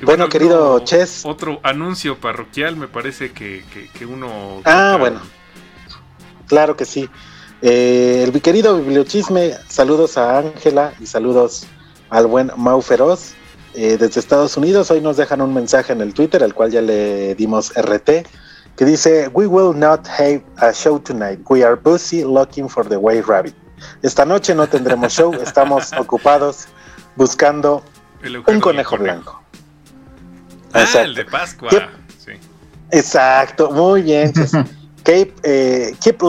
bueno, 0.00 0.30
querido 0.30 0.78
Ches. 0.84 1.20
Otro 1.26 1.60
anuncio 1.62 2.18
parroquial, 2.18 2.76
me 2.76 2.88
parece 2.88 3.32
que, 3.32 3.62
que 3.92 4.06
uno. 4.06 4.62
Ah, 4.64 4.96
bueno 4.98 5.35
Claro 6.46 6.76
que 6.76 6.84
sí. 6.84 7.08
Eh, 7.62 8.24
el 8.24 8.42
querido 8.42 8.76
Bibliochisme, 8.76 9.54
saludos 9.68 10.18
a 10.18 10.38
Ángela 10.38 10.92
y 11.00 11.06
saludos 11.06 11.66
al 12.10 12.26
buen 12.26 12.50
Mau 12.56 12.80
Feroz. 12.82 13.34
eh, 13.76 13.96
desde 13.98 14.20
Estados 14.20 14.56
Unidos. 14.56 14.90
Hoy 14.90 15.00
nos 15.00 15.16
dejan 15.16 15.40
un 15.40 15.54
mensaje 15.54 15.92
en 15.92 16.00
el 16.00 16.14
Twitter, 16.14 16.42
al 16.42 16.54
cual 16.54 16.70
ya 16.70 16.80
le 16.80 17.34
dimos 17.34 17.72
RT, 17.76 18.26
que 18.76 18.84
dice, 18.84 19.28
We 19.28 19.46
will 19.46 19.78
not 19.78 20.06
have 20.08 20.42
a 20.56 20.72
show 20.72 20.98
tonight. 20.98 21.40
We 21.48 21.62
are 21.62 21.76
busy 21.76 22.24
looking 22.24 22.68
for 22.68 22.88
the 22.88 22.96
white 22.96 23.26
rabbit. 23.26 23.54
Esta 24.02 24.24
noche 24.24 24.54
no 24.54 24.66
tendremos 24.66 25.12
show, 25.12 25.32
estamos 25.42 25.92
ocupados 25.92 26.66
buscando 27.14 27.84
un 28.46 28.60
conejo 28.60 28.96
blanco. 28.96 29.42
Ah, 30.72 30.86
el 31.02 31.14
de 31.14 31.24
Pascua. 31.26 31.70
Sí. 32.18 32.32
Exacto, 32.90 33.70
muy 33.70 34.02
bien. 34.02 34.32
keep, 35.06 35.38
eh, 35.44 35.94
keep, 36.00 36.20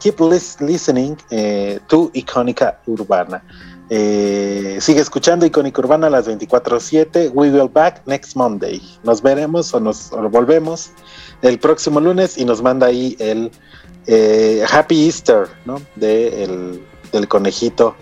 keep 0.00 0.20
listening 0.20 1.16
eh, 1.30 1.78
to 1.86 2.10
Icónica 2.12 2.78
Urbana. 2.86 3.42
Eh, 3.88 4.78
sigue 4.80 5.00
escuchando 5.00 5.46
Icónica 5.46 5.80
Urbana 5.80 6.08
a 6.08 6.10
las 6.10 6.26
24.7. 6.26 7.30
We 7.32 7.50
will 7.50 7.68
back 7.68 8.02
next 8.06 8.34
Monday. 8.34 8.82
Nos 9.04 9.22
veremos 9.22 9.72
o 9.72 9.80
nos 9.80 10.10
volvemos 10.10 10.90
el 11.42 11.58
próximo 11.58 12.00
lunes 12.00 12.36
y 12.36 12.44
nos 12.44 12.60
manda 12.62 12.88
ahí 12.88 13.16
el 13.20 13.52
Happy 14.70 15.06
Easter, 15.06 15.48
¿no? 15.64 15.80
De 15.94 16.80
del 17.12 17.28
conejito 17.28 17.94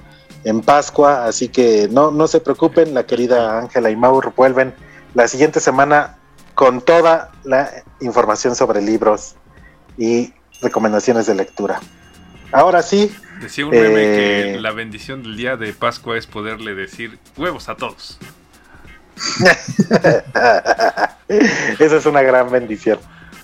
en 0.45 0.63
Pascua. 0.63 1.27
Así 1.27 1.49
que 1.49 1.89
no, 1.91 2.11
no 2.11 2.27
se 2.29 2.41
preocupen, 2.41 2.95
la 2.95 3.05
querida 3.05 3.59
Ángela 3.59 3.91
y 3.91 3.97
Maur 3.97 4.33
vuelven 4.35 4.75
la 5.13 5.29
siguiente 5.29 5.61
semana 5.61 6.17
con 6.55 6.81
toda 6.81 7.31
la 7.45 7.71
información 8.01 8.57
sobre 8.57 8.81
libros 8.81 9.37
y 9.97 10.33
recomendaciones 10.61 11.27
de 11.27 11.35
lectura. 11.35 11.81
Ahora 12.53 12.83
sí. 12.83 13.15
Decía 13.41 13.67
un 13.67 13.73
meme 13.73 13.95
que 13.95 14.55
eh, 14.55 14.61
la 14.61 14.71
bendición 14.71 15.23
del 15.23 15.37
día 15.37 15.57
de 15.57 15.73
Pascua 15.73 16.17
es 16.17 16.27
poderle 16.27 16.75
decir 16.75 17.19
huevos 17.37 17.69
a 17.69 17.77
todos. 17.77 18.19
Esa 21.79 21.97
es 21.97 22.07
una 22.07 22.23
gran 22.23 22.51
bendición. 22.51 22.99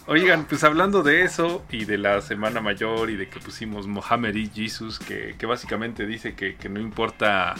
Oigan, 0.07 0.45
pues 0.45 0.65
hablando 0.65 1.05
de 1.05 1.23
eso 1.23 1.65
y 1.71 1.85
de 1.85 1.97
la 1.97 2.21
Semana 2.21 2.61
Mayor 2.61 3.11
y 3.11 3.17
de 3.17 3.29
que 3.29 3.39
pusimos 3.39 3.87
Mohammed 3.87 4.35
y 4.35 4.51
Jesus, 4.53 4.99
que, 4.99 5.37
básicamente 5.47 6.05
dice 6.05 6.35
que, 6.35 6.57
no 6.69 6.81
importa, 6.81 7.55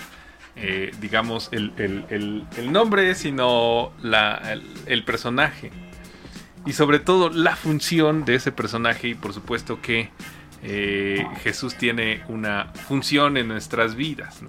eh, 0.57 0.91
digamos, 1.01 1.49
el, 1.53 2.47
nombre, 2.73 3.15
sino 3.15 3.93
la, 4.03 4.59
el, 4.87 5.05
personaje. 5.05 5.71
Y 6.67 6.73
sobre 6.73 6.99
todo 6.99 7.31
la 7.31 7.57
función 7.57 8.25
de 8.25 8.35
ese 8.35 8.53
personaje 8.53 9.09
y 9.09 9.15
por 9.15 9.33
supuesto 9.33 9.81
que 9.81 10.11
eh, 10.63 11.27
Jesús 11.43 11.77
tiene 11.77 12.23
una 12.29 12.67
función 12.75 13.37
en 13.37 13.49
nuestras 13.49 13.95
vidas. 13.95 14.43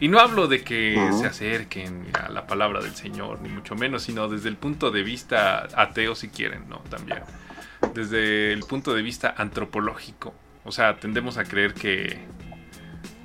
Y 0.00 0.08
no 0.08 0.18
hablo 0.18 0.48
de 0.48 0.62
que 0.62 0.98
se 1.18 1.26
acerquen 1.26 2.08
a 2.14 2.28
la 2.28 2.46
palabra 2.46 2.82
del 2.82 2.94
Señor, 2.94 3.40
ni 3.40 3.48
mucho 3.48 3.76
menos, 3.76 4.02
sino 4.02 4.28
desde 4.28 4.48
el 4.48 4.56
punto 4.56 4.90
de 4.90 5.02
vista 5.02 5.68
ateo, 5.76 6.14
si 6.14 6.28
quieren, 6.28 6.68
¿no? 6.68 6.78
También. 6.90 7.20
Desde 7.94 8.52
el 8.52 8.60
punto 8.60 8.92
de 8.94 9.02
vista 9.02 9.34
antropológico. 9.36 10.34
O 10.64 10.72
sea, 10.72 10.96
tendemos 10.96 11.38
a 11.38 11.44
creer 11.44 11.74
que. 11.74 12.18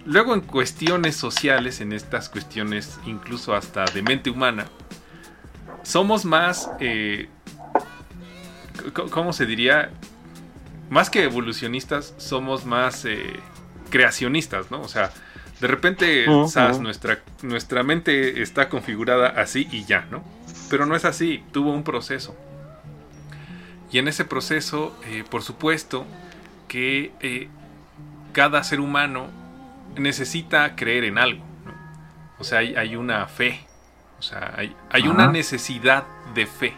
Luego, 0.06 0.34
en 0.34 0.42
cuestiones 0.42 1.16
sociales, 1.16 1.82
en 1.82 1.92
estas 1.92 2.30
cuestiones, 2.30 3.00
incluso 3.06 3.56
hasta 3.56 3.86
de 3.86 4.02
mente 4.04 4.30
humana, 4.30 4.66
somos 5.82 6.24
más. 6.24 6.70
Eh, 6.80 7.30
¿Cómo 8.94 9.34
se 9.34 9.46
diría? 9.46 9.92
Más 10.90 11.10
que 11.10 11.24
evolucionistas, 11.24 12.14
somos 12.18 12.66
más 12.66 13.06
eh, 13.06 13.40
creacionistas, 13.90 14.72
¿no? 14.72 14.82
O 14.82 14.88
sea 14.88 15.12
de 15.60 15.68
repente, 15.68 16.26
nuestra, 16.26 17.20
nuestra 17.42 17.84
mente 17.84 18.42
está 18.42 18.70
configurada 18.70 19.28
así 19.28 19.68
y 19.72 19.84
ya, 19.84 20.08
¿no? 20.10 20.24
Pero 20.70 20.86
no 20.86 20.96
es 20.96 21.04
así, 21.04 21.44
tuvo 21.52 21.74
un 21.74 21.84
proceso. 21.84 22.36
Y 23.92 23.98
en 23.98 24.08
ese 24.08 24.24
proceso, 24.24 24.96
eh, 25.06 25.26
por 25.30 25.44
supuesto, 25.44 26.06
que 26.70 27.12
eh, 27.20 27.50
cada 28.32 28.64
ser 28.64 28.80
humano 28.80 29.28
necesita 29.98 30.76
creer 30.78 31.04
en 31.04 31.18
algo. 31.18 31.44
¿no? 31.66 31.74
O 32.38 32.46
sea, 32.46 32.60
hay, 32.60 32.96
una 32.96 33.28
fe. 33.28 33.60
O 34.20 34.22
sea, 34.22 34.54
hay, 34.56 34.74
hay 34.92 35.08
una 35.08 35.28
necesidad 35.28 36.06
de 36.36 36.46
fe. 36.46 36.74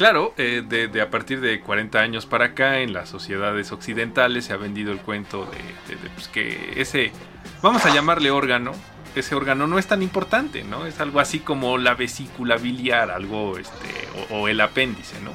Claro, 0.00 0.32
eh, 0.38 0.62
de, 0.66 1.02
a 1.02 1.10
partir 1.10 1.42
de 1.42 1.60
40 1.60 1.98
años 2.00 2.24
para 2.24 2.46
acá, 2.46 2.78
en 2.78 2.94
las 2.94 3.10
sociedades 3.10 3.70
occidentales 3.70 4.46
se 4.46 4.54
ha 4.54 4.56
vendido 4.56 4.92
el 4.92 5.00
cuento 5.00 5.44
de, 5.44 5.96
pues, 6.14 6.26
que 6.28 6.80
ese, 6.80 7.12
vamos 7.60 7.84
a 7.84 7.92
llamarle 7.92 8.30
órgano, 8.30 8.72
ese 9.14 9.34
órgano 9.34 9.66
no 9.66 9.78
es 9.78 9.86
tan 9.88 10.02
importante, 10.02 10.64
¿no? 10.64 10.86
Es 10.86 11.00
algo 11.00 11.20
así 11.20 11.40
como 11.40 11.76
la 11.76 11.92
vesícula 11.92 12.56
biliar, 12.56 13.10
algo, 13.10 13.58
este, 13.58 14.08
o, 14.30 14.48
el 14.48 14.62
apéndice, 14.62 15.20
¿no? 15.20 15.34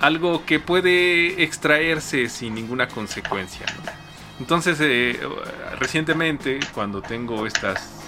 Algo 0.00 0.46
que 0.46 0.58
puede 0.58 1.42
extraerse 1.42 2.30
sin 2.30 2.54
ninguna 2.54 2.88
consecuencia, 2.88 3.66
¿no? 3.76 3.92
Entonces, 4.40 4.78
eh, 4.80 5.20
recientemente, 5.78 6.60
cuando 6.72 7.02
tengo 7.02 7.46
estas, 7.46 8.06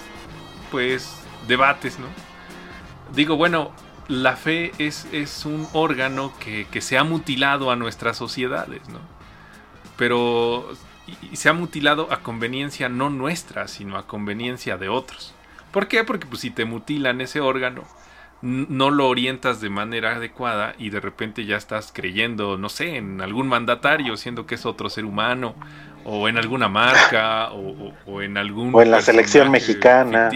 pues, 0.71 1.15
debates, 1.47 1.99
¿no? 1.99 2.07
Digo, 3.13 3.35
bueno, 3.35 3.71
la 4.07 4.35
fe 4.35 4.71
es, 4.77 5.07
es 5.11 5.45
un 5.45 5.67
órgano 5.73 6.33
que, 6.39 6.81
se 6.81 6.97
ha 6.97 7.03
mutilado 7.03 7.71
a 7.71 7.75
nuestras 7.75 8.17
sociedades, 8.17 8.87
¿no? 8.89 8.99
Pero 9.97 10.71
se 11.33 11.49
ha 11.49 11.53
mutilado 11.53 12.11
a 12.11 12.19
conveniencia 12.21 12.89
no 12.89 13.09
nuestra, 13.09 13.67
sino 13.67 13.97
a 13.97 14.07
conveniencia 14.07 14.77
de 14.77 14.89
otros. 14.89 15.33
¿Por 15.71 15.87
qué? 15.87 16.03
Porque 16.03 16.25
pues, 16.27 16.41
si 16.41 16.49
te 16.49 16.65
mutilan 16.65 17.21
ese 17.21 17.39
órgano, 17.39 17.83
no 18.41 18.89
lo 18.89 19.07
orientas 19.07 19.61
de 19.61 19.69
manera 19.69 20.15
adecuada 20.17 20.75
y 20.77 20.89
de 20.89 20.99
repente 20.99 21.45
ya 21.45 21.55
estás 21.55 21.91
creyendo, 21.93 22.57
no 22.57 22.67
sé, 22.67 22.97
en 22.97 23.21
algún 23.21 23.47
mandatario, 23.47 24.17
siendo 24.17 24.45
que 24.45 24.55
es 24.55 24.65
otro 24.65 24.89
ser 24.89 25.05
humano, 25.05 25.55
o 26.03 26.27
en 26.27 26.37
alguna 26.37 26.67
marca, 26.67 27.51
o, 27.53 28.21
en 28.21 28.37
algún... 28.37 28.75
O 28.75 28.81
en 28.81 28.91
la 28.91 29.01
selección 29.01 29.49
mexicana. 29.49 30.29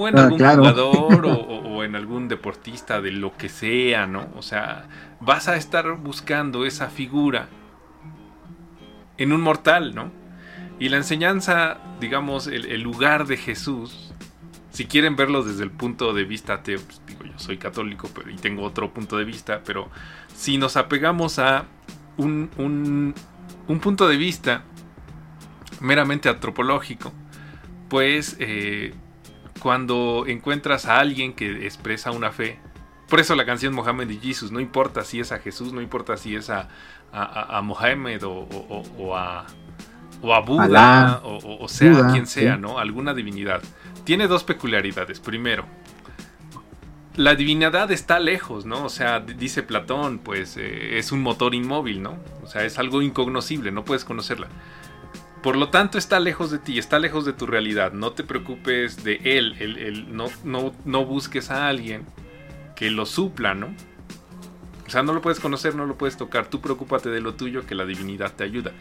O 0.00 0.06
en 0.06 0.16
ah, 0.16 0.22
algún 0.22 0.38
jugador 0.38 1.26
o, 1.26 1.82
en 1.82 1.96
algún 1.96 2.28
deportista 2.28 3.00
de 3.00 3.10
lo 3.10 3.36
que 3.36 3.48
sea, 3.48 4.06
¿no? 4.06 4.28
O 4.36 4.42
sea, 4.42 4.86
vas 5.18 5.48
a 5.48 5.56
estar 5.56 5.96
buscando 5.96 6.64
esa 6.64 6.88
figura 6.88 7.48
en 9.16 9.32
un 9.32 9.40
mortal, 9.40 9.96
¿no? 9.96 10.12
Y 10.78 10.88
la 10.90 10.98
enseñanza, 10.98 11.78
digamos, 12.00 12.46
el, 12.46 12.80
lugar 12.80 13.26
de 13.26 13.36
Jesús, 13.36 14.14
si 14.70 14.86
quieren 14.86 15.16
verlo 15.16 15.42
desde 15.42 15.64
el 15.64 15.72
punto 15.72 16.14
de 16.14 16.22
vista 16.22 16.54
ateo, 16.54 16.78
pues 16.80 17.02
digo, 17.04 17.24
yo 17.24 17.36
soy 17.36 17.58
católico 17.58 18.08
pero, 18.14 18.30
y 18.30 18.36
tengo 18.36 18.62
otro 18.62 18.94
punto 18.94 19.16
de 19.18 19.24
vista, 19.24 19.62
pero 19.64 19.90
si 20.32 20.58
nos 20.58 20.76
apegamos 20.76 21.40
a 21.40 21.64
un, 22.16 22.50
un, 22.56 23.16
un 23.66 23.80
punto 23.80 24.06
de 24.06 24.16
vista 24.16 24.62
meramente 25.80 26.28
antropológico, 26.28 27.12
pues 27.88 28.36
eh, 28.38 28.94
cuando 29.58 30.24
encuentras 30.26 30.86
a 30.86 30.98
alguien 30.98 31.32
que 31.32 31.66
expresa 31.66 32.10
una 32.10 32.30
fe. 32.30 32.58
Por 33.08 33.20
eso 33.20 33.34
la 33.34 33.46
canción 33.46 33.74
Mohammed 33.74 34.10
y 34.10 34.18
Jesus, 34.18 34.52
no 34.52 34.60
importa 34.60 35.04
si 35.04 35.20
es 35.20 35.32
a 35.32 35.38
Jesús, 35.38 35.72
no 35.72 35.80
importa 35.80 36.16
si 36.16 36.36
es 36.36 36.50
a, 36.50 36.68
a, 37.12 37.60
Mohammed 37.62 38.22
o, 38.24 39.16
a, 39.16 39.46
o 40.20 40.34
a 40.34 40.40
Buda, 40.40 41.20
o, 41.24 41.68
sea 41.68 42.08
quien 42.08 42.26
sea, 42.26 42.56
¿no? 42.56 42.78
Alguna 42.78 43.14
divinidad. 43.14 43.62
Tiene 44.04 44.26
dos 44.26 44.44
peculiaridades. 44.44 45.20
Primero, 45.20 45.64
la 47.16 47.34
divinidad 47.34 47.90
está 47.90 48.20
lejos, 48.20 48.64
¿no? 48.64 48.84
O 48.84 48.88
sea, 48.88 49.20
dice 49.20 49.62
Platón, 49.62 50.18
pues 50.18 50.56
eh, 50.56 50.98
es 50.98 51.10
un 51.10 51.20
motor 51.20 51.54
inmóvil, 51.54 52.02
¿no? 52.02 52.16
O 52.42 52.46
sea, 52.46 52.64
es 52.64 52.78
algo 52.78 53.02
incognoscible, 53.02 53.72
no 53.72 53.84
puedes 53.84 54.04
conocerla. 54.04 54.48
Por 55.42 55.56
lo 55.56 55.68
tanto, 55.68 55.98
está 55.98 56.18
lejos 56.18 56.50
de 56.50 56.58
ti, 56.58 56.78
está 56.78 56.98
lejos 56.98 57.24
de 57.24 57.32
tu 57.32 57.46
realidad. 57.46 57.92
No 57.92 58.12
te 58.12 58.24
preocupes 58.24 59.04
de 59.04 59.20
él, 59.24 60.06
no, 60.12 61.04
busques 61.04 61.50
a 61.50 61.68
alguien 61.68 62.04
que 62.74 62.90
lo 62.90 63.06
supla, 63.06 63.54
¿no? 63.54 63.68
O 64.86 64.90
sea, 64.90 65.02
no 65.02 65.12
lo 65.12 65.20
puedes 65.20 65.38
conocer, 65.38 65.74
no 65.74 65.86
lo 65.86 65.96
puedes 65.96 66.16
tocar. 66.16 66.48
Tú 66.48 66.60
preocúpate 66.60 67.10
de 67.10 67.20
lo 67.20 67.34
tuyo, 67.34 67.66
que 67.66 67.74
la 67.74 67.84
divinidad 67.84 68.34
te 68.34 68.44
ayuda. 68.44 68.72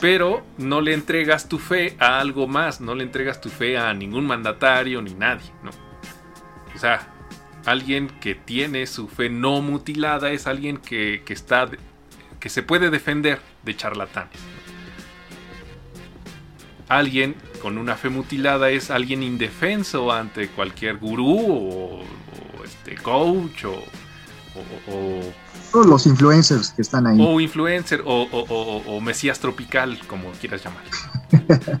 Pero 0.00 0.44
no 0.58 0.80
le 0.80 0.92
entregas 0.92 1.48
tu 1.48 1.58
fe 1.58 1.96
a 1.98 2.20
algo 2.20 2.46
más, 2.46 2.80
no 2.80 2.94
le 2.94 3.04
entregas 3.04 3.40
tu 3.40 3.48
fe 3.48 3.78
a 3.78 3.92
ningún 3.94 4.26
mandatario 4.26 5.00
ni 5.00 5.14
nadie, 5.14 5.50
¿no? 5.62 5.70
O 6.74 6.78
sea, 6.78 7.08
alguien 7.64 8.08
que 8.20 8.34
tiene 8.34 8.86
su 8.86 9.08
fe 9.08 9.30
no 9.30 9.60
mutilada 9.62 10.30
es 10.30 10.46
alguien 10.46 10.78
que, 10.78 11.22
que 11.24 12.48
se 12.48 12.62
puede 12.62 12.90
defender 12.90 13.40
de 13.62 13.76
charlatanes 13.76 14.38
alguien 16.90 17.36
con 17.62 17.78
una 17.78 17.96
fe 17.96 18.10
mutilada 18.10 18.68
es 18.68 18.90
alguien 18.90 19.22
indefenso 19.22 20.12
ante 20.12 20.48
cualquier 20.48 20.98
gurú 20.98 21.38
o, 21.38 22.04
este 22.64 22.96
coach 22.96 23.64
o, 23.64 23.82
Todos 25.70 25.86
los 25.86 26.06
influencers 26.06 26.72
que 26.72 26.82
están 26.82 27.06
ahí. 27.06 27.16
O 27.20 27.40
influencer 27.40 28.02
o, 28.04 29.00
mesías 29.00 29.38
tropical, 29.38 29.98
como 30.06 30.30
quieras 30.32 30.62
llamar. 30.64 31.80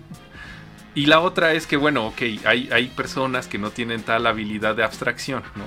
Y 0.92 1.06
la 1.06 1.20
otra 1.20 1.52
es 1.52 1.68
que, 1.68 1.76
bueno, 1.76 2.08
ok, 2.08 2.20
hay, 2.44 2.68
hay 2.72 2.88
personas 2.88 3.46
que 3.46 3.58
no 3.58 3.70
tienen 3.70 4.02
tal 4.02 4.26
habilidad 4.26 4.74
de 4.74 4.82
abstracción, 4.82 5.44
¿no? 5.54 5.62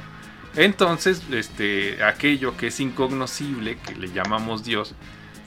Entonces, 0.62 1.22
este, 1.32 2.04
aquello 2.04 2.58
que 2.58 2.68
es 2.68 2.82
incognoscible, 2.82 3.78
que 3.78 3.96
le 3.96 4.12
llamamos 4.12 4.66
Dios, 4.66 4.96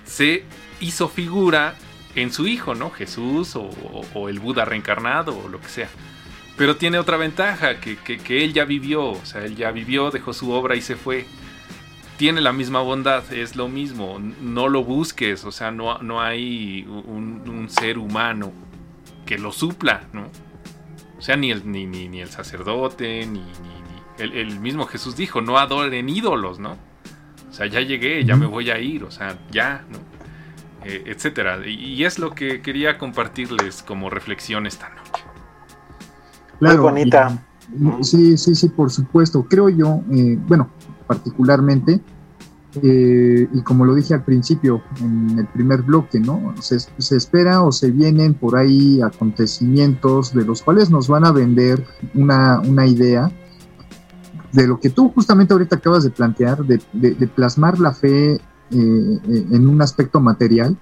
se 0.06 0.44
hizo 0.80 1.08
figura 1.08 1.74
en 2.16 2.32
su 2.32 2.48
hijo, 2.48 2.74
¿no? 2.74 2.90
Jesús 2.90 3.54
o, 3.56 3.70
o 4.14 4.28
el 4.28 4.40
Buda 4.40 4.64
reencarnado 4.64 5.38
o 5.38 5.48
lo 5.48 5.60
que 5.60 5.68
sea. 5.68 5.88
Pero 6.56 6.76
tiene 6.76 6.98
otra 6.98 7.18
ventaja, 7.18 7.80
que, 7.80 7.96
que, 7.96 8.18
que, 8.18 8.42
él 8.42 8.54
ya 8.54 8.64
vivió, 8.64 9.10
o 9.10 9.24
sea, 9.24 9.44
él 9.44 9.56
ya 9.56 9.70
vivió, 9.70 10.10
dejó 10.10 10.32
su 10.32 10.50
obra 10.50 10.74
y 10.74 10.80
se 10.80 10.96
fue. 10.96 11.26
Tiene 12.16 12.40
la 12.40 12.54
misma 12.54 12.80
bondad, 12.80 13.30
es 13.30 13.56
lo 13.56 13.68
mismo, 13.68 14.18
no 14.40 14.68
lo 14.68 14.82
busques, 14.82 15.44
o 15.44 15.52
sea, 15.52 15.70
no, 15.70 15.98
no 15.98 16.22
hay 16.22 16.86
un, 16.88 17.42
un 17.46 17.68
ser 17.68 17.98
humano 17.98 18.52
que 19.26 19.36
lo 19.36 19.52
supla, 19.52 20.04
¿no? 20.14 20.30
O 21.18 21.22
sea, 21.22 21.36
ni 21.36 21.50
el, 21.50 21.70
ni, 21.70 21.84
ni, 21.84 22.08
ni 22.08 22.22
el 22.22 22.30
sacerdote, 22.30 23.26
ni, 23.26 23.40
ni 23.40 23.76
el, 24.18 24.32
el, 24.32 24.60
mismo 24.60 24.86
Jesús 24.86 25.14
dijo, 25.14 25.42
no 25.42 25.58
adoren 25.58 26.08
ídolos, 26.08 26.58
¿no? 26.58 26.78
O 27.50 27.52
sea, 27.52 27.66
ya 27.66 27.82
llegué, 27.82 28.24
ya 28.24 28.34
me 28.36 28.46
voy 28.46 28.70
a 28.70 28.78
ir, 28.78 29.04
o 29.04 29.10
sea, 29.10 29.36
ya, 29.50 29.84
¿no? 29.90 29.98
Eh, 30.88 31.02
etcétera. 31.06 31.58
Y, 31.66 31.94
y 31.94 32.04
es 32.04 32.20
lo 32.20 32.30
que 32.30 32.62
quería 32.62 32.96
compartirles 32.96 33.82
como 33.82 34.08
reflexión 34.08 34.66
esta 34.68 34.88
noche. 34.90 35.24
Claro, 36.60 36.76
Muy 36.76 36.92
bonita. 36.92 37.44
Y, 38.00 38.04
sí, 38.04 38.38
sí, 38.38 38.54
sí, 38.54 38.68
por 38.68 38.92
supuesto. 38.92 39.44
Creo 39.48 39.68
yo, 39.68 40.02
eh, 40.12 40.38
bueno, 40.46 40.70
particularmente, 41.08 42.00
eh, 42.84 43.48
y 43.52 43.62
como 43.62 43.84
lo 43.84 43.96
dije 43.96 44.14
al 44.14 44.22
principio, 44.22 44.80
en 45.00 45.40
el 45.40 45.46
primer 45.48 45.82
bloque, 45.82 46.20
¿no? 46.20 46.54
Se, 46.60 46.78
se, 46.78 47.16
espera 47.16 47.62
o 47.62 47.72
se 47.72 47.90
vienen 47.90 48.34
por 48.34 48.56
ahí 48.56 49.00
acontecimientos 49.02 50.32
de 50.34 50.44
los 50.44 50.62
cuales 50.62 50.88
nos 50.88 51.08
van 51.08 51.24
a 51.24 51.32
vender 51.32 51.84
una, 52.14 52.60
una 52.60 52.86
idea 52.86 53.28
de 54.52 54.68
lo 54.68 54.78
que 54.78 54.90
tú 54.90 55.10
justamente 55.12 55.52
ahorita 55.52 55.76
acabas 55.76 56.04
de 56.04 56.10
plantear, 56.10 56.64
de, 56.64 56.80
de, 56.92 57.14
de 57.14 57.26
plasmar 57.26 57.80
la 57.80 57.92
fe 57.92 58.40
eh, 58.70 59.20
en 59.52 59.68
un 59.68 59.80
aspecto 59.82 60.20
material, 60.20 60.76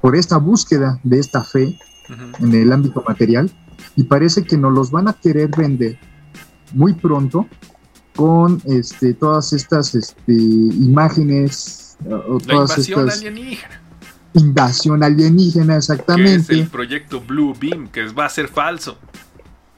por 0.00 0.16
esta 0.16 0.36
búsqueda 0.38 0.98
de 1.04 1.18
esta 1.18 1.44
fe 1.44 1.78
uh 2.08 2.12
-huh. 2.12 2.44
en 2.44 2.54
el 2.54 2.72
ámbito 2.72 3.02
material, 3.06 3.50
y 3.96 4.04
parece 4.04 4.44
que 4.44 4.56
nos 4.56 4.72
los 4.72 4.90
van 4.90 5.08
a 5.08 5.12
querer 5.14 5.50
vender 5.56 5.98
muy 6.72 6.94
pronto 6.94 7.46
con 8.14 8.60
este, 8.66 9.14
todas 9.14 9.52
estas 9.52 9.94
este, 9.94 10.32
imágenes 10.32 11.96
o 12.04 12.38
La 12.46 12.46
todas 12.46 12.78
invasión 12.78 13.08
estas 13.08 13.20
alienígena. 13.20 13.80
invasión 14.34 15.02
alienígena 15.02 15.74
Que 15.74 15.78
exactamente 15.78 16.52
es 16.54 16.60
el 16.60 16.68
proyecto 16.68 17.20
Blue 17.20 17.54
Beam, 17.58 17.88
que 17.88 18.06
va 18.08 18.26
a 18.26 18.28
ser 18.28 18.48
falso. 18.48 18.98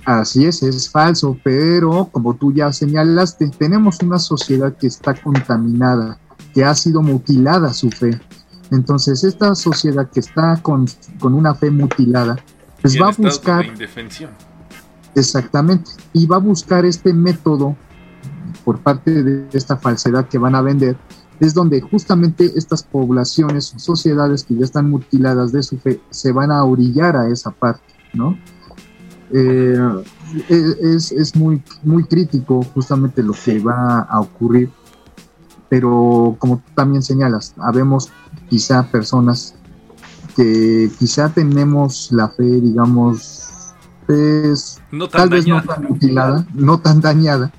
así 0.04 0.44
es 0.46 0.62
es 0.62 0.90
falso 0.90 1.38
pero 1.42 2.08
como 2.12 2.34
tú 2.34 2.52
ya 2.52 2.72
señalaste 2.72 3.48
tenemos 3.58 4.00
una 4.02 4.18
sociedad 4.18 4.76
que 4.76 4.86
está 4.86 5.14
contaminada 5.14 6.18
que 6.54 6.64
ha 6.64 6.74
sido 6.74 7.02
mutilada 7.02 7.72
su 7.72 7.90
fe 7.90 8.18
entonces 8.70 9.24
esta 9.24 9.54
sociedad 9.54 10.08
que 10.10 10.20
está 10.20 10.58
con, 10.62 10.86
con 11.18 11.34
una 11.34 11.54
fe 11.54 11.70
mutilada 11.70 12.36
pues 12.84 12.96
Y 12.96 12.98
va 12.98 13.08
a 13.08 13.12
buscar 13.12 13.64
de 13.64 13.68
indefensión. 13.68 14.30
Exactamente. 15.14 15.90
Y 16.12 16.26
va 16.26 16.36
a 16.36 16.40
buscar 16.40 16.84
este 16.84 17.14
método 17.14 17.74
por 18.62 18.80
parte 18.80 19.22
de 19.22 19.48
esta 19.54 19.78
falsedad 19.78 20.28
que 20.28 20.36
van 20.36 20.54
a 20.54 20.60
vender, 20.60 20.94
es 21.40 21.54
donde 21.54 21.80
justamente 21.80 22.52
estas 22.56 22.82
poblaciones 22.82 23.74
o 23.74 23.78
sociedades 23.78 24.44
que 24.44 24.54
ya 24.54 24.64
están 24.64 24.90
mutiladas 24.90 25.50
de 25.50 25.62
su 25.62 25.78
fe 25.78 25.98
se 26.10 26.30
van 26.30 26.50
a 26.50 26.62
orillar 26.62 27.16
a 27.16 27.28
esa 27.28 27.50
parte, 27.50 27.94
¿no? 28.12 28.38
Eh, 29.32 30.04
es, 30.48 31.10
es 31.10 31.34
muy, 31.34 31.62
muy 31.82 32.04
crítico 32.04 32.62
justamente 32.74 33.22
lo 33.22 33.32
que 33.32 33.58
va 33.60 34.00
a 34.00 34.20
ocurrir, 34.20 34.70
pero 35.68 36.36
como 36.38 36.58
tú 36.58 36.72
también 36.74 37.02
señalas, 37.02 37.54
habemos 37.58 38.10
quizá 38.48 38.84
personas 38.84 39.54
que 40.36 40.90
quizá 40.98 41.28
tenemos 41.28 42.10
la 42.12 42.28
fe, 42.28 42.44
digamos, 42.44 43.72
pues, 44.06 44.80
No 44.90 45.08
tan 45.08 45.22
tal 45.22 45.28
vez 45.30 45.46
no 45.46 45.62
tan 45.62 45.84
mutilada, 45.84 46.46
no 46.54 46.80
tan 46.80 47.00
dañada. 47.00 47.52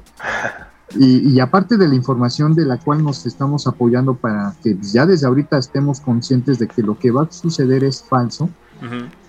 Y, 0.97 1.33
y 1.33 1.39
aparte 1.39 1.77
de 1.77 1.87
la 1.87 1.95
información 1.95 2.53
de 2.53 2.65
la 2.65 2.77
cual 2.77 3.03
nos 3.03 3.25
estamos 3.25 3.67
apoyando 3.67 4.15
para 4.15 4.53
que 4.63 4.77
ya 4.81 5.05
desde 5.05 5.27
ahorita 5.27 5.57
estemos 5.57 5.99
conscientes 5.99 6.59
de 6.59 6.67
que 6.67 6.83
lo 6.83 6.97
que 6.97 7.11
va 7.11 7.23
a 7.23 7.31
suceder 7.31 7.83
es 7.83 8.03
falso, 8.03 8.49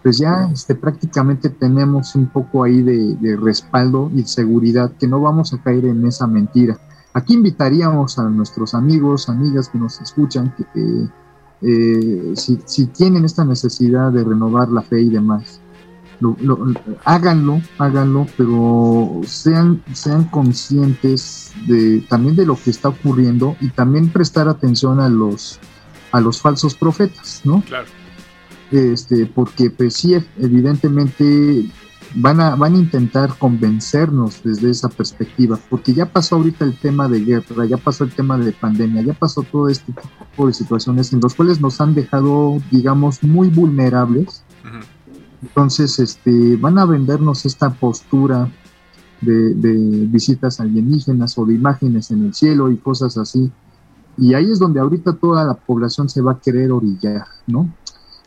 pues 0.03 0.19
ya 0.19 0.51
este, 0.53 0.75
prácticamente 0.75 1.49
tenemos 1.49 2.15
un 2.15 2.27
poco 2.27 2.65
ahí 2.65 2.83
de, 2.83 3.17
de 3.17 3.37
respaldo 3.37 4.11
y 4.15 4.23
seguridad 4.25 4.93
que 4.99 5.09
no 5.09 5.21
vamos 5.21 5.53
a 5.55 5.63
caer 5.63 5.87
en 5.87 6.05
esa 6.07 6.27
mentira. 6.27 6.79
Aquí 7.17 7.33
invitaríamos 7.33 8.19
a 8.19 8.25
nuestros 8.29 8.75
amigos, 8.75 9.31
amigas 9.31 9.71
que 9.71 9.79
nos 9.79 9.99
escuchan, 10.03 10.55
que, 10.55 10.65
que, 10.75 11.09
eh, 11.63 12.37
si, 12.37 12.61
si 12.67 12.89
tienen 12.89 13.25
esta 13.25 13.43
necesidad 13.43 14.13
de 14.13 14.23
renovar 14.23 14.69
la 14.69 14.83
fe 14.83 15.01
y 15.01 15.09
demás, 15.09 15.63
lo, 16.21 16.37
lo, 16.43 16.59
háganlo, 17.07 17.63
háganlo, 17.79 18.27
pero 18.37 19.23
sean, 19.25 19.83
sean 19.95 20.25
conscientes 20.25 21.55
de, 21.67 22.05
también 22.07 22.37
de 22.37 22.45
lo 22.45 22.55
que 22.55 22.69
está 22.69 22.91
ocurriendo 22.91 23.57
y 23.63 23.71
también 23.71 24.11
prestar 24.11 24.47
atención 24.47 25.01
a 25.01 25.09
los, 25.09 25.59
a 26.13 26.21
los 26.21 26.43
falsos 26.43 26.75
profetas, 26.75 27.41
¿no? 27.45 27.63
Claro. 27.63 27.87
Este, 28.71 29.25
porque 29.25 29.71
pues 29.71 29.95
sí, 29.95 30.15
evidentemente 30.37 31.71
van 32.17 32.41
a, 32.41 32.57
van 32.57 32.75
a 32.75 32.79
intentar 32.79 33.37
convencernos 33.39 34.43
desde 34.43 34.71
esa 34.71 34.89
perspectiva, 34.89 35.59
porque 35.69 35.93
ya 35.93 36.07
pasó 36.07 36.37
ahorita 36.37 36.65
el 36.65 36.79
tema 36.79 37.09
de 37.09 37.21
guerra, 37.21 37.67
ya 37.67 37.77
pasó 37.77 38.05
el 38.05 38.11
tema 38.11 38.39
de 38.39 38.53
pandemia, 38.53 39.03
ya 39.03 39.13
pasó 39.13 39.43
todo 39.43 39.69
este 39.69 39.93
tipo 39.93 40.47
de 40.47 40.55
situaciones 40.55 41.13
en 41.13 41.21
los 41.21 41.35
cuales 41.35 41.61
nos 41.61 41.81
han 41.81 41.95
dejado, 41.95 42.59
digamos, 42.71 43.23
muy 43.23 43.49
vulnerables. 43.51 44.43
Entonces, 45.43 45.99
este, 45.99 46.57
van 46.57 46.79
a 46.79 46.87
vendernos 46.87 47.45
esta 47.45 47.71
postura 47.71 48.51
de, 49.21 49.55
de 49.55 50.07
visitas 50.07 50.59
alienígenas 50.59 51.37
o 51.39 51.45
de 51.45 51.55
imágenes 51.55 52.11
en 52.11 52.25
el 52.25 52.35
cielo 52.35 52.71
y 52.71 52.79
cosas 52.79 53.19
así. 53.19 53.51
Y 54.17 54.33
ahí 54.33 54.51
es 54.51 54.59
donde 54.59 54.81
ahorita 54.81 55.13
toda 55.17 55.45
la 55.45 55.55
población 55.55 56.09
se 56.09 56.23
va 56.23 56.33
a 56.33 56.41
querer 56.41 56.73
orillar, 56.73 57.27
¿no? 57.47 57.71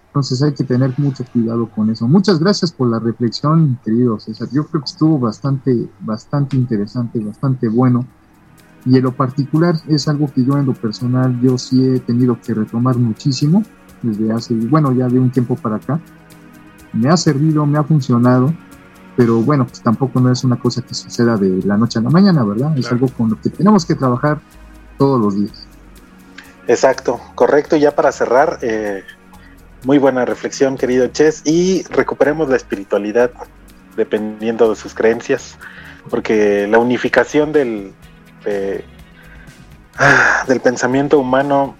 Entonces 0.10 0.41
hay 0.41 0.53
que 0.53 0.64
tener 0.64 0.93
mucho 0.97 1.24
cuidado 1.32 1.70
con 1.70 1.89
eso. 1.91 2.07
Muchas 2.07 2.39
gracias 2.39 2.72
por 2.72 2.89
la 2.89 2.97
reflexión, 2.99 3.80
querido 3.86 4.20
César. 4.20 4.47
Yo 4.51 4.66
creo 4.66 4.82
que 4.82 4.89
estuvo 4.89 5.20
bastante, 5.20 5.88
bastante 5.99 6.57
interesante, 6.57 7.20
bastante 7.20 7.68
bueno. 7.70 8.05
Y 8.86 8.97
en 8.97 9.03
lo 9.03 9.12
particular 9.12 9.76
es 9.88 10.07
algo 10.07 10.32
que 10.34 10.43
yo 10.43 10.57
en 10.57 10.66
lo 10.66 10.74
personal 10.74 11.39
yo 11.41 11.57
sí 11.60 11.86
he 11.88 11.99
tenido 11.99 12.39
que 12.41 12.53
retomar 12.55 12.97
muchísimo 12.97 13.62
desde 14.01 14.32
hace, 14.32 14.55
bueno, 14.55 14.91
ya 14.93 15.07
de 15.07 15.20
un 15.20 15.30
tiempo 15.30 15.55
para 15.55 15.76
acá. 15.76 15.99
Me 16.91 17.10
ha 17.10 17.18
servido, 17.18 17.68
me 17.68 17.78
ha 17.78 17.84
funcionado, 17.84 18.51
pero 19.16 19.41
bueno, 19.41 19.68
pues 19.68 19.82
tampoco 19.82 20.20
no 20.22 20.32
es 20.32 20.43
una 20.43 20.55
cosa 20.57 20.82
que 20.82 20.95
suceda 20.95 21.38
de 21.38 21.62
la 21.66 21.78
noche 21.78 21.99
a 21.99 22.01
la 22.01 22.10
mañana, 22.10 22.43
¿verdad? 22.43 22.76
Es 22.78 22.88
Claro. 22.88 23.05
algo 23.05 23.16
con 23.16 23.30
lo 23.30 23.39
que 23.39 23.49
tenemos 23.51 23.86
que 23.86 23.93
trabajar 23.93 24.39
todos 24.97 25.20
los 25.22 25.36
días. 25.36 25.68
Exacto, 26.68 27.20
correcto. 27.36 27.76
Y 27.76 27.82
ya 27.82 27.95
para 27.95 28.12
cerrar, 28.12 28.57
eh, 28.62 29.03
muy 29.84 29.97
buena 29.97 30.25
reflexión, 30.25 30.77
querido 30.77 31.07
Ches, 31.07 31.41
y 31.45 31.84
recuperemos 31.89 32.49
la 32.49 32.55
espiritualidad 32.57 33.32
dependiendo 33.95 34.69
de 34.69 34.75
sus 34.75 34.93
creencias, 34.93 35.57
porque 36.09 36.67
la 36.69 36.77
unificación 36.80 37.51
del, 37.51 37.93
de- 38.45 38.84
ah, 39.97 40.43
del 40.47 40.59
pensamiento 40.61 41.19
humano 41.19 41.75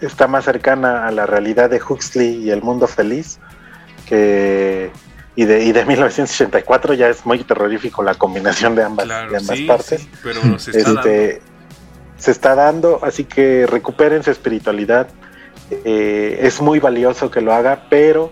está 0.00 0.26
más 0.26 0.44
cercana 0.44 1.06
a 1.06 1.10
la 1.10 1.26
realidad 1.26 1.70
de 1.70 1.80
Huxley 1.82 2.36
y 2.44 2.50
el 2.50 2.62
mundo 2.62 2.86
feliz 2.86 3.38
que 4.06 4.90
y 5.36 5.44
de, 5.46 5.64
y 5.64 5.72
de 5.72 5.84
1984 5.86 6.94
ya 6.94 7.08
es 7.08 7.24
muy 7.26 7.42
terrorífico 7.42 8.02
la 8.02 8.14
combinación 8.14 8.74
de 8.74 8.84
ambas, 8.84 9.06
Claro, 9.06 9.30
de 9.32 9.38
ambas 9.38 9.58
sí, 9.58 9.64
partes 9.66 10.00
sí, 10.02 10.10
pero 10.22 10.58
se 10.58 10.70
está 10.78 10.90
este, 10.90 11.42
se 12.18 12.30
está 12.30 12.54
dando, 12.54 13.00
así 13.02 13.24
que 13.24 13.66
recuperen 13.66 14.22
su 14.22 14.30
espiritualidad. 14.30 15.08
Eh, 15.70 16.38
es 16.42 16.60
muy 16.60 16.78
valioso 16.78 17.30
que 17.30 17.40
lo 17.40 17.52
haga, 17.52 17.86
pero 17.90 18.30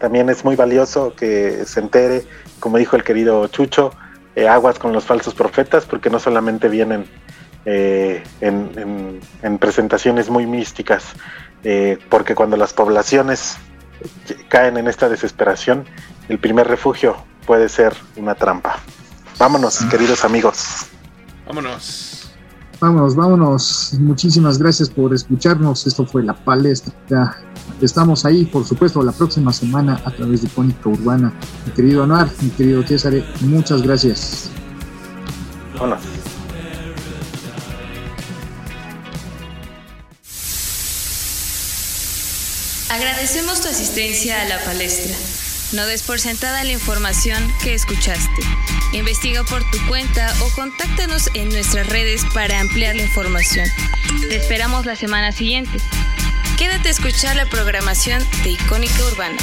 también 0.00 0.28
es 0.28 0.44
muy 0.44 0.56
valioso 0.56 1.14
que 1.14 1.64
se 1.66 1.80
entere, 1.80 2.24
como 2.60 2.78
dijo 2.78 2.96
el 2.96 3.04
querido 3.04 3.46
Chucho, 3.48 3.92
eh, 4.36 4.48
aguas 4.48 4.78
con 4.78 4.92
los 4.92 5.04
falsos 5.04 5.34
profetas, 5.34 5.84
porque 5.84 6.10
no 6.10 6.18
solamente 6.18 6.68
vienen 6.68 7.06
eh, 7.66 8.22
en, 8.40 8.70
en- 8.76 9.20
en 9.42 9.58
presentaciones 9.58 10.28
muy 10.28 10.46
místicas, 10.46 11.04
eh, 11.62 11.98
porque 12.10 12.34
cuando 12.34 12.56
las 12.56 12.72
poblaciones 12.74 13.56
caen 14.48 14.76
en 14.76 14.86
esta 14.88 15.08
desesperación, 15.08 15.86
el 16.28 16.38
primer 16.38 16.66
refugio 16.66 17.16
puede 17.46 17.68
ser 17.68 17.94
una 18.16 18.34
trampa. 18.34 18.80
Vámonos, 19.38 19.78
queridos 19.90 20.24
amigos. 20.24 20.86
Vámonos. 21.46 22.23
Vámonos, 22.84 23.16
vámonos. 23.16 23.94
Muchísimas 23.98 24.58
gracias 24.58 24.90
por 24.90 25.14
escucharnos. 25.14 25.86
Esto 25.86 26.04
fue 26.04 26.22
la 26.22 26.34
palestra 26.34 26.92
Estamos 27.80 28.26
ahí, 28.26 28.44
por 28.44 28.66
supuesto, 28.66 29.02
la 29.02 29.12
próxima 29.12 29.54
semana 29.54 30.02
a 30.04 30.10
través 30.10 30.42
de 30.42 30.48
Cónica 30.48 30.90
Urbana. 30.90 31.32
Mi 31.64 31.72
querido 31.72 32.02
Anuar, 32.02 32.28
mi 32.42 32.50
querido 32.50 32.86
César, 32.86 33.14
muchas 33.40 33.80
gracias. 33.80 34.50
Hola. 35.80 35.98
Agradecemos 42.90 43.62
tu 43.62 43.68
asistencia 43.68 44.42
a 44.42 44.44
la 44.44 44.62
palestra. 44.62 45.43
No 45.74 45.86
des 45.86 46.04
por 46.04 46.20
sentada 46.20 46.62
la 46.62 46.70
información 46.70 47.52
que 47.60 47.74
escuchaste. 47.74 48.42
Investiga 48.92 49.42
por 49.42 49.68
tu 49.72 49.84
cuenta 49.88 50.32
o 50.40 50.48
contáctanos 50.50 51.28
en 51.34 51.48
nuestras 51.48 51.88
redes 51.88 52.24
para 52.32 52.60
ampliar 52.60 52.94
la 52.94 53.02
información. 53.02 53.66
Te 54.28 54.36
esperamos 54.36 54.86
la 54.86 54.94
semana 54.94 55.32
siguiente. 55.32 55.78
Quédate 56.56 56.86
a 56.86 56.92
escuchar 56.92 57.34
la 57.34 57.46
programación 57.46 58.24
de 58.44 58.50
Icónica 58.50 59.04
Urbana. 59.04 59.36